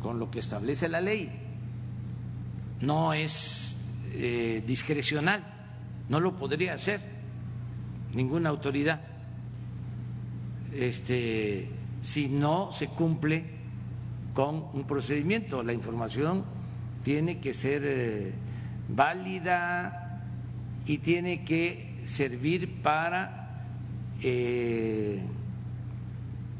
[0.00, 1.30] con lo que establece la ley.
[2.80, 3.76] No es
[4.12, 5.44] eh, discrecional,
[6.08, 7.00] no lo podría hacer
[8.14, 9.00] ninguna autoridad
[10.74, 11.68] este,
[12.02, 13.44] si no se cumple
[14.34, 15.62] con un procedimiento.
[15.62, 16.44] La información
[17.02, 18.32] tiene que ser eh,
[18.88, 20.22] válida
[20.86, 23.64] y tiene que servir para
[24.22, 25.20] eh,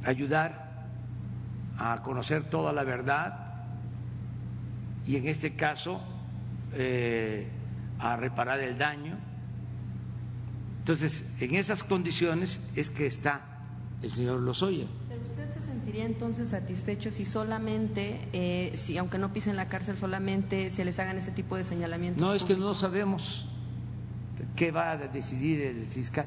[0.04, 0.86] ayudar
[1.78, 3.48] a conocer toda la verdad
[5.06, 6.00] y en este caso
[6.74, 7.46] eh,
[7.98, 9.16] a reparar el daño.
[10.80, 13.47] Entonces, en esas condiciones es que está
[14.02, 14.86] el señor Lozoya.
[15.08, 19.96] ¿Pero usted se sentiría entonces satisfecho si solamente, eh, si aunque no pisen la cárcel,
[19.96, 22.26] solamente se les hagan ese tipo de señalamientos?
[22.26, 23.46] No, es que no sabemos
[24.54, 26.26] qué va a decidir el fiscal.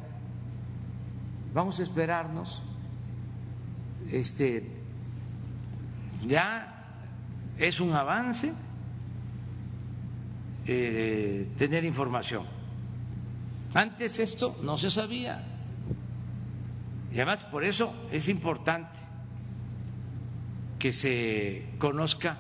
[1.54, 2.62] Vamos a esperarnos.
[4.10, 4.68] Este,
[6.28, 6.86] ya
[7.58, 8.52] es un avance
[10.66, 12.46] eh, tener información.
[13.74, 15.51] Antes esto no se sabía.
[17.12, 19.00] Y además por eso es importante
[20.80, 22.38] que se conozca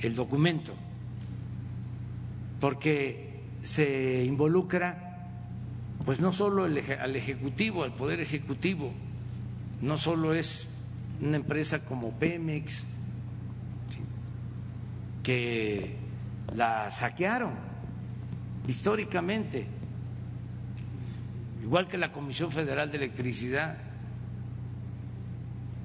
[0.00, 0.74] el documento,
[2.60, 5.04] porque se involucra
[6.04, 8.92] pues no solo al Ejecutivo, al Poder Ejecutivo,
[9.80, 10.70] no solo es
[11.22, 12.84] una empresa como Pemex,
[15.22, 15.96] que
[16.54, 17.52] la saquearon
[18.68, 19.66] históricamente
[21.64, 23.78] igual que la Comisión Federal de Electricidad,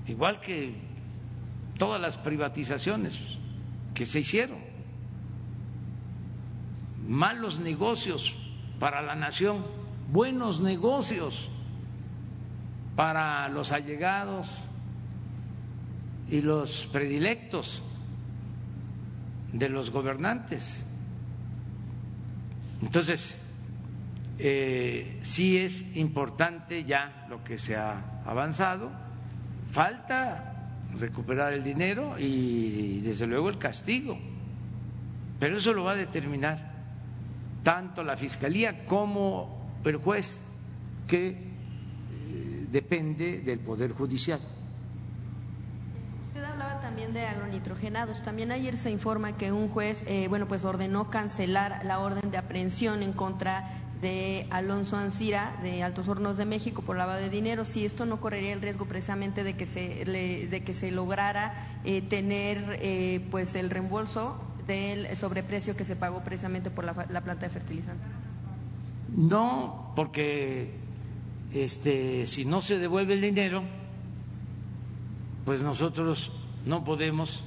[0.08, 0.76] igual que
[1.78, 3.18] todas las privatizaciones
[3.94, 4.58] que se hicieron,
[7.08, 8.36] malos negocios
[8.78, 9.66] para la nación,
[10.12, 11.50] buenos negocios
[12.98, 14.50] para los allegados
[16.30, 17.82] y los predilectos
[19.54, 20.86] de los gobernantes.
[22.82, 23.49] Entonces,
[24.40, 28.90] eh, sí es importante ya lo que se ha avanzado,
[29.72, 34.18] falta recuperar el dinero y desde luego el castigo,
[35.40, 36.70] pero eso lo va a determinar
[37.64, 40.40] tanto la Fiscalía como el juez,
[41.08, 44.40] que eh, depende del Poder Judicial.
[46.28, 48.24] Usted hablaba también de agronitrogenados.
[48.24, 52.38] También ayer se informa que un juez, eh, bueno, pues ordenó cancelar la orden de
[52.38, 53.68] aprehensión en contra
[54.02, 58.20] de Alonso Ancira de Altos Hornos de México por lavado de dinero, si esto no
[58.20, 63.56] correría el riesgo precisamente de que se, de que se lograra eh, tener eh, pues
[63.56, 68.08] el reembolso del sobreprecio que se pagó precisamente por la, la planta de fertilizantes.
[69.16, 70.76] No, porque
[71.54, 73.64] este, si no se devuelve el dinero,
[75.46, 76.32] pues nosotros
[76.66, 77.44] no podemos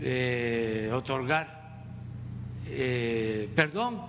[0.00, 1.62] eh, otorgar
[2.74, 4.00] eh, perdón,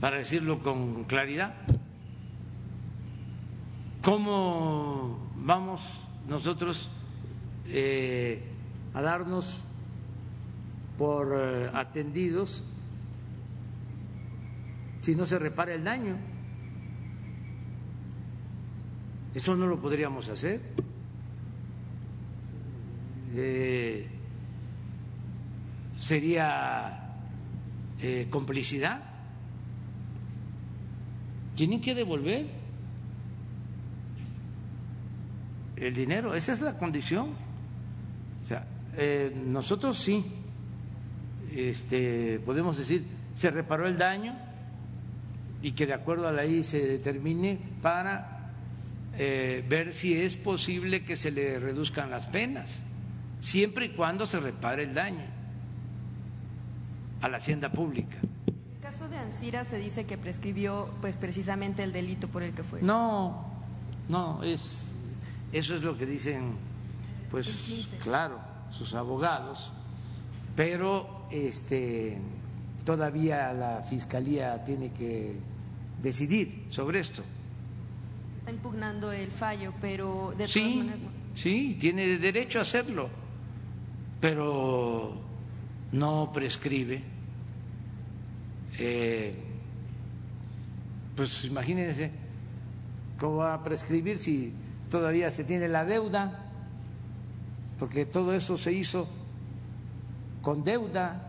[0.00, 1.54] para decirlo con claridad.
[4.02, 6.90] ¿Cómo vamos nosotros
[7.66, 8.42] eh,
[8.94, 9.62] a darnos
[10.96, 11.34] por
[11.74, 12.64] atendidos
[15.00, 16.16] si no se repara el daño?
[19.34, 20.60] Eso no lo podríamos hacer.
[23.34, 24.08] Eh,
[26.00, 27.14] sería
[28.00, 29.07] eh, complicidad.
[31.58, 32.46] Tienen que devolver
[35.74, 37.30] el dinero, esa es la condición.
[38.44, 38.64] O sea,
[38.96, 40.24] eh, nosotros sí
[41.52, 43.04] este, podemos decir,
[43.34, 44.38] se reparó el daño
[45.60, 48.52] y que de acuerdo a la ley se determine para
[49.16, 52.84] eh, ver si es posible que se le reduzcan las penas,
[53.40, 55.24] siempre y cuando se repare el daño
[57.20, 58.18] a la hacienda pública.
[58.88, 62.54] En el caso de Ansira se dice que prescribió pues precisamente el delito por el
[62.54, 62.80] que fue.
[62.80, 63.44] No,
[64.08, 64.86] no, es
[65.52, 66.54] eso es lo que dicen
[67.30, 68.40] pues claro,
[68.70, 69.72] sus abogados,
[70.56, 72.16] pero este
[72.86, 75.36] todavía la fiscalía tiene que
[76.00, 77.22] decidir sobre esto
[78.48, 81.00] impugnando el fallo, pero de sí, todas maneras.
[81.34, 83.10] Sí, tiene derecho a hacerlo,
[84.18, 85.12] pero
[85.92, 87.17] no prescribe.
[88.78, 89.34] Eh,
[91.16, 92.12] pues imagínense
[93.18, 94.52] cómo va a prescribir si
[94.88, 96.50] todavía se tiene la deuda,
[97.78, 99.08] porque todo eso se hizo
[100.42, 101.24] con deuda.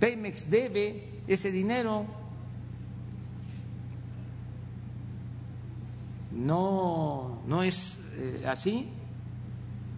[0.00, 2.06] Pemex debe ese dinero
[6.32, 8.88] no, no es eh, así.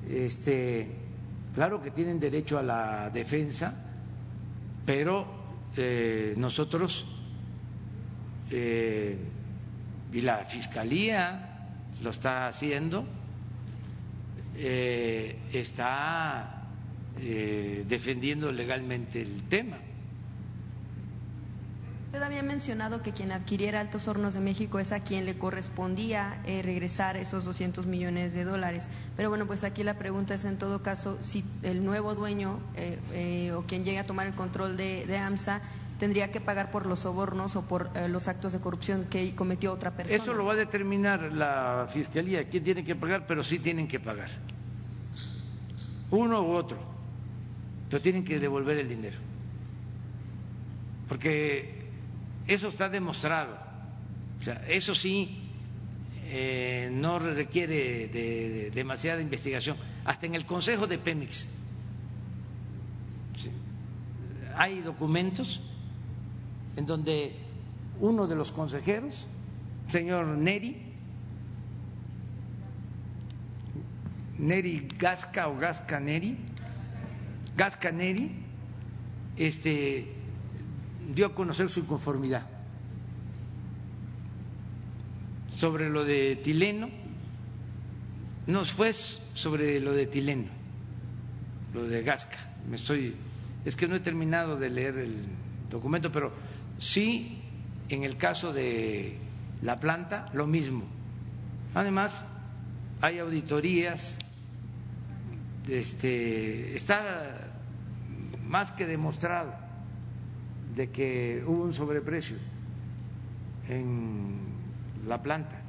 [0.09, 0.91] Este,
[1.55, 3.75] claro que tienen derecho a la defensa,
[4.85, 5.40] pero
[5.77, 7.05] eh, nosotros
[8.51, 9.17] eh,
[10.13, 11.69] y la fiscalía
[12.03, 13.05] lo está haciendo,
[15.53, 16.57] está
[17.17, 19.79] defendiendo legalmente el tema.
[22.11, 26.43] Usted había mencionado que quien adquiriera Altos Hornos de México es a quien le correspondía
[26.45, 28.89] eh, regresar esos 200 millones de dólares.
[29.17, 32.99] Pero bueno, pues aquí la pregunta es en todo caso si el nuevo dueño eh,
[33.13, 35.63] eh, o quien llegue a tomar el control de, AMSA
[36.01, 39.93] tendría que pagar por los sobornos o por los actos de corrupción que cometió otra
[39.93, 40.21] persona.
[40.21, 44.01] Eso lo va a determinar la Fiscalía, quién tiene que pagar, pero sí tienen que
[44.01, 44.31] pagar.
[46.11, 46.77] Uno u otro,
[47.89, 49.17] pero tienen que devolver el dinero.
[51.09, 51.80] Porque
[52.47, 53.57] eso está demostrado.
[54.41, 55.51] O sea, eso sí
[56.25, 59.77] eh, no requiere de, demasiada investigación.
[60.05, 61.49] Hasta en el Consejo de Pemex
[64.57, 65.61] hay documentos
[66.77, 67.35] en donde
[67.99, 69.27] uno de los consejeros,
[69.89, 70.77] señor Neri,
[74.39, 76.37] Neri Gasca o Gasca Neri,
[77.57, 78.31] Gasca Neri,
[79.37, 80.20] este
[81.15, 82.47] dio a conocer su inconformidad
[85.55, 86.89] sobre lo de Tileno,
[88.47, 90.49] nos fue sobre lo de Tileno,
[91.75, 92.39] lo de Gasca.
[92.69, 93.15] Me estoy,
[93.65, 95.17] es que no he terminado de leer el
[95.71, 96.33] documento, pero
[96.79, 97.43] sí
[97.89, 99.19] en el caso de
[99.63, 100.85] la planta lo mismo.
[101.75, 102.25] Además,
[103.03, 104.19] hay auditorías,
[105.69, 107.51] este, está
[108.47, 109.70] más que demostrado
[110.75, 112.37] de que hubo un sobreprecio
[113.69, 114.39] en
[115.07, 115.60] la planta.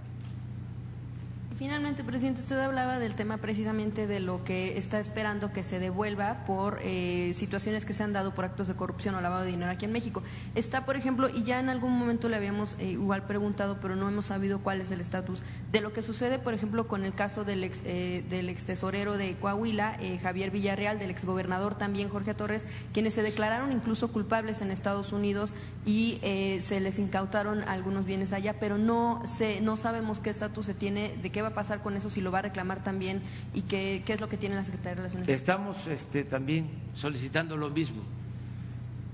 [1.61, 6.43] Finalmente, presidente, usted hablaba del tema precisamente de lo que está esperando que se devuelva
[6.43, 9.69] por eh, situaciones que se han dado por actos de corrupción o lavado de dinero
[9.69, 10.23] aquí en México.
[10.55, 14.09] Está, por ejemplo, y ya en algún momento le habíamos eh, igual preguntado, pero no
[14.09, 17.43] hemos sabido cuál es el estatus de lo que sucede, por ejemplo, con el caso
[17.43, 22.33] del ex, eh, del ex tesorero de Coahuila, Javier Villarreal, del ex gobernador también Jorge
[22.33, 25.53] Torres, quienes se declararon incluso culpables en Estados Unidos
[25.85, 26.17] y
[26.59, 31.13] se les incautaron algunos bienes allá, pero no, se, no sabemos qué estatus se tiene,
[31.21, 33.21] de qué va pasar con eso, si lo va a reclamar también
[33.53, 37.57] y qué, qué es lo que tiene la Secretaría de Relaciones Estamos este, también solicitando
[37.57, 38.03] lo mismo,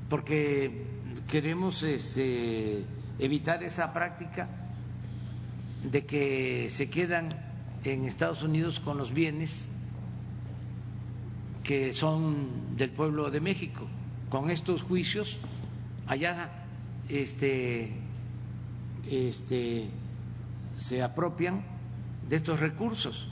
[0.09, 0.85] porque
[1.27, 2.83] queremos este,
[3.19, 4.47] evitar esa práctica
[5.83, 7.29] de que se quedan
[7.83, 9.67] en Estados Unidos con los bienes
[11.63, 13.85] que son del pueblo de México.
[14.29, 15.39] Con estos juicios
[16.07, 16.49] allá
[17.09, 17.91] este,
[19.09, 19.89] este,
[20.77, 21.63] se apropian
[22.29, 23.27] de estos recursos.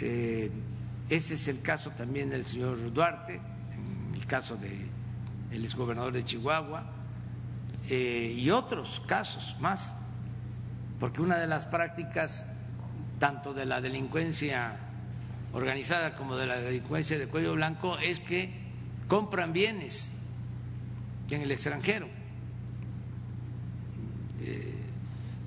[0.00, 0.50] Eh,
[1.08, 3.40] ese es el caso también del señor Duarte,
[4.14, 4.96] el caso del
[5.50, 6.84] el exgobernador de Chihuahua
[7.88, 9.94] eh, y otros casos más,
[10.98, 12.46] porque una de las prácticas
[13.18, 14.76] tanto de la delincuencia
[15.52, 18.50] organizada como de la delincuencia de cuello blanco es que
[19.08, 20.10] compran bienes
[21.30, 22.08] en el extranjero.
[24.40, 24.74] Eh,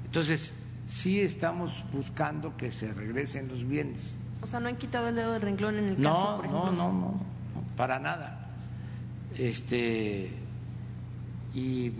[0.06, 0.54] entonces,
[0.90, 4.18] sí estamos buscando que se regresen los bienes.
[4.42, 6.72] O sea, no han quitado el dedo del renglón en el no, caso, por ejemplo.
[6.72, 7.22] No, no, no,
[7.78, 8.50] para nada.
[9.38, 10.34] Este
[11.54, 11.92] y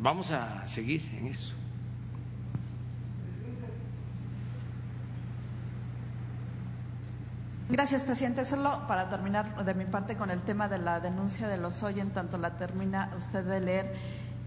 [0.00, 1.54] vamos a seguir en eso.
[7.68, 8.44] Gracias, presidente.
[8.44, 12.00] Solo para terminar de mi parte con el tema de la denuncia de los hoy,
[12.00, 13.94] en tanto la termina usted de leer.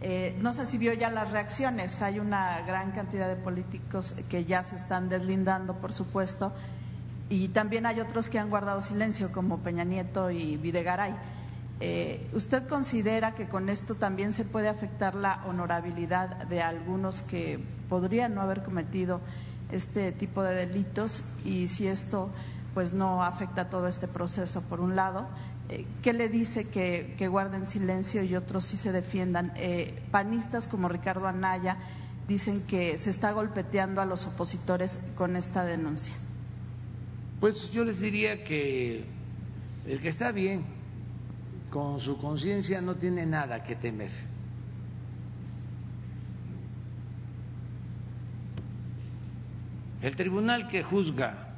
[0.08, 2.04] Eh, no sé si vio ya las reacciones.
[2.04, 6.54] Hay una gran cantidad de políticos que ya se están deslindando, por supuesto,
[7.28, 11.16] y también hay otros que han guardado silencio, como Peña Nieto y Videgaray.
[11.80, 17.60] Eh, ¿Usted considera que con esto también se puede afectar la honorabilidad de algunos que
[17.90, 19.22] podrían no haber cometido
[19.72, 21.24] este tipo de delitos?
[21.44, 22.30] Y si esto
[22.76, 25.26] pues no afecta todo este proceso, por un lado.
[25.70, 29.52] Eh, ¿Qué le dice que, guarden silencio y otros sí se defiendan?
[29.56, 31.78] Eh, panistas como Ricardo Anaya
[32.28, 36.16] dicen que se está golpeteando a los opositores con esta denuncia.
[37.40, 39.06] Pues yo les diría que
[39.88, 40.66] el que está bien
[41.70, 44.12] con su conciencia no tiene nada que temer.
[50.02, 51.56] El tribunal que juzga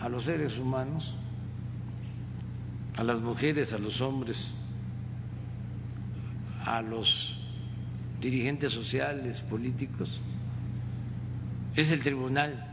[0.00, 1.16] a los seres humanos,
[2.96, 4.50] a las mujeres, a los hombres,
[6.64, 7.38] a los
[8.20, 10.20] dirigentes sociales, políticos,
[11.74, 12.68] es el tribunal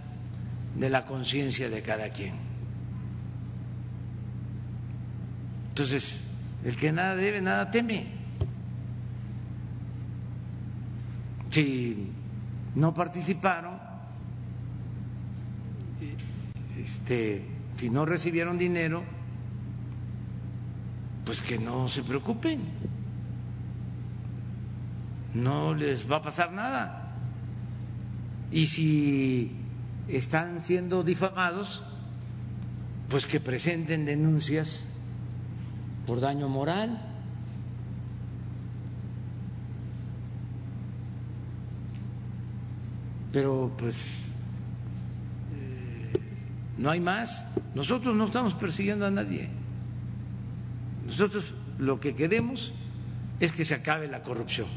[0.78, 2.34] de la conciencia de cada quien.
[5.70, 6.24] Entonces,
[6.66, 8.06] el que nada debe, nada teme.
[11.50, 12.12] Si
[12.76, 13.80] no participaron,
[16.78, 17.46] este,
[17.78, 19.04] si no recibieron dinero,
[21.30, 22.60] pues que no se preocupen,
[25.36, 27.14] no les va a pasar nada.
[28.52, 29.52] Y si
[30.08, 31.84] están siendo difamados,
[33.10, 34.88] pues que presenten denuncias
[36.08, 37.00] por daño moral.
[43.32, 44.34] Pero pues
[46.80, 47.46] no hay más.
[47.76, 49.59] Nosotros no estamos persiguiendo a nadie.
[51.10, 52.74] Nosotros lo que queremos
[53.40, 54.68] es que se acabe la corrupción,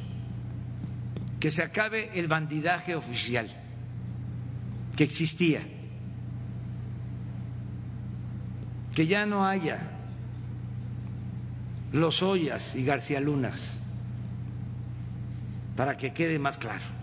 [1.38, 3.48] que se acabe el bandidaje oficial
[4.96, 5.60] que existía,
[8.94, 9.78] que ya no haya
[11.92, 13.78] los Ollas y García Lunas,
[15.76, 17.02] para que quede más claro.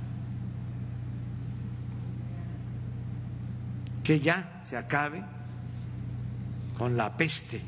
[4.10, 5.22] que ya se acabe
[6.80, 7.62] con la peste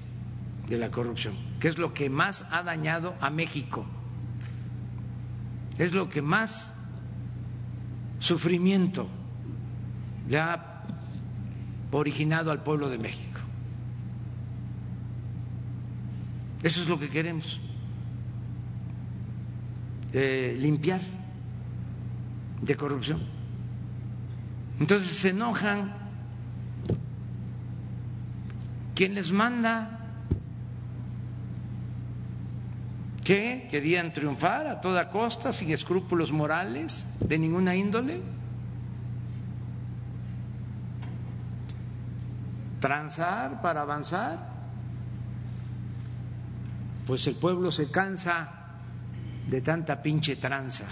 [0.72, 3.86] de la corrupción, que es lo que más ha dañado a México,
[5.78, 6.74] es lo que más
[8.20, 9.08] sufrimiento
[10.30, 10.84] le ha
[11.92, 13.40] originado al pueblo de México.
[16.64, 17.60] Eso es lo que queremos,
[20.14, 21.02] eh, limpiar
[22.62, 23.20] de corrupción.
[24.80, 26.02] Entonces se enojan
[29.02, 30.01] ¿Quién les manda?
[33.32, 33.66] ¿Qué?
[33.72, 38.20] ¿Querían triunfar a toda costa, sin escrúpulos morales de ninguna índole?
[42.82, 44.38] ¿Transar para avanzar?
[47.08, 48.50] Pues el pueblo se cansa
[49.48, 50.88] de tanta pinche tranza.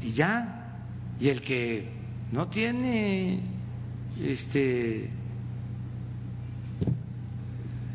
[0.00, 0.78] Y ya,
[1.18, 1.90] y el que
[2.30, 3.40] no tiene
[4.20, 5.10] este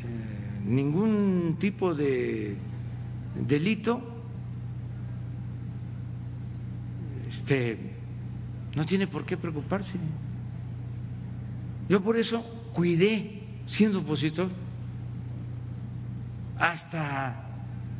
[0.04, 2.56] eh, ningún tipo de
[3.36, 4.02] delito
[7.30, 7.78] este
[8.76, 9.98] no tiene por qué preocuparse
[11.90, 12.42] yo por eso
[12.74, 14.50] cuidé siendo opositor
[16.58, 17.36] hasta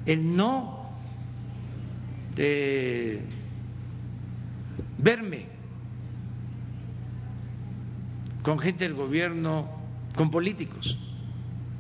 [0.06, 0.92] el no
[2.36, 3.22] de
[4.98, 5.52] verme
[8.44, 9.70] con gente del gobierno,
[10.16, 10.98] con políticos.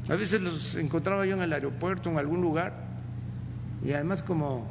[0.10, 2.74] A veces los encontraba yo en el aeropuerto, en algún lugar,
[3.84, 4.68] y además como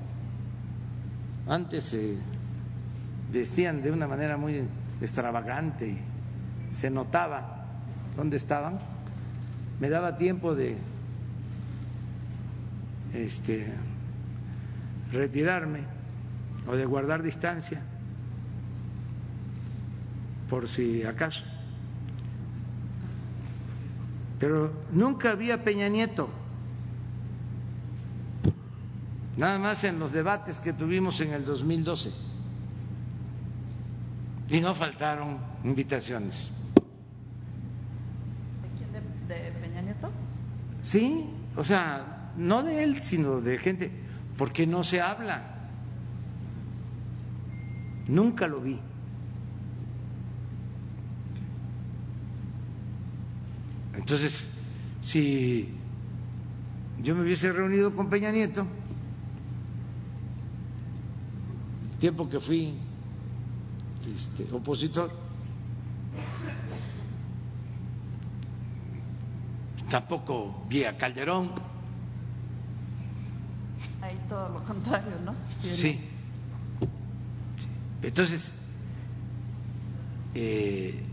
[1.47, 2.17] antes se
[3.33, 4.65] vestían de una manera muy
[5.01, 5.97] extravagante
[6.73, 7.65] se notaba
[8.17, 8.79] dónde estaban,
[9.81, 10.77] me daba tiempo de
[13.15, 13.67] este,
[15.13, 15.81] retirarme
[16.67, 17.81] o de guardar distancia
[20.49, 21.45] por si acaso.
[24.41, 26.31] Pero nunca había Peña Nieto.
[29.37, 32.11] Nada más en los debates que tuvimos en el 2012.
[34.49, 36.51] Y no faltaron invitaciones.
[38.63, 38.93] ¿De quién?
[39.29, 40.11] ¿De, de Peña Nieto?
[40.81, 43.91] Sí, o sea, no de él, sino de gente,
[44.39, 45.43] porque no se habla.
[48.09, 48.81] Nunca lo vi.
[53.95, 54.47] Entonces,
[55.01, 55.69] si
[57.03, 58.67] yo me hubiese reunido con Peña Nieto,
[61.91, 62.75] el tiempo que fui
[64.15, 65.11] este, opositor,
[69.89, 71.51] tampoco vi a Calderón.
[74.01, 75.35] Ahí todo lo contrario, ¿no?
[75.63, 76.01] Sí.
[78.03, 78.53] Entonces,
[80.35, 81.05] eh,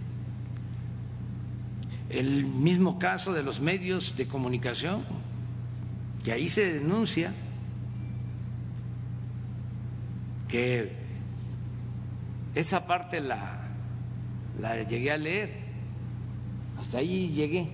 [2.10, 5.04] el mismo caso de los medios de comunicación,
[6.24, 7.34] que ahí se denuncia
[10.48, 10.94] que
[12.56, 13.68] esa parte la,
[14.60, 15.52] la llegué a leer,
[16.80, 17.70] hasta ahí llegué,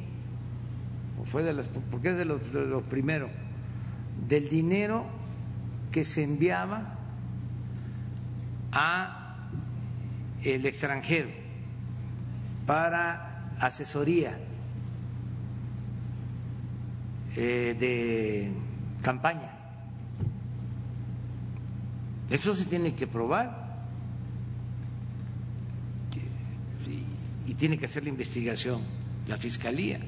[1.26, 3.30] fue de las, porque es de los, de los primeros,
[4.28, 5.06] del dinero
[5.92, 6.96] que se enviaba
[8.72, 9.38] a
[10.44, 11.30] el extranjero
[12.66, 14.38] para asesoría
[17.36, 18.52] eh, de
[19.02, 19.52] campaña.
[22.30, 23.64] Eso se tiene que probar
[27.48, 28.82] y, y tiene que hacer la investigación
[29.28, 30.00] la fiscalía.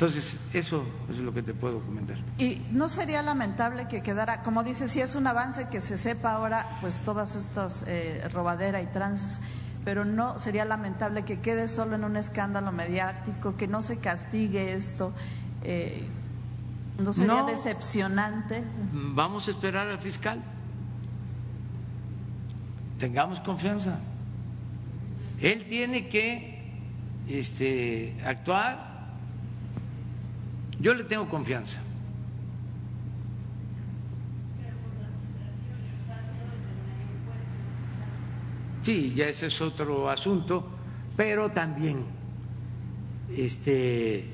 [0.00, 2.16] Entonces, eso es lo que te puedo comentar.
[2.38, 6.32] Y no sería lamentable que quedara, como dice, si es un avance que se sepa
[6.32, 9.42] ahora, pues todas estas eh, robadera y trances,
[9.84, 14.72] pero no sería lamentable que quede solo en un escándalo mediático, que no se castigue
[14.72, 15.12] esto.
[15.64, 16.08] Eh,
[16.98, 17.46] ¿No sería No.
[17.46, 18.62] decepcionante?
[18.94, 20.40] Vamos a esperar al fiscal.
[22.98, 23.98] Tengamos confianza.
[25.42, 26.72] Él tiene que
[27.28, 28.88] este, actuar.
[30.80, 31.80] Yo le tengo confianza.
[38.82, 40.64] Sí, ya ese es otro asunto,
[41.16, 42.06] pero también
[43.36, 44.24] este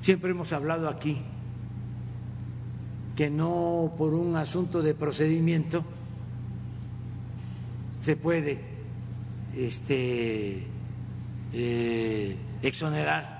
[0.00, 1.20] siempre hemos hablado aquí
[3.14, 5.84] que no por un asunto de procedimiento
[8.00, 8.58] se puede
[9.54, 10.66] este
[11.52, 13.33] eh, exonerar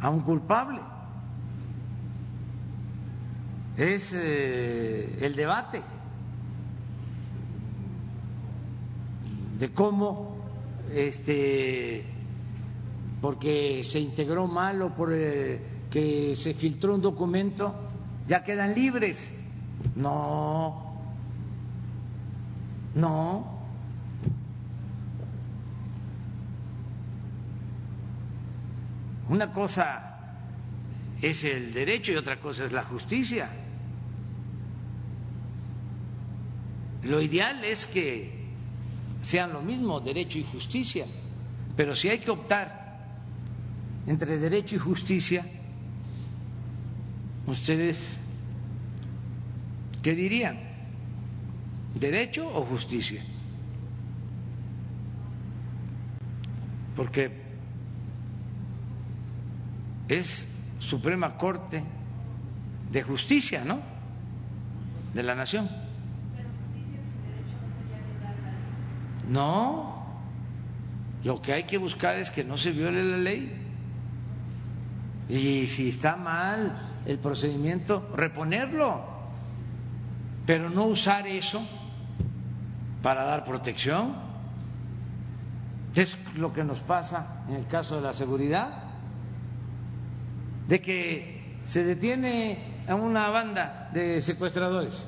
[0.00, 0.80] a un culpable.
[3.76, 5.82] Es eh, el debate
[9.58, 10.36] de cómo
[10.92, 12.04] este
[13.20, 15.60] porque se integró mal o por eh,
[15.90, 17.74] que se filtró un documento
[18.28, 19.32] ya quedan libres.
[19.96, 20.82] No,
[22.94, 23.57] no.
[29.28, 30.08] Una cosa
[31.20, 33.50] es el derecho y otra cosa es la justicia.
[37.02, 38.38] Lo ideal es que
[39.20, 41.06] sean lo mismo, derecho y justicia,
[41.76, 42.98] pero si hay que optar
[44.06, 45.44] entre derecho y justicia,
[47.46, 48.18] ¿ustedes
[50.02, 50.58] qué dirían?
[51.94, 53.22] ¿Derecho o justicia?
[56.96, 57.47] Porque
[60.08, 60.48] es
[60.78, 61.84] Suprema Corte
[62.90, 63.80] de Justicia, ¿no?
[65.14, 65.68] De la Nación.
[69.28, 69.98] No,
[71.24, 73.64] lo que hay que buscar es que no se viole la ley.
[75.28, 76.72] Y si está mal
[77.04, 79.04] el procedimiento, reponerlo,
[80.46, 81.66] pero no usar eso
[83.02, 84.14] para dar protección.
[85.94, 88.77] Es lo que nos pasa en el caso de la seguridad,
[90.68, 95.06] de que se detiene a una banda de secuestradores.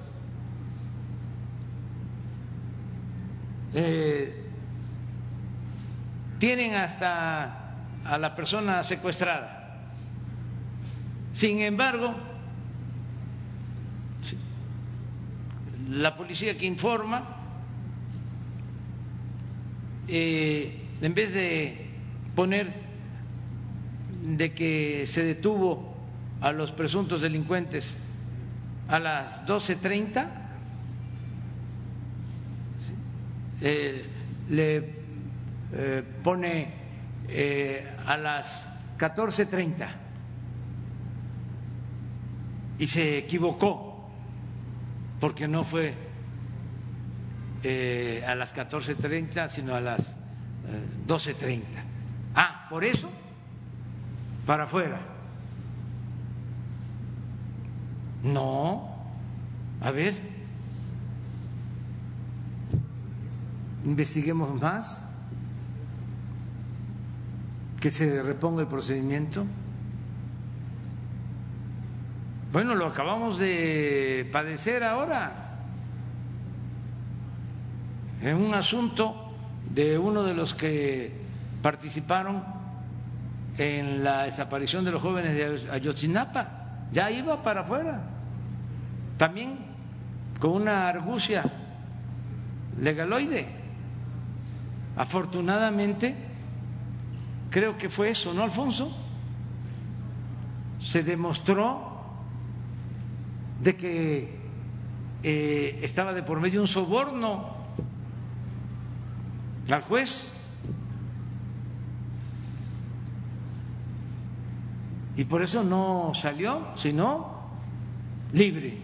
[3.74, 4.46] Eh,
[6.38, 7.74] tienen hasta
[8.04, 9.84] a la persona secuestrada.
[11.34, 12.14] Sin embargo,
[15.90, 17.36] la policía que informa,
[20.08, 21.86] eh, en vez de
[22.34, 22.89] poner
[24.22, 25.94] de que se detuvo
[26.40, 27.96] a los presuntos delincuentes
[28.88, 30.26] a las 12.30,
[33.62, 34.04] eh,
[34.48, 34.76] le
[35.72, 36.80] eh, pone
[38.06, 38.68] a las
[38.98, 39.88] 14.30
[42.80, 44.10] y se equivocó
[45.20, 45.94] porque no fue
[47.62, 50.16] eh, a las 14.30, sino a las
[51.06, 51.58] 12.30.
[51.58, 51.62] Eh,
[52.34, 53.10] ah, por eso,
[54.46, 55.00] para afuera.
[58.22, 58.88] No,
[59.80, 60.14] a ver,
[63.84, 65.06] investiguemos más,
[67.80, 69.46] que se reponga el procedimiento.
[72.52, 75.50] Bueno, lo acabamos de padecer ahora
[78.22, 79.32] en un asunto
[79.72, 81.12] de uno de los que
[81.62, 82.59] participaron
[83.60, 86.48] en la desaparición de los jóvenes de Ayotzinapa.
[86.92, 88.00] Ya iba para afuera.
[89.18, 89.58] También
[90.38, 91.42] con una argucia
[92.80, 93.46] legaloide.
[94.96, 96.14] Afortunadamente,
[97.50, 98.96] creo que fue eso, ¿no, Alfonso?
[100.80, 102.02] Se demostró
[103.62, 104.38] de que
[105.22, 107.56] eh, estaba de por medio un soborno
[109.70, 110.39] al juez.
[115.20, 117.42] Y por eso no salió, sino
[118.32, 118.78] libre.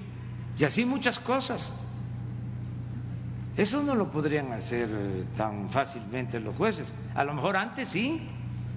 [0.59, 1.73] Y así muchas cosas.
[3.57, 6.93] Eso no lo podrían hacer eh, tan fácilmente los jueces.
[7.15, 8.21] A lo mejor antes sí,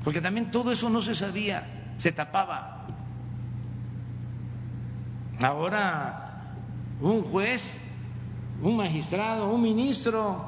[0.05, 2.87] porque también todo eso no se sabía, se tapaba.
[5.41, 6.53] Ahora,
[7.01, 7.77] un juez,
[8.61, 10.45] un magistrado, un ministro,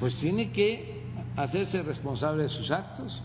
[0.00, 1.04] pues tiene que
[1.36, 3.22] hacerse responsable de sus actos.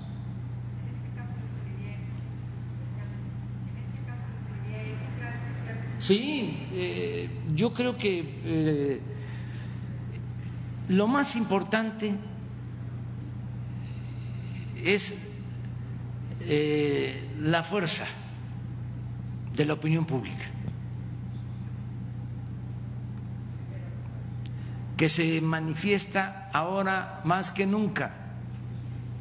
[6.02, 9.02] Sí, eh, yo creo que eh,
[10.90, 12.16] lo más importante
[14.84, 15.16] es
[16.40, 18.08] eh, la fuerza
[19.56, 20.46] de la opinión pública,
[24.98, 28.12] que se manifiesta ahora más que nunca.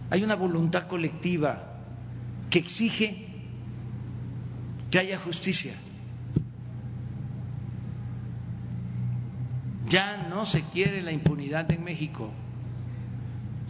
[0.09, 1.63] Hay una voluntad colectiva
[2.49, 3.27] que exige
[4.91, 5.75] que haya justicia.
[9.91, 12.31] Ya no se quiere la impunidad en México.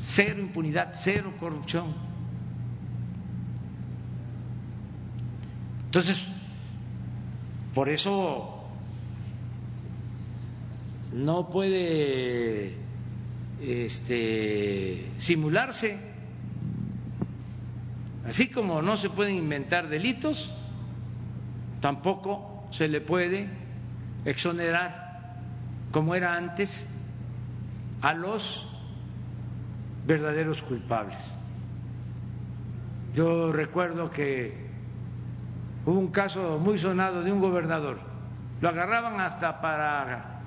[0.02, 1.94] Cero impunidad, cero corrupción.
[5.86, 6.24] Entonces,
[7.74, 8.60] por eso
[11.12, 12.74] no puede
[13.60, 15.98] este, simularse,
[18.26, 20.52] así como no se pueden inventar delitos,
[21.80, 23.48] tampoco se le puede
[24.24, 24.99] exonerar,
[25.92, 26.86] como era antes,
[28.02, 28.66] a los
[30.06, 31.18] verdaderos culpables.
[33.14, 34.70] Yo recuerdo que
[35.86, 37.98] Hubo un caso muy sonado de un gobernador.
[38.60, 40.42] Lo agarraban hasta para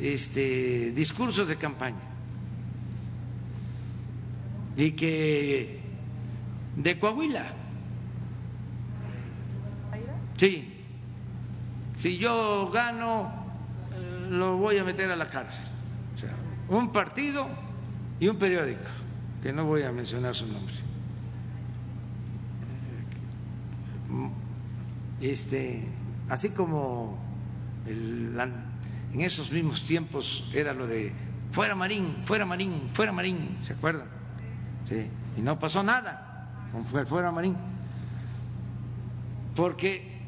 [0.00, 1.96] este, discursos de campaña.
[4.76, 5.80] Y que
[6.76, 7.44] de Coahuila.
[10.36, 10.74] Sí.
[11.96, 13.37] Si yo gano,
[14.28, 15.64] lo voy a meter a la cárcel.
[16.68, 17.46] Un partido
[18.20, 18.80] y un periódico,
[19.42, 20.74] que no voy a mencionar su nombre
[25.20, 25.84] este,
[26.28, 27.18] así como
[27.86, 31.12] en esos mismos tiempos era lo de
[31.52, 34.06] fuera Marín, fuera Marín, fuera Marín, ¿se acuerdan?
[34.84, 35.06] Sí,
[35.36, 37.56] y no pasó nada con fuera Marín,
[39.56, 40.20] porque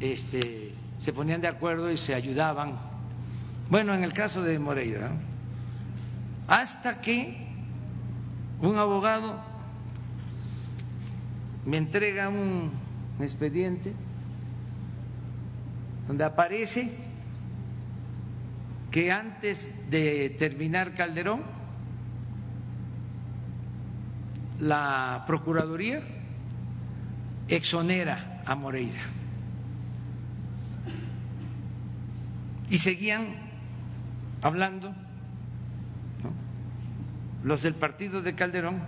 [0.00, 2.93] este, se ponían de acuerdo y se ayudaban.
[3.70, 5.10] Bueno, en el caso de Moreira,
[6.46, 7.36] hasta que
[8.60, 9.40] un abogado
[11.64, 12.70] me entrega un
[13.20, 13.94] expediente
[16.06, 16.92] donde aparece
[18.90, 21.42] que antes de terminar Calderón,
[24.60, 26.00] la Procuraduría
[27.48, 29.00] exonera a Moreira.
[32.70, 33.43] Y seguían
[34.44, 34.92] hablando
[37.42, 38.78] los del partido de Calderón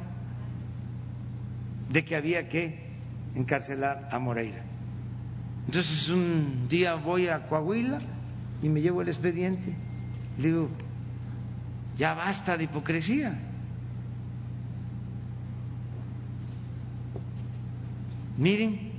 [1.90, 2.90] de que había que
[3.34, 4.62] encarcelar a Moreira.
[5.66, 7.98] Entonces un día voy a Coahuila
[8.62, 9.74] y me llevo el expediente.
[10.38, 10.68] Le digo,
[11.96, 13.38] ya basta de hipocresía.
[18.36, 18.90] Miren,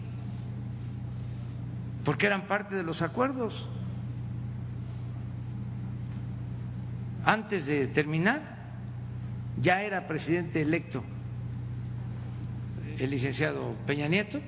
[2.03, 3.69] porque eran parte de los acuerdos.
[7.27, 8.39] Antes de terminar,
[9.61, 11.03] ya era presidente electo
[12.97, 14.39] el licenciado Peña Nieto,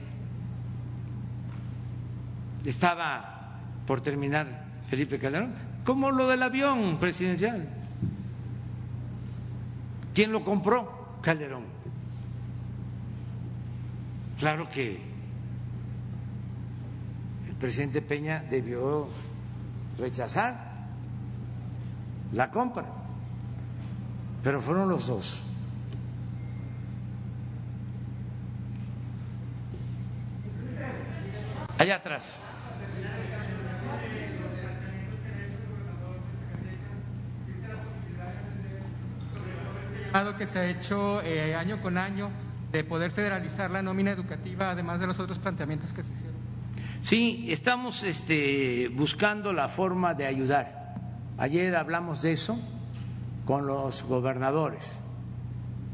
[2.64, 5.52] estaba por terminar Felipe Calderón,
[5.84, 7.68] como lo del avión presidencial.
[10.14, 11.20] ¿Quién lo compró?
[11.22, 11.64] Calderón.
[14.40, 15.02] Claro que
[17.50, 19.10] el presidente Peña debió
[19.98, 20.69] rechazar
[22.34, 22.86] la compra,
[24.44, 25.44] pero fueron los dos.
[31.78, 32.40] Allá atrás.
[40.40, 42.30] que se ha hecho eh, año con año
[42.72, 46.36] de poder federalizar la nómina educativa, además de los otros planteamientos que se hicieron.
[47.02, 50.79] Sí, estamos este, buscando la forma de ayudar.
[51.40, 52.60] Ayer hablamos de eso
[53.46, 55.00] con los gobernadores,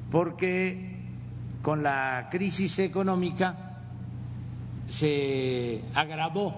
[0.09, 0.97] porque
[1.61, 3.79] con la crisis económica
[4.87, 6.55] se agravó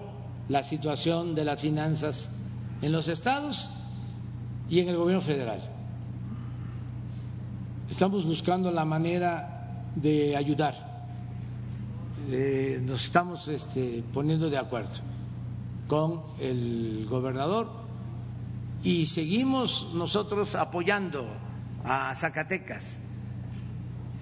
[0.48, 2.30] la situación de las finanzas
[2.80, 3.68] en los estados
[4.70, 5.60] y en el gobierno federal.
[7.90, 11.04] Estamos buscando la manera de ayudar.
[12.30, 14.92] Eh, nos estamos este, poniendo de acuerdo
[15.86, 17.77] con el gobernador
[18.82, 21.28] y seguimos nosotros apoyando
[21.84, 22.98] a Zacatecas,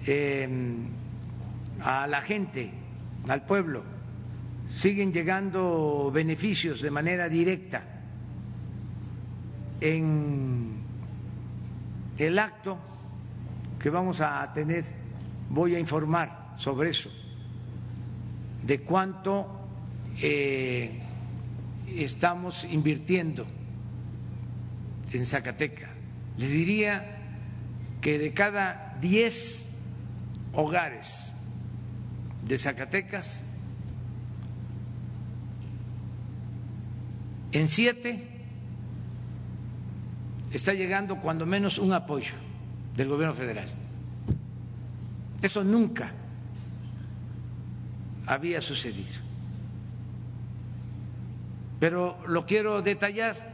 [0.05, 0.87] em,
[1.81, 2.71] a la gente,
[3.27, 3.83] al pueblo.
[4.69, 7.83] Siguen llegando beneficios de manera directa.
[9.79, 10.81] En
[12.17, 12.77] el acto
[13.79, 14.85] que vamos a tener,
[15.49, 17.11] voy a informar sobre eso,
[18.63, 19.45] de cuánto
[20.19, 20.99] eh,
[21.95, 23.45] estamos invirtiendo
[25.11, 25.89] en Zacateca.
[26.37, 27.17] Les diría
[28.01, 29.67] que de cada 10
[30.53, 31.35] hogares
[32.45, 33.43] de Zacatecas,
[37.51, 38.27] en siete
[40.51, 42.33] está llegando cuando menos un apoyo
[42.95, 43.67] del gobierno federal.
[45.41, 46.11] Eso nunca
[48.25, 49.21] había sucedido.
[51.79, 53.46] Pero lo quiero detallar.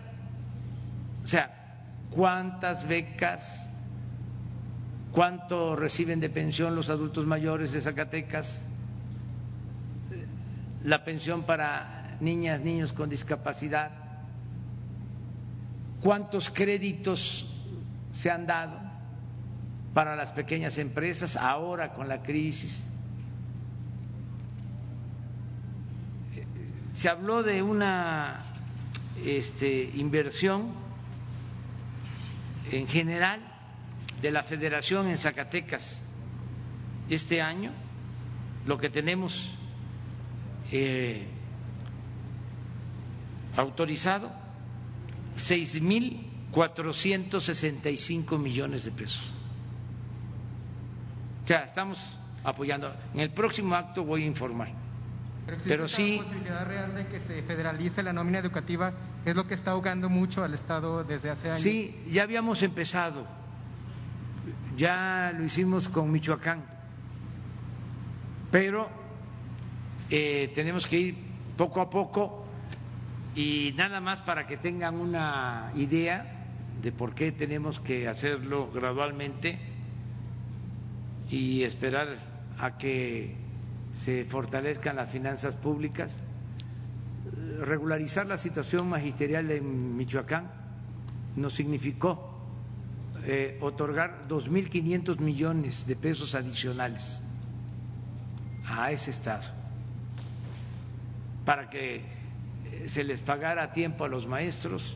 [1.24, 1.80] O sea,
[2.12, 3.70] ¿cuántas becas,
[5.12, 8.62] cuánto reciben de pensión los adultos mayores de Zacatecas?
[10.84, 13.91] La pensión para niñas, niños con discapacidad.
[16.02, 17.50] ¿Cuántos créditos
[18.12, 18.84] se han dado?
[19.94, 22.84] para las pequeñas empresas ahora con la crisis.
[26.94, 28.44] Se habló de una
[29.24, 30.82] este, inversión
[32.72, 33.41] en general
[34.22, 36.02] de la federación en Zacatecas
[37.10, 37.72] este año,
[38.65, 39.53] lo que tenemos
[40.72, 41.27] eh,
[43.57, 44.31] autorizado,
[45.35, 49.31] seis mil cuatrocientos sesenta y cinco millones de pesos.
[51.44, 52.94] O sea, estamos apoyando.
[53.14, 54.82] En el próximo acto voy a informar.
[55.45, 56.18] Pero, sí.
[56.18, 58.94] La posibilidad real de que se federalice la nómina educativa
[59.26, 61.61] es lo que está ahogando mucho al Estado desde hace años.
[61.61, 63.28] Sí, ya habíamos empezado.
[64.78, 66.64] Ya lo hicimos con Michoacán.
[68.52, 68.88] Pero
[70.10, 71.15] eh, tenemos que ir
[71.57, 72.45] poco a poco
[73.36, 76.45] y nada más para que tengan una idea
[76.82, 79.57] de por qué tenemos que hacerlo gradualmente
[81.30, 82.18] y esperar
[82.60, 83.43] a que
[83.94, 86.20] se fortalezcan las finanzas públicas,
[87.60, 90.49] regularizar la situación magisterial en Michoacán
[91.36, 92.34] nos significó
[93.26, 97.22] eh, otorgar 2.500 millones de pesos adicionales
[98.65, 99.45] a ese Estado
[101.45, 104.95] para que eh, se les pagara a tiempo a los maestros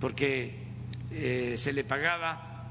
[0.00, 0.64] porque
[1.10, 2.68] eh, se le pagaba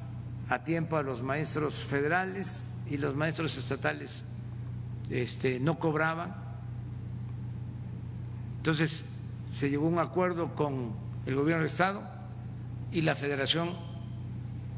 [0.49, 4.23] a tiempo a los maestros federales y los maestros estatales
[5.09, 6.35] este, no cobraban.
[8.57, 9.03] Entonces
[9.51, 10.91] se llegó a un acuerdo con
[11.25, 12.03] el gobierno del Estado
[12.91, 13.71] y la federación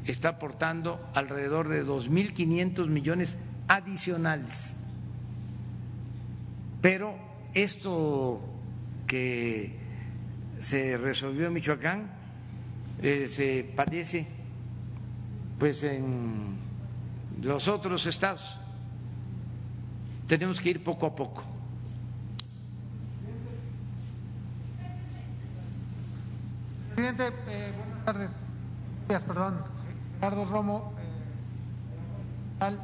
[0.04, 3.36] está aportando alrededor de 2.500 millones
[3.68, 4.76] adicionales.
[6.80, 7.14] Pero
[7.54, 8.40] esto
[9.06, 9.76] que
[10.60, 12.10] se resolvió en Michoacán
[13.02, 14.26] eh, se padece
[15.58, 16.56] pues en
[17.42, 18.60] los otros estados.
[20.26, 21.44] Tenemos que ir poco a poco.
[26.94, 28.30] Presidente, eh, buenas tardes.
[29.08, 29.58] Días, perdón.
[30.18, 30.92] Gerardo Romo.
[32.60, 32.78] Eh,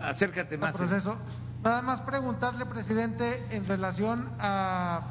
[0.00, 0.76] acércate más.
[0.76, 1.16] Proceso.
[1.64, 5.02] Nada más preguntarle, presidente, en relación a,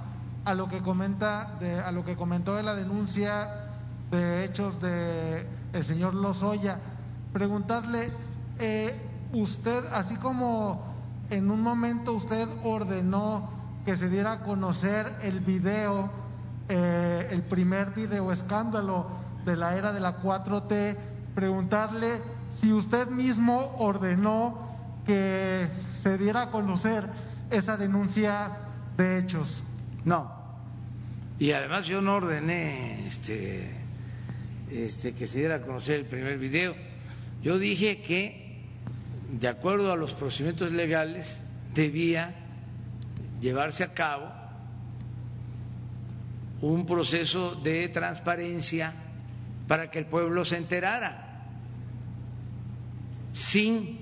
[0.45, 3.69] a lo que comenta, de, a lo que comentó de la denuncia
[4.09, 6.77] de hechos de el señor Lozoya,
[7.33, 8.11] preguntarle,
[8.59, 8.99] eh,
[9.33, 10.90] usted, así como
[11.31, 13.49] en un momento usted ordenó
[13.85, 16.11] que se diera a conocer el video,
[16.69, 19.07] eh, el primer video escándalo
[19.45, 20.97] de la era de la 4T,
[21.33, 22.21] preguntarle
[22.53, 24.69] si usted mismo ordenó
[25.05, 27.07] que se diera a conocer
[27.49, 28.51] esa denuncia
[28.97, 29.63] de hechos.
[30.03, 30.31] No.
[31.39, 33.71] Y además yo no ordené este,
[34.69, 36.75] este, que se diera a conocer el primer video.
[37.41, 38.40] Yo dije que,
[39.31, 41.41] de acuerdo a los procedimientos legales,
[41.73, 42.33] debía
[43.39, 44.29] llevarse a cabo
[46.61, 48.93] un proceso de transparencia
[49.67, 51.45] para que el pueblo se enterara
[53.33, 53.99] sin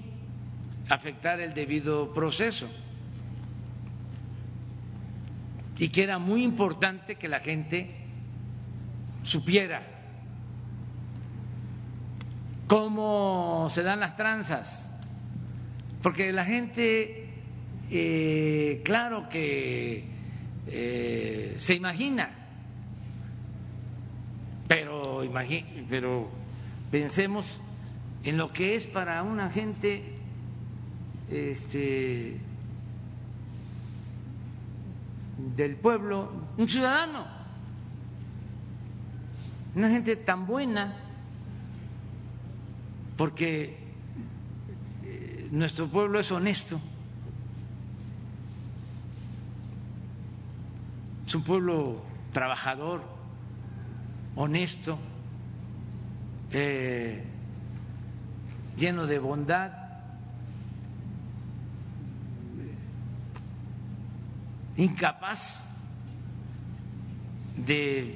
[0.89, 2.68] afectar el debido proceso.
[5.77, 7.95] Y que era muy importante que la gente
[9.23, 9.84] supiera
[12.68, 14.89] cómo se dan las tranzas,
[16.02, 17.30] porque la gente,
[17.92, 20.04] eh, claro que
[20.68, 22.30] eh, se imagina,
[24.68, 25.24] pero,
[25.90, 26.30] pero
[26.92, 27.60] pensemos
[28.24, 30.04] en lo que es para una gente
[31.30, 32.38] este,
[35.56, 37.26] del pueblo, un ciudadano,
[39.76, 40.96] una gente tan buena,
[43.18, 43.78] porque
[45.52, 46.80] nuestro pueblo es honesto,
[51.26, 52.02] es un pueblo
[52.32, 53.02] trabajador,
[54.36, 54.98] honesto,
[56.52, 57.24] eh,
[58.76, 59.90] lleno de bondad
[64.80, 65.66] incapaz
[67.58, 68.16] de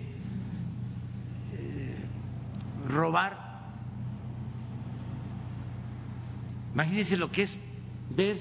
[1.54, 1.96] eh,
[2.88, 3.53] robar.
[6.74, 7.58] Imagínense lo que es
[8.16, 8.38] ver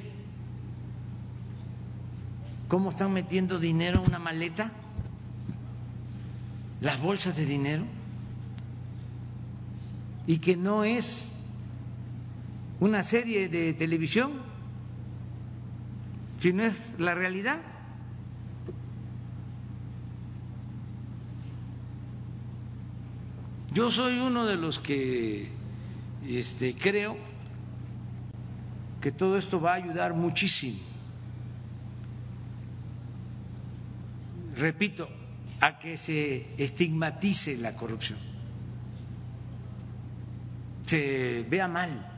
[2.69, 4.73] cómo están metiendo dinero en una maleta,
[6.81, 7.85] las bolsas de dinero,
[10.27, 11.37] y que no es
[12.81, 14.33] una serie de televisión,
[16.41, 17.61] sino es la realidad.
[23.75, 25.49] Yo soy uno de los que
[26.27, 27.32] este, creo
[29.03, 30.79] que todo esto va a ayudar muchísimo.
[34.57, 35.09] Repito,
[35.61, 38.19] a que se estigmatice la corrupción,
[40.87, 42.09] se vea mal.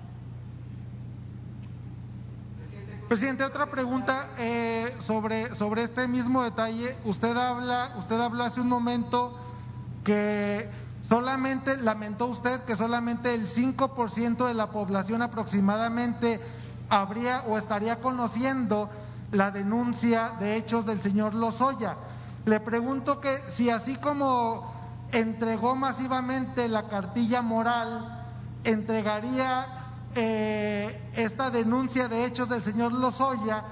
[3.08, 6.96] Presidente, otra pregunta eh, sobre, sobre este mismo detalle.
[7.04, 9.38] Usted habla, usted habló hace un momento
[10.02, 10.68] que
[11.08, 16.40] Solamente, lamentó usted que solamente el 5% de la población aproximadamente
[16.88, 18.90] habría o estaría conociendo
[19.32, 21.96] la denuncia de hechos del señor Lozoya.
[22.44, 24.72] Le pregunto que si así como
[25.12, 28.22] entregó masivamente la cartilla moral,
[28.64, 29.66] entregaría
[30.14, 33.64] eh, esta denuncia de hechos del señor Lozoya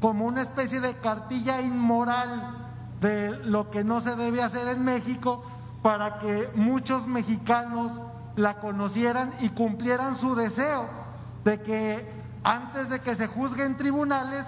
[0.00, 2.56] como una especie de cartilla inmoral
[3.00, 5.42] de lo que no se debe hacer en México
[5.82, 7.92] para que muchos mexicanos
[8.36, 10.88] la conocieran y cumplieran su deseo
[11.44, 14.46] de que antes de que se juzgue en tribunales,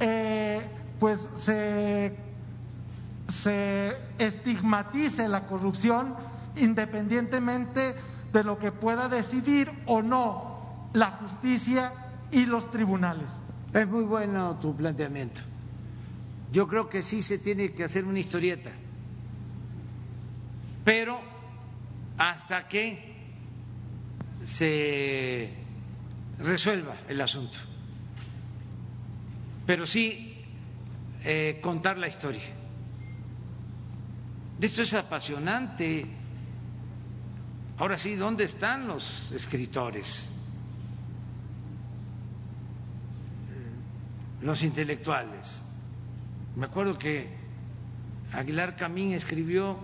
[0.00, 0.62] eh,
[0.98, 2.16] pues se,
[3.28, 6.14] se estigmatice la corrupción
[6.56, 7.94] independientemente
[8.32, 11.92] de lo que pueda decidir o no la justicia
[12.30, 13.30] y los tribunales.
[13.72, 15.40] Es muy bueno tu planteamiento.
[16.52, 18.70] Yo creo que sí se tiene que hacer una historieta
[20.84, 21.20] pero
[22.18, 23.12] hasta que
[24.44, 25.50] se
[26.38, 27.58] resuelva el asunto.
[29.66, 30.36] Pero sí
[31.24, 32.42] eh, contar la historia.
[34.60, 36.06] Esto es apasionante.
[37.78, 40.32] Ahora sí, ¿dónde están los escritores?
[44.40, 45.62] Los intelectuales.
[46.56, 47.28] Me acuerdo que
[48.32, 49.78] Aguilar Camín escribió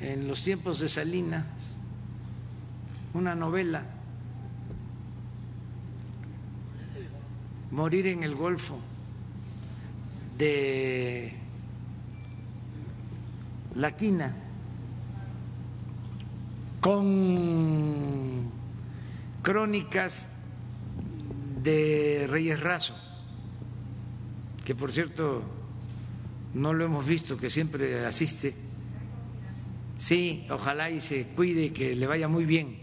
[0.00, 1.44] en los tiempos de Salinas
[3.14, 3.84] una novela,
[7.70, 8.78] Morir en el Golfo,
[10.38, 11.32] de
[13.74, 14.34] La Quina,
[16.80, 18.50] con
[19.42, 20.26] crónicas
[21.62, 22.94] de Reyes Razo,
[24.64, 25.42] que por cierto
[26.54, 28.54] no lo hemos visto, que siempre asiste.
[29.98, 32.78] Sí, ojalá y se cuide, que le vaya muy bien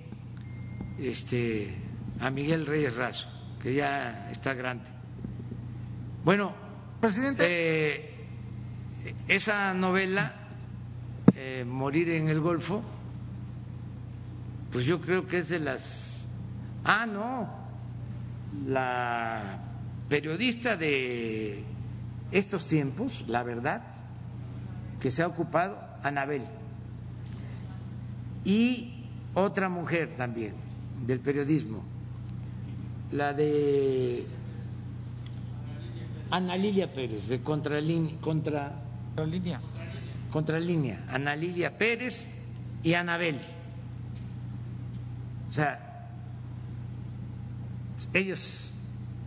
[0.99, 1.73] este,
[2.19, 3.27] a Miguel Reyes Razo,
[3.63, 4.83] que ya está grande.
[6.25, 6.51] Bueno,
[6.99, 8.25] presidente, eh,
[9.29, 10.33] esa novela,
[11.33, 12.83] eh, Morir en el Golfo,
[14.69, 16.27] pues yo creo que es de las...
[16.83, 17.49] Ah, no,
[18.67, 19.59] la
[20.09, 21.63] periodista de
[22.33, 23.81] estos tiempos, la verdad,
[24.99, 26.41] que se ha ocupado, Anabel,
[28.43, 30.53] y otra mujer también
[31.05, 31.92] del periodismo,
[33.13, 34.25] la de
[36.31, 38.73] Ana Lilia Pérez, de Contralínea, contra,
[40.31, 42.27] Contralínea, Ana Lilia Pérez
[42.81, 43.39] y Anabel.
[45.47, 46.07] O sea,
[48.13, 48.73] ellos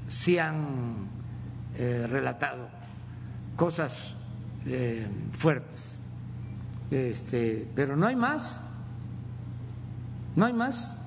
[0.09, 1.09] sí han
[1.77, 2.69] eh, relatado
[3.55, 4.17] cosas
[4.67, 6.01] eh, fuertes,
[6.91, 8.61] este, pero no hay más,
[10.35, 11.06] no hay más.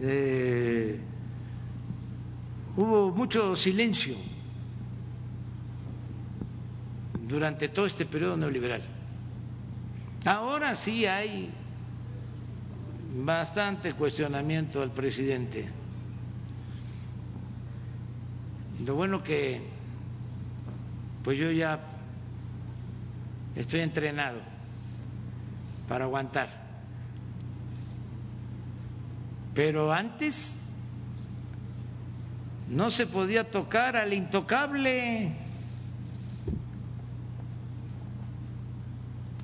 [0.00, 0.98] Eh,
[2.76, 4.16] hubo mucho silencio
[7.26, 8.82] durante todo este periodo neoliberal.
[10.24, 11.50] Ahora sí hay
[13.16, 15.68] bastante cuestionamiento al presidente.
[18.84, 19.62] Lo bueno que
[21.22, 21.80] pues yo ya
[23.56, 24.40] estoy entrenado
[25.88, 26.63] para aguantar.
[29.54, 30.56] Pero antes
[32.68, 35.32] no se podía tocar al intocable.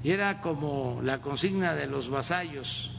[0.03, 2.91] Y era como la consigna de los vasallos,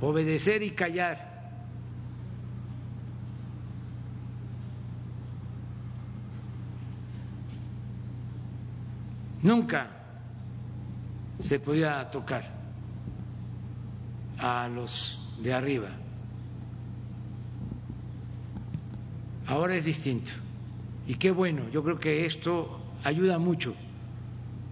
[0.00, 1.32] obedecer y callar.
[9.42, 9.88] Nunca
[11.40, 12.61] se podía tocar
[14.42, 15.88] a los de arriba.
[19.46, 20.32] Ahora es distinto.
[21.06, 23.74] Y qué bueno, yo creo que esto ayuda mucho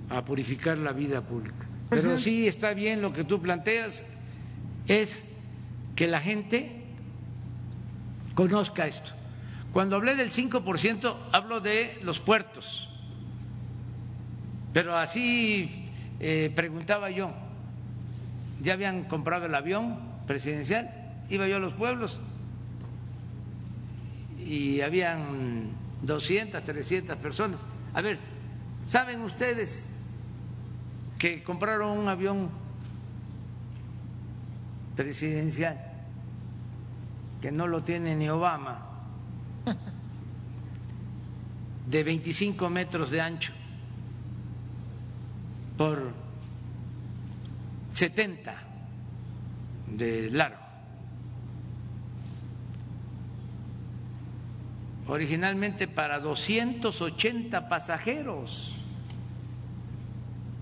[0.08, 1.66] a purificar la vida pública.
[1.88, 4.04] Pero sí está bien lo que tú planteas,
[4.86, 5.24] es
[5.96, 6.84] que la gente
[8.34, 9.12] conozca esto.
[9.72, 12.88] Cuando hablé del 5%, hablo de los puertos.
[14.72, 15.88] Pero así
[16.20, 17.32] eh, preguntaba yo,
[18.60, 20.90] ya habían comprado el avión presidencial,
[21.28, 22.20] iba yo a los pueblos
[24.38, 25.70] y habían
[26.02, 27.60] 200, 300 personas.
[27.94, 28.18] A ver,
[28.86, 29.88] ¿saben ustedes
[31.18, 32.48] que compraron un avión
[34.96, 35.78] presidencial
[37.40, 38.86] que no lo tiene ni Obama,
[41.86, 43.52] de 25 metros de ancho
[45.76, 46.12] por
[47.92, 48.54] 70
[49.86, 50.58] de largo.
[55.08, 58.76] Originalmente para 280 pasajeros.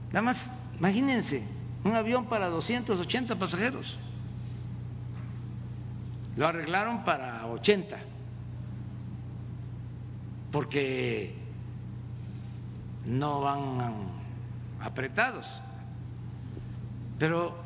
[0.08, 1.42] Nada más, imagínense,
[1.84, 3.98] un avión para 280 pasajeros.
[6.36, 7.98] Lo arreglaron para 80,
[10.50, 11.34] porque
[13.04, 13.96] no van
[14.80, 15.46] apretados.
[17.18, 17.56] Pero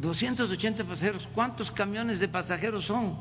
[0.00, 3.16] 280 pasajeros, ¿cuántos camiones de pasajeros son?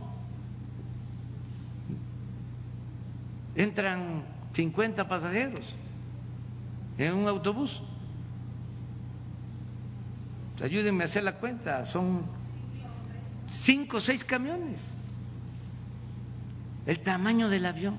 [3.55, 4.23] Entran
[4.53, 5.75] 50 pasajeros
[6.97, 7.81] en un autobús.
[10.61, 12.21] Ayúdenme a hacer la cuenta, son
[13.47, 14.91] cinco o seis camiones.
[16.85, 17.97] El tamaño del avión.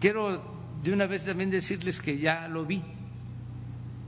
[0.00, 0.42] Quiero
[0.82, 2.82] de una vez también decirles que ya lo vi.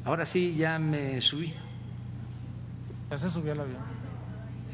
[0.04, 1.54] Ahora sí, ya me subí.
[3.10, 3.82] Ya se subió el avión.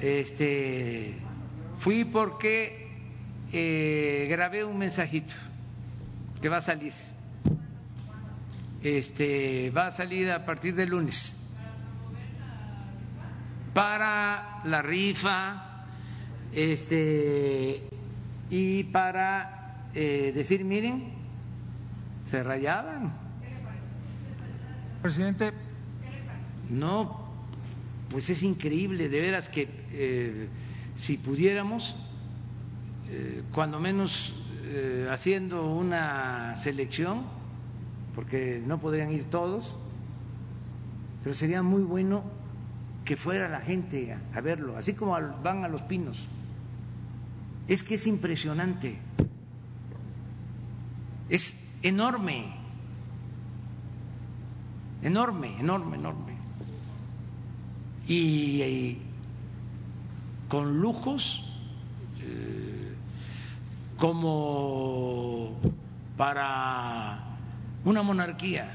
[0.00, 1.16] Este,
[1.78, 2.88] fui porque
[3.52, 5.34] eh, grabé un mensajito
[6.40, 6.92] que va a salir.
[8.82, 11.36] Este, va a salir a partir del lunes
[13.72, 15.84] para la rifa,
[16.52, 17.88] este,
[18.50, 21.12] y para eh, decir, miren,
[22.26, 23.19] se rayaban.
[25.02, 25.52] Presidente.
[26.68, 27.26] No,
[28.10, 30.48] pues es increíble, de veras que eh,
[30.98, 31.96] si pudiéramos,
[33.08, 37.22] eh, cuando menos eh, haciendo una selección,
[38.14, 39.78] porque no podrían ir todos,
[41.22, 42.22] pero sería muy bueno
[43.04, 45.12] que fuera la gente a, verlo, así como
[45.42, 46.28] van a los pinos.
[47.68, 48.98] Es que es impresionante,
[51.30, 52.59] es enorme,
[55.02, 56.32] enorme, enorme, enorme.
[58.06, 58.98] Y, eh,
[60.48, 61.44] con lujos
[62.20, 62.92] eh,
[63.96, 65.56] como
[66.16, 67.20] para
[67.84, 68.68] una monarquía,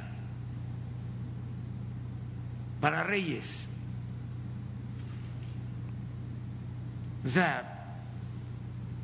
[2.80, 3.69] para reyes.
[7.26, 7.97] O sea,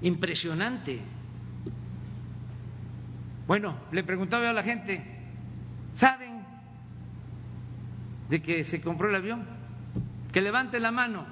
[0.02, 1.02] impresionante.
[3.48, 5.04] Bueno, le preguntaba a la gente,
[5.94, 6.31] ¿saben
[8.32, 9.44] de que se compró el avión?
[10.32, 11.26] Que levante la mano.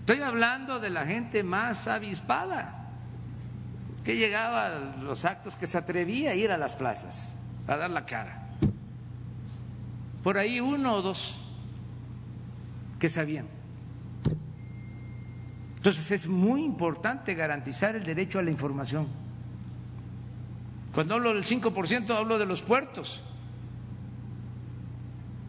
[0.00, 2.90] Estoy hablando de la gente más avispada,
[4.04, 7.32] que llegaba a los actos, que se atrevía a ir a las plazas,
[7.68, 8.48] a dar la cara.
[10.24, 11.38] Por ahí uno o dos
[12.98, 13.46] que sabían.
[15.76, 19.06] Entonces es muy importante garantizar el derecho a la información.
[20.92, 23.22] Cuando hablo del 5% hablo de los puertos.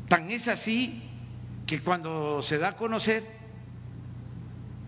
[0.08, 1.04] Tan es así
[1.66, 3.24] que cuando se da a conocer,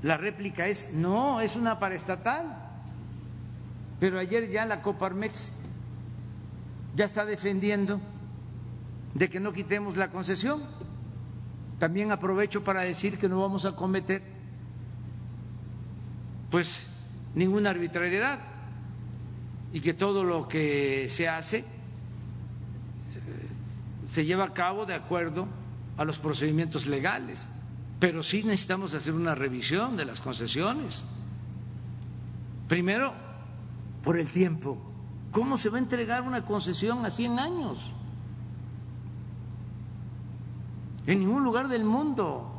[0.04, 2.64] la réplica es, no, es una paraestatal.
[4.00, 5.52] Pero ayer ya la Coparmex
[6.96, 8.00] ya está defendiendo
[9.16, 10.62] de que no quitemos la concesión.
[11.80, 14.22] También aprovecho para decir que no vamos a cometer
[16.52, 16.88] pues
[17.36, 18.40] ninguna arbitrariedad
[19.74, 21.66] y que todo lo que se hace
[24.12, 25.48] se lleva a cabo de acuerdo
[25.98, 27.48] a los procedimientos legales,
[28.00, 31.06] pero sí necesitamos hacer una revisión de las concesiones.
[32.68, 33.14] Primero,
[34.04, 34.78] por el tiempo.
[35.32, 37.94] ¿Cómo se va a entregar una concesión a 100 años?
[41.06, 42.54] En ningún lugar del mundo.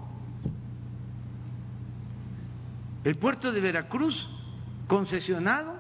[3.05, 4.29] El puerto de Veracruz
[4.87, 5.75] concesionado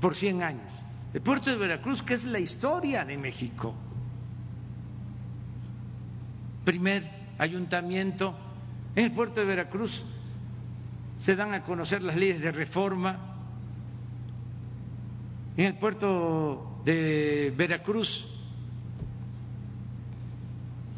[0.00, 0.81] por 100 años.
[1.14, 3.74] El puerto de Veracruz, que es la historia de México.
[6.64, 8.34] Primer ayuntamiento
[8.94, 10.04] en el puerto de Veracruz
[11.18, 13.18] se dan a conocer las leyes de reforma.
[15.56, 18.26] En el puerto de Veracruz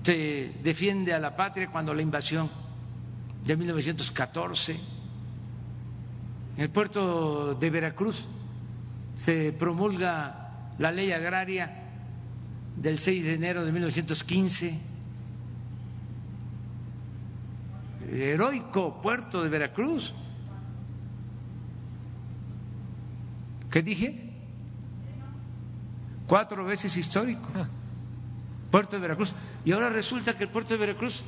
[0.02, 2.48] se defiende a la patria cuando la invasión
[3.44, 4.76] de 1914.
[6.56, 8.26] En el puerto de Veracruz
[9.16, 11.84] se promulga la ley agraria
[12.76, 14.80] del 6 de enero de 1915.
[18.10, 20.14] El heroico puerto de Veracruz.
[23.70, 24.30] ¿Qué dije?
[26.26, 27.48] Cuatro veces histórico.
[28.70, 29.34] Puerto de Veracruz.
[29.64, 31.22] Y ahora resulta que el puerto de Veracruz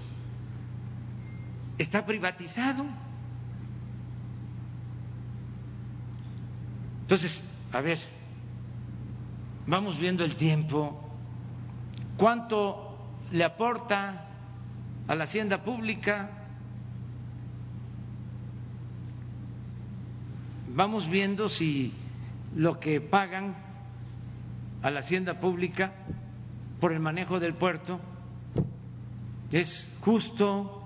[1.79, 2.85] está privatizado.
[7.03, 7.99] Entonces, a ver,
[9.67, 11.01] vamos viendo el tiempo,
[12.17, 12.97] cuánto
[13.33, 14.29] le aporta
[15.09, 16.31] a la hacienda pública,
[20.75, 21.93] vamos viendo si
[22.55, 23.55] lo que pagan
[24.83, 25.93] a la hacienda pública
[26.81, 28.01] por el manejo del puerto
[29.51, 30.83] es justo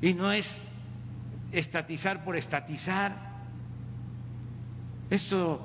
[0.00, 0.68] y no es
[1.52, 3.31] estatizar por estatizar.
[5.12, 5.60] Esto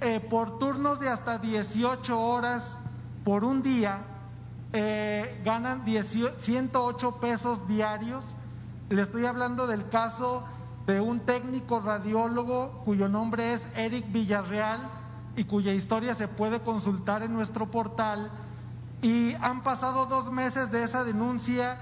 [0.00, 2.76] eh, por turnos de hasta 18 horas
[3.24, 4.00] por un día,
[5.44, 8.24] ganan 108 pesos diarios.
[8.88, 10.44] Le estoy hablando del caso
[10.90, 14.90] de un técnico radiólogo cuyo nombre es Eric Villarreal
[15.36, 18.28] y cuya historia se puede consultar en nuestro portal.
[19.00, 21.78] Y han pasado dos meses de esa denuncia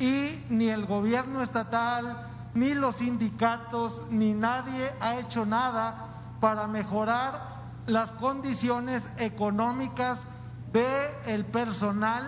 [0.00, 6.06] y ni el gobierno estatal, ni los sindicatos, ni nadie ha hecho nada
[6.40, 7.40] para mejorar
[7.86, 10.26] las condiciones económicas
[10.72, 12.24] del el personal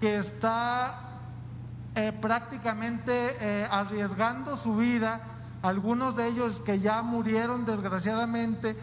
[0.00, 1.00] que está
[1.94, 5.20] eh, prácticamente eh, arriesgando su vida,
[5.68, 8.76] algunos de ellos que ya murieron desgraciadamente,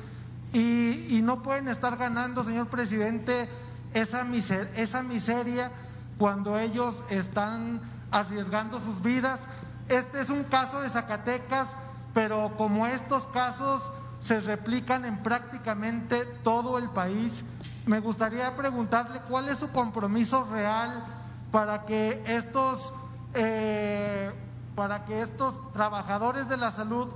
[0.53, 3.49] y, no pueden estar ganando, señor presidente,
[3.93, 5.71] esa, miseria
[6.17, 9.41] cuando ellos están arriesgando sus vidas.
[9.89, 11.67] Este es un caso de Zacatecas,
[12.13, 13.91] pero como estos casos
[14.21, 17.43] se replican en prácticamente todo el país,
[17.85, 21.03] me gustaría preguntarle cuál es su compromiso real
[21.51, 22.93] para que estos
[23.33, 24.31] eh,
[24.75, 27.07] para que estos trabajadores de la salud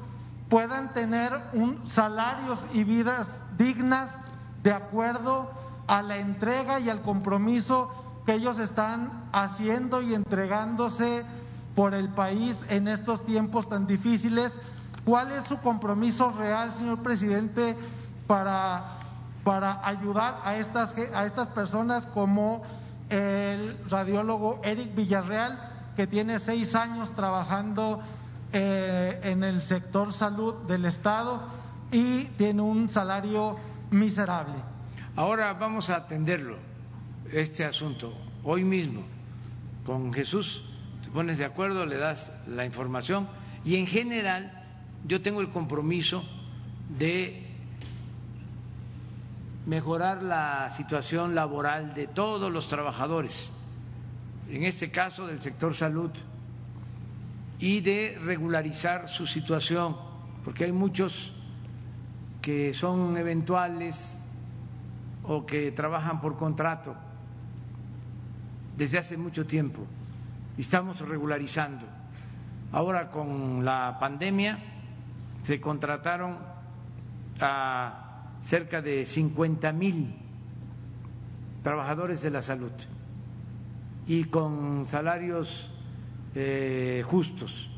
[0.49, 4.09] puedan tener un salarios y vidas dignas
[4.63, 5.51] de acuerdo
[5.87, 7.91] a la entrega y al compromiso
[8.25, 11.25] que ellos están haciendo y entregándose
[11.75, 14.51] por el país en estos tiempos tan difíciles.
[15.05, 17.75] ¿Cuál es su compromiso real, señor presidente,
[18.27, 18.97] para,
[19.43, 22.63] para ayudar a estas, a estas personas como
[23.09, 25.68] el radiólogo Eric Villarreal?
[25.99, 28.01] Que tiene seis años trabajando
[28.53, 31.41] eh, en el sector salud del Estado
[31.91, 33.57] y tiene un salario
[33.91, 34.53] miserable.
[35.17, 36.55] Ahora vamos a atenderlo,
[37.33, 38.13] este asunto,
[38.45, 39.03] hoy mismo,
[39.85, 40.63] con Jesús.
[41.03, 43.27] Te pones de acuerdo, le das la información
[43.65, 44.53] y en general
[45.05, 46.23] yo tengo el compromiso
[46.97, 47.45] de
[49.65, 53.51] mejorar la situación laboral de todos los trabajadores
[54.49, 56.11] en este caso del sector salud,
[57.59, 59.95] y de regularizar su situación,
[60.45, 61.33] porque hay muchos
[62.41, 64.17] que son eventuales
[65.23, 66.95] o que trabajan por contrato
[68.77, 69.85] desde hace mucho tiempo
[70.57, 71.85] estamos regularizando.
[72.71, 74.59] Ahora con la pandemia
[75.43, 76.37] se contrataron
[77.39, 80.15] a cerca de 50 mil
[81.63, 82.71] trabajadores de la salud
[84.09, 85.69] y con salarios
[86.33, 87.69] eh, justos.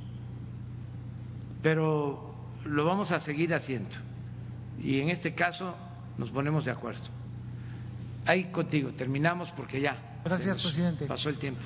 [1.61, 3.98] Pero lo vamos a seguir haciendo
[4.82, 5.76] y en este caso
[6.18, 7.03] nos ponemos de acuerdo.
[8.26, 9.98] Ahí contigo, terminamos porque ya.
[10.24, 11.06] Gracias, presidente.
[11.06, 11.61] Pasó el tiempo.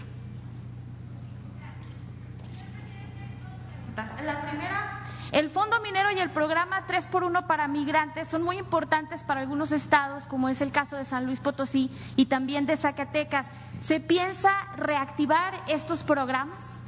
[4.26, 5.04] La primera
[5.36, 9.42] el Fondo Minero y el programa 3 por 1 para migrantes son muy importantes para
[9.42, 13.52] algunos estados, como es el caso de San Luis Potosí y también de Zacatecas.
[13.82, 16.80] ¿Se piensa reactivar estos programas?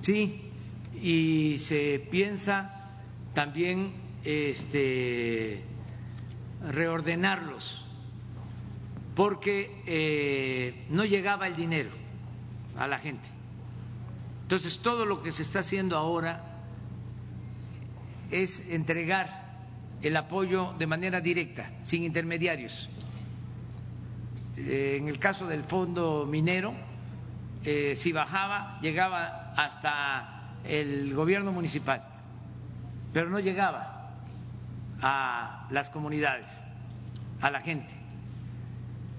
[0.00, 0.50] Sí,
[1.02, 2.88] y se piensa
[3.34, 3.92] también
[4.24, 5.62] este,
[6.66, 7.84] reordenarlos,
[9.14, 11.90] porque eh, no llegaba el dinero
[12.78, 13.28] a la gente.
[14.44, 16.49] Entonces, todo lo que se está haciendo ahora
[18.30, 19.50] es entregar
[20.02, 22.88] el apoyo de manera directa, sin intermediarios.
[24.56, 26.72] Eh, en el caso del fondo minero,
[27.64, 32.02] eh, si bajaba, llegaba hasta el gobierno municipal,
[33.12, 34.12] pero no llegaba
[35.02, 36.48] a las comunidades,
[37.40, 37.92] a la gente.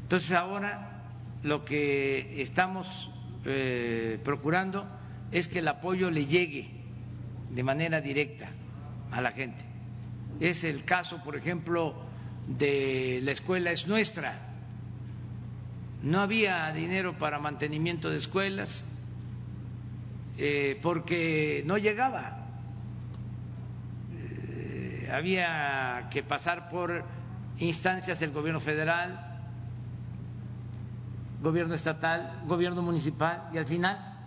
[0.04, 1.04] Entonces ahora
[1.44, 3.10] lo que estamos
[3.46, 4.88] eh, procurando
[5.32, 6.70] es que el apoyo le llegue
[7.50, 8.50] de manera directa
[9.12, 9.64] a la gente.
[10.40, 11.94] Es el caso, por ejemplo,
[12.48, 14.40] de la escuela es nuestra.
[16.04, 18.84] No había dinero para mantenimiento de escuelas
[20.38, 22.40] eh, porque no llegaba.
[24.14, 27.04] Eh, había que pasar por
[27.60, 29.28] instancias del gobierno federal,
[31.42, 34.18] gobierno estatal, gobierno municipal y al final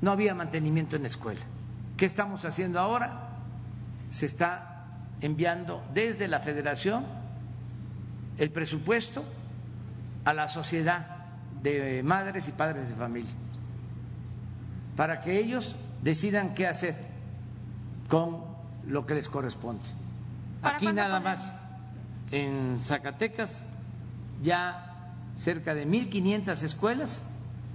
[0.00, 1.40] no había mantenimiento en la escuela.
[1.96, 3.27] ¿Qué estamos haciendo ahora?
[4.10, 4.86] Se está
[5.20, 7.04] enviando desde la federación
[8.38, 9.24] el presupuesto
[10.24, 11.06] a la sociedad
[11.62, 13.32] de madres y padres de familia
[14.96, 16.96] para que ellos decidan qué hacer
[18.08, 18.44] con
[18.86, 19.88] lo que les corresponde.
[20.62, 21.54] Aquí nada más,
[22.32, 23.62] en Zacatecas,
[24.42, 27.22] ya cerca de 1.500 escuelas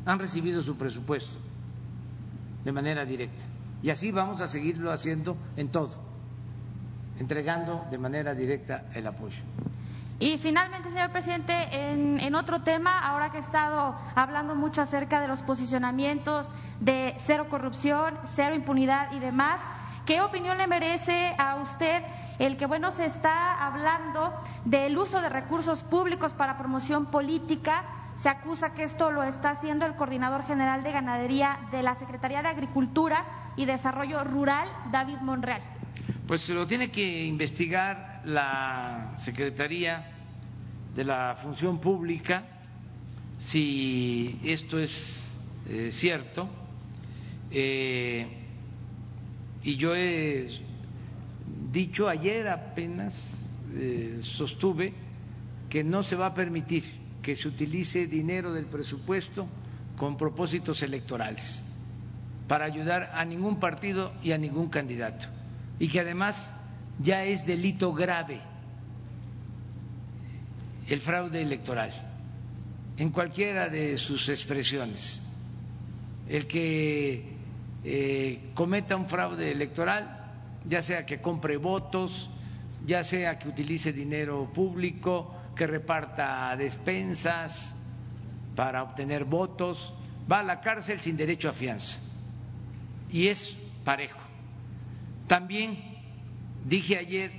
[0.06, 1.38] han recibido su presupuesto
[2.66, 3.46] de manera directa.
[3.82, 5.96] Y así vamos a seguirlo haciendo en todo,
[7.20, 9.44] entregando de manera directa el apoyo.
[10.20, 11.54] Y finalmente, señor presidente,
[11.92, 17.48] en, otro tema, ahora que he estado hablando mucho acerca de los posicionamientos de cero
[17.50, 19.62] corrupción, cero impunidad y demás,
[20.06, 22.04] ¿qué opinión le merece a usted
[22.40, 24.34] el que, bueno, se está hablando
[24.66, 27.84] del uso de recursos públicos para promoción política?
[28.16, 32.42] Se acusa que esto lo está haciendo el coordinador general de ganadería de la Secretaría
[32.42, 33.26] de Agricultura
[33.56, 35.73] y Desarrollo Rural, David Monreal.
[36.28, 40.06] Pues lo tiene que investigar la Secretaría
[40.96, 42.46] de la función pública
[43.40, 45.22] si esto es
[45.68, 46.48] eh, cierto.
[47.52, 48.26] Eh,
[49.64, 50.48] y yo he
[51.72, 53.28] dicho ayer apenas,
[53.76, 54.94] eh, sostuve,
[55.70, 56.86] que no se va a permitir
[57.22, 59.48] que se utilice dinero del presupuesto
[59.98, 61.64] con propósitos electorales
[62.48, 65.43] para ayudar a ningún partido y a ningún candidato.
[65.84, 66.50] Y que además
[66.98, 68.40] ya es delito grave
[70.88, 71.92] el fraude electoral
[72.96, 75.22] en cualquiera de sus expresiones.
[76.30, 77.34] El que
[77.84, 80.32] eh, cometa un fraude electoral,
[80.64, 82.30] ya sea que compre votos,
[82.88, 87.76] ya sea que utilice dinero público, que reparta despensas
[88.56, 89.94] para obtener votos,
[90.32, 92.00] va a la cárcel sin derecho a fianza.
[93.12, 93.54] Y es
[93.84, 94.23] parejo.
[95.34, 95.80] También
[96.64, 97.32] dije ayer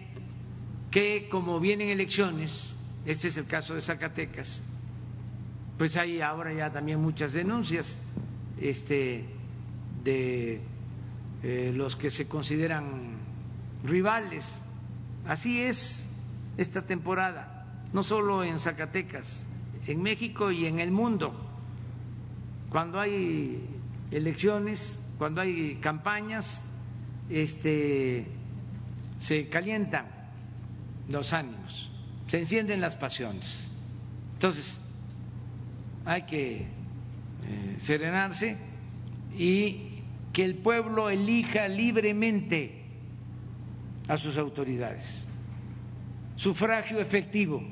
[0.91, 2.75] que como vienen elecciones,
[3.07, 4.65] este es el caso de Zacatecas.
[5.79, 7.97] Pues hay ahora ya también muchas denuncias
[8.61, 9.25] este,
[10.03, 10.61] de
[11.45, 13.13] eh, los que se consideran
[13.85, 14.61] rivales.
[15.29, 16.09] Así es
[16.57, 19.47] esta temporada, no solo en Zacatecas,
[19.87, 21.33] en México y en el mundo.
[22.71, 23.65] Cuando hay
[24.11, 26.65] elecciones, cuando hay campañas,
[27.31, 28.27] este,
[29.19, 30.07] se calientan
[31.09, 31.91] los ánimos
[32.27, 33.69] se encienden las pasiones.
[34.35, 34.81] Entonces,
[36.05, 38.57] hay que eh, serenarse
[39.37, 40.01] y
[40.33, 42.83] que el pueblo elija libremente
[44.09, 45.25] a sus autoridades.
[46.37, 47.63] Sufragio efectivo.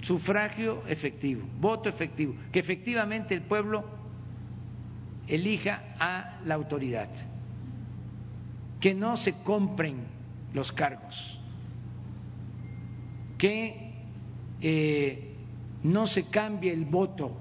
[0.00, 3.84] Sufragio efectivo, voto efectivo, que efectivamente el pueblo
[5.28, 7.08] elija a la autoridad,
[8.80, 9.96] que no se compren
[10.52, 11.38] los cargos
[13.38, 13.92] que
[14.60, 15.34] eh,
[15.84, 17.34] no se cambie el voto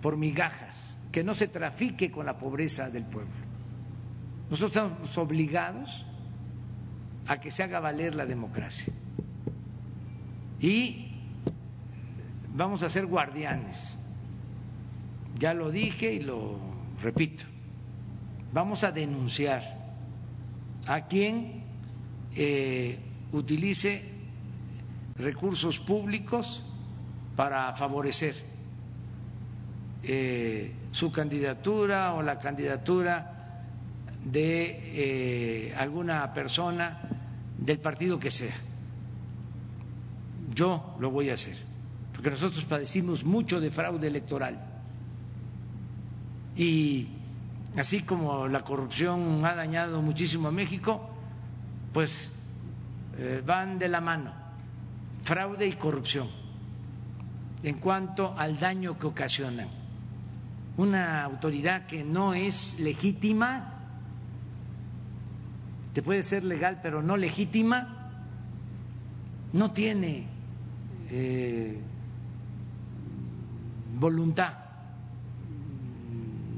[0.00, 3.34] por migajas, que no se trafique con la pobreza del pueblo.
[4.48, 6.06] Nosotros estamos obligados
[7.26, 8.92] a que se haga valer la democracia.
[10.60, 11.08] Y
[12.54, 13.98] vamos a ser guardianes.
[15.40, 16.58] Ya lo dije y lo
[17.00, 17.44] repito.
[18.52, 19.62] Vamos a denunciar
[20.86, 21.62] a quien
[22.36, 22.98] eh,
[23.32, 24.02] utilice
[25.16, 26.62] recursos públicos
[27.36, 28.34] para favorecer
[30.02, 33.64] eh, su candidatura o la candidatura
[34.22, 37.00] de eh, alguna persona
[37.56, 38.56] del partido que sea.
[40.54, 41.56] Yo lo voy a hacer,
[42.12, 44.69] porque nosotros padecimos mucho de fraude electoral.
[46.60, 47.08] Y
[47.74, 51.08] así como la corrupción ha dañado muchísimo a México,
[51.90, 52.30] pues
[53.16, 54.30] eh, van de la mano
[55.22, 56.28] fraude y corrupción
[57.62, 59.68] en cuanto al daño que ocasionan.
[60.76, 63.72] Una autoridad que no es legítima
[65.94, 68.12] que puede ser legal pero no legítima,
[69.54, 70.26] no tiene
[71.08, 71.80] eh,
[73.98, 74.59] voluntad,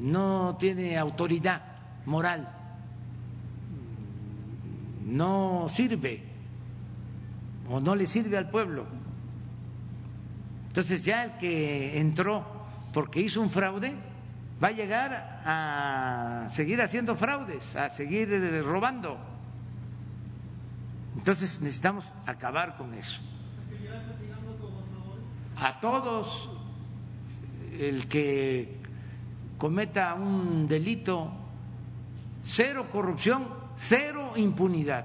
[0.02, 1.62] no tiene autoridad
[2.06, 2.48] moral,
[5.04, 6.22] no sirve
[7.70, 8.86] o no le sirve al pueblo.
[10.68, 12.44] Entonces ya el que entró
[12.92, 13.94] porque hizo un fraude
[14.62, 19.18] va a llegar a seguir haciendo fraudes, a seguir robando.
[21.16, 23.20] Entonces necesitamos acabar con eso.
[25.56, 26.50] A todos,
[27.78, 28.81] el que
[29.62, 31.30] cometa un delito,
[32.42, 35.04] cero corrupción, cero impunidad.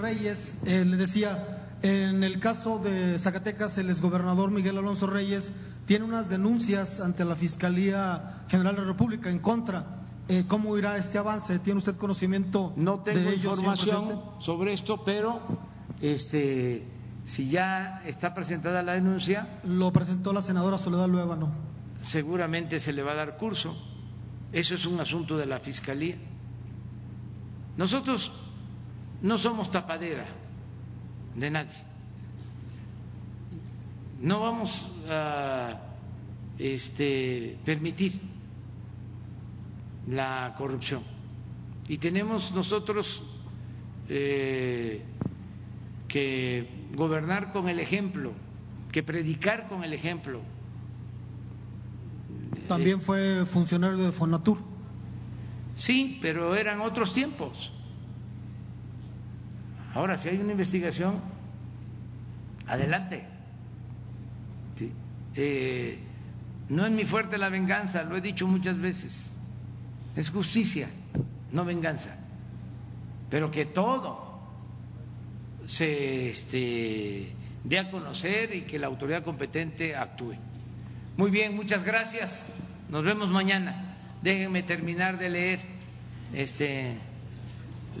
[0.00, 5.52] Reyes eh, le decía, en el caso de Zacatecas, el exgobernador Miguel Alonso Reyes
[5.86, 10.04] tiene unas denuncias ante la Fiscalía General de la República en contra.
[10.28, 11.58] Eh, ¿Cómo irá este avance?
[11.58, 15.40] ¿Tiene usted conocimiento no tengo de información sobre esto, pero
[16.00, 16.97] este,
[17.28, 19.60] si ya está presentada la denuncia.
[19.64, 21.50] Lo presentó la senadora Soledad Luevano.
[22.00, 23.76] Seguramente se le va a dar curso.
[24.50, 26.16] Eso es un asunto de la Fiscalía.
[27.76, 28.32] Nosotros
[29.20, 30.24] no somos tapadera
[31.36, 31.76] de nadie.
[34.22, 35.78] No vamos a
[36.58, 38.18] este, permitir
[40.08, 41.02] la corrupción.
[41.88, 43.22] Y tenemos nosotros
[44.08, 45.04] eh,
[46.08, 48.32] que gobernar con el ejemplo,
[48.92, 50.40] que predicar con el ejemplo.
[52.66, 54.58] También fue funcionario de Fonatur.
[55.74, 57.72] Sí, pero eran otros tiempos.
[59.94, 61.14] Ahora, si hay una investigación,
[62.66, 63.24] adelante.
[65.34, 65.98] Eh,
[66.68, 69.30] no es mi fuerte la venganza, lo he dicho muchas veces.
[70.16, 70.88] Es justicia,
[71.52, 72.16] no venganza.
[73.30, 74.27] Pero que todo
[75.68, 77.28] se este,
[77.62, 80.34] dé a conocer y que la autoridad competente actúe.
[81.16, 82.48] Muy bien, muchas gracias.
[82.88, 83.96] Nos vemos mañana.
[84.22, 85.60] Déjenme terminar de leer
[86.32, 86.94] este,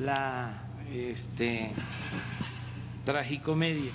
[0.00, 1.70] la este,
[3.04, 3.92] tragicomedia.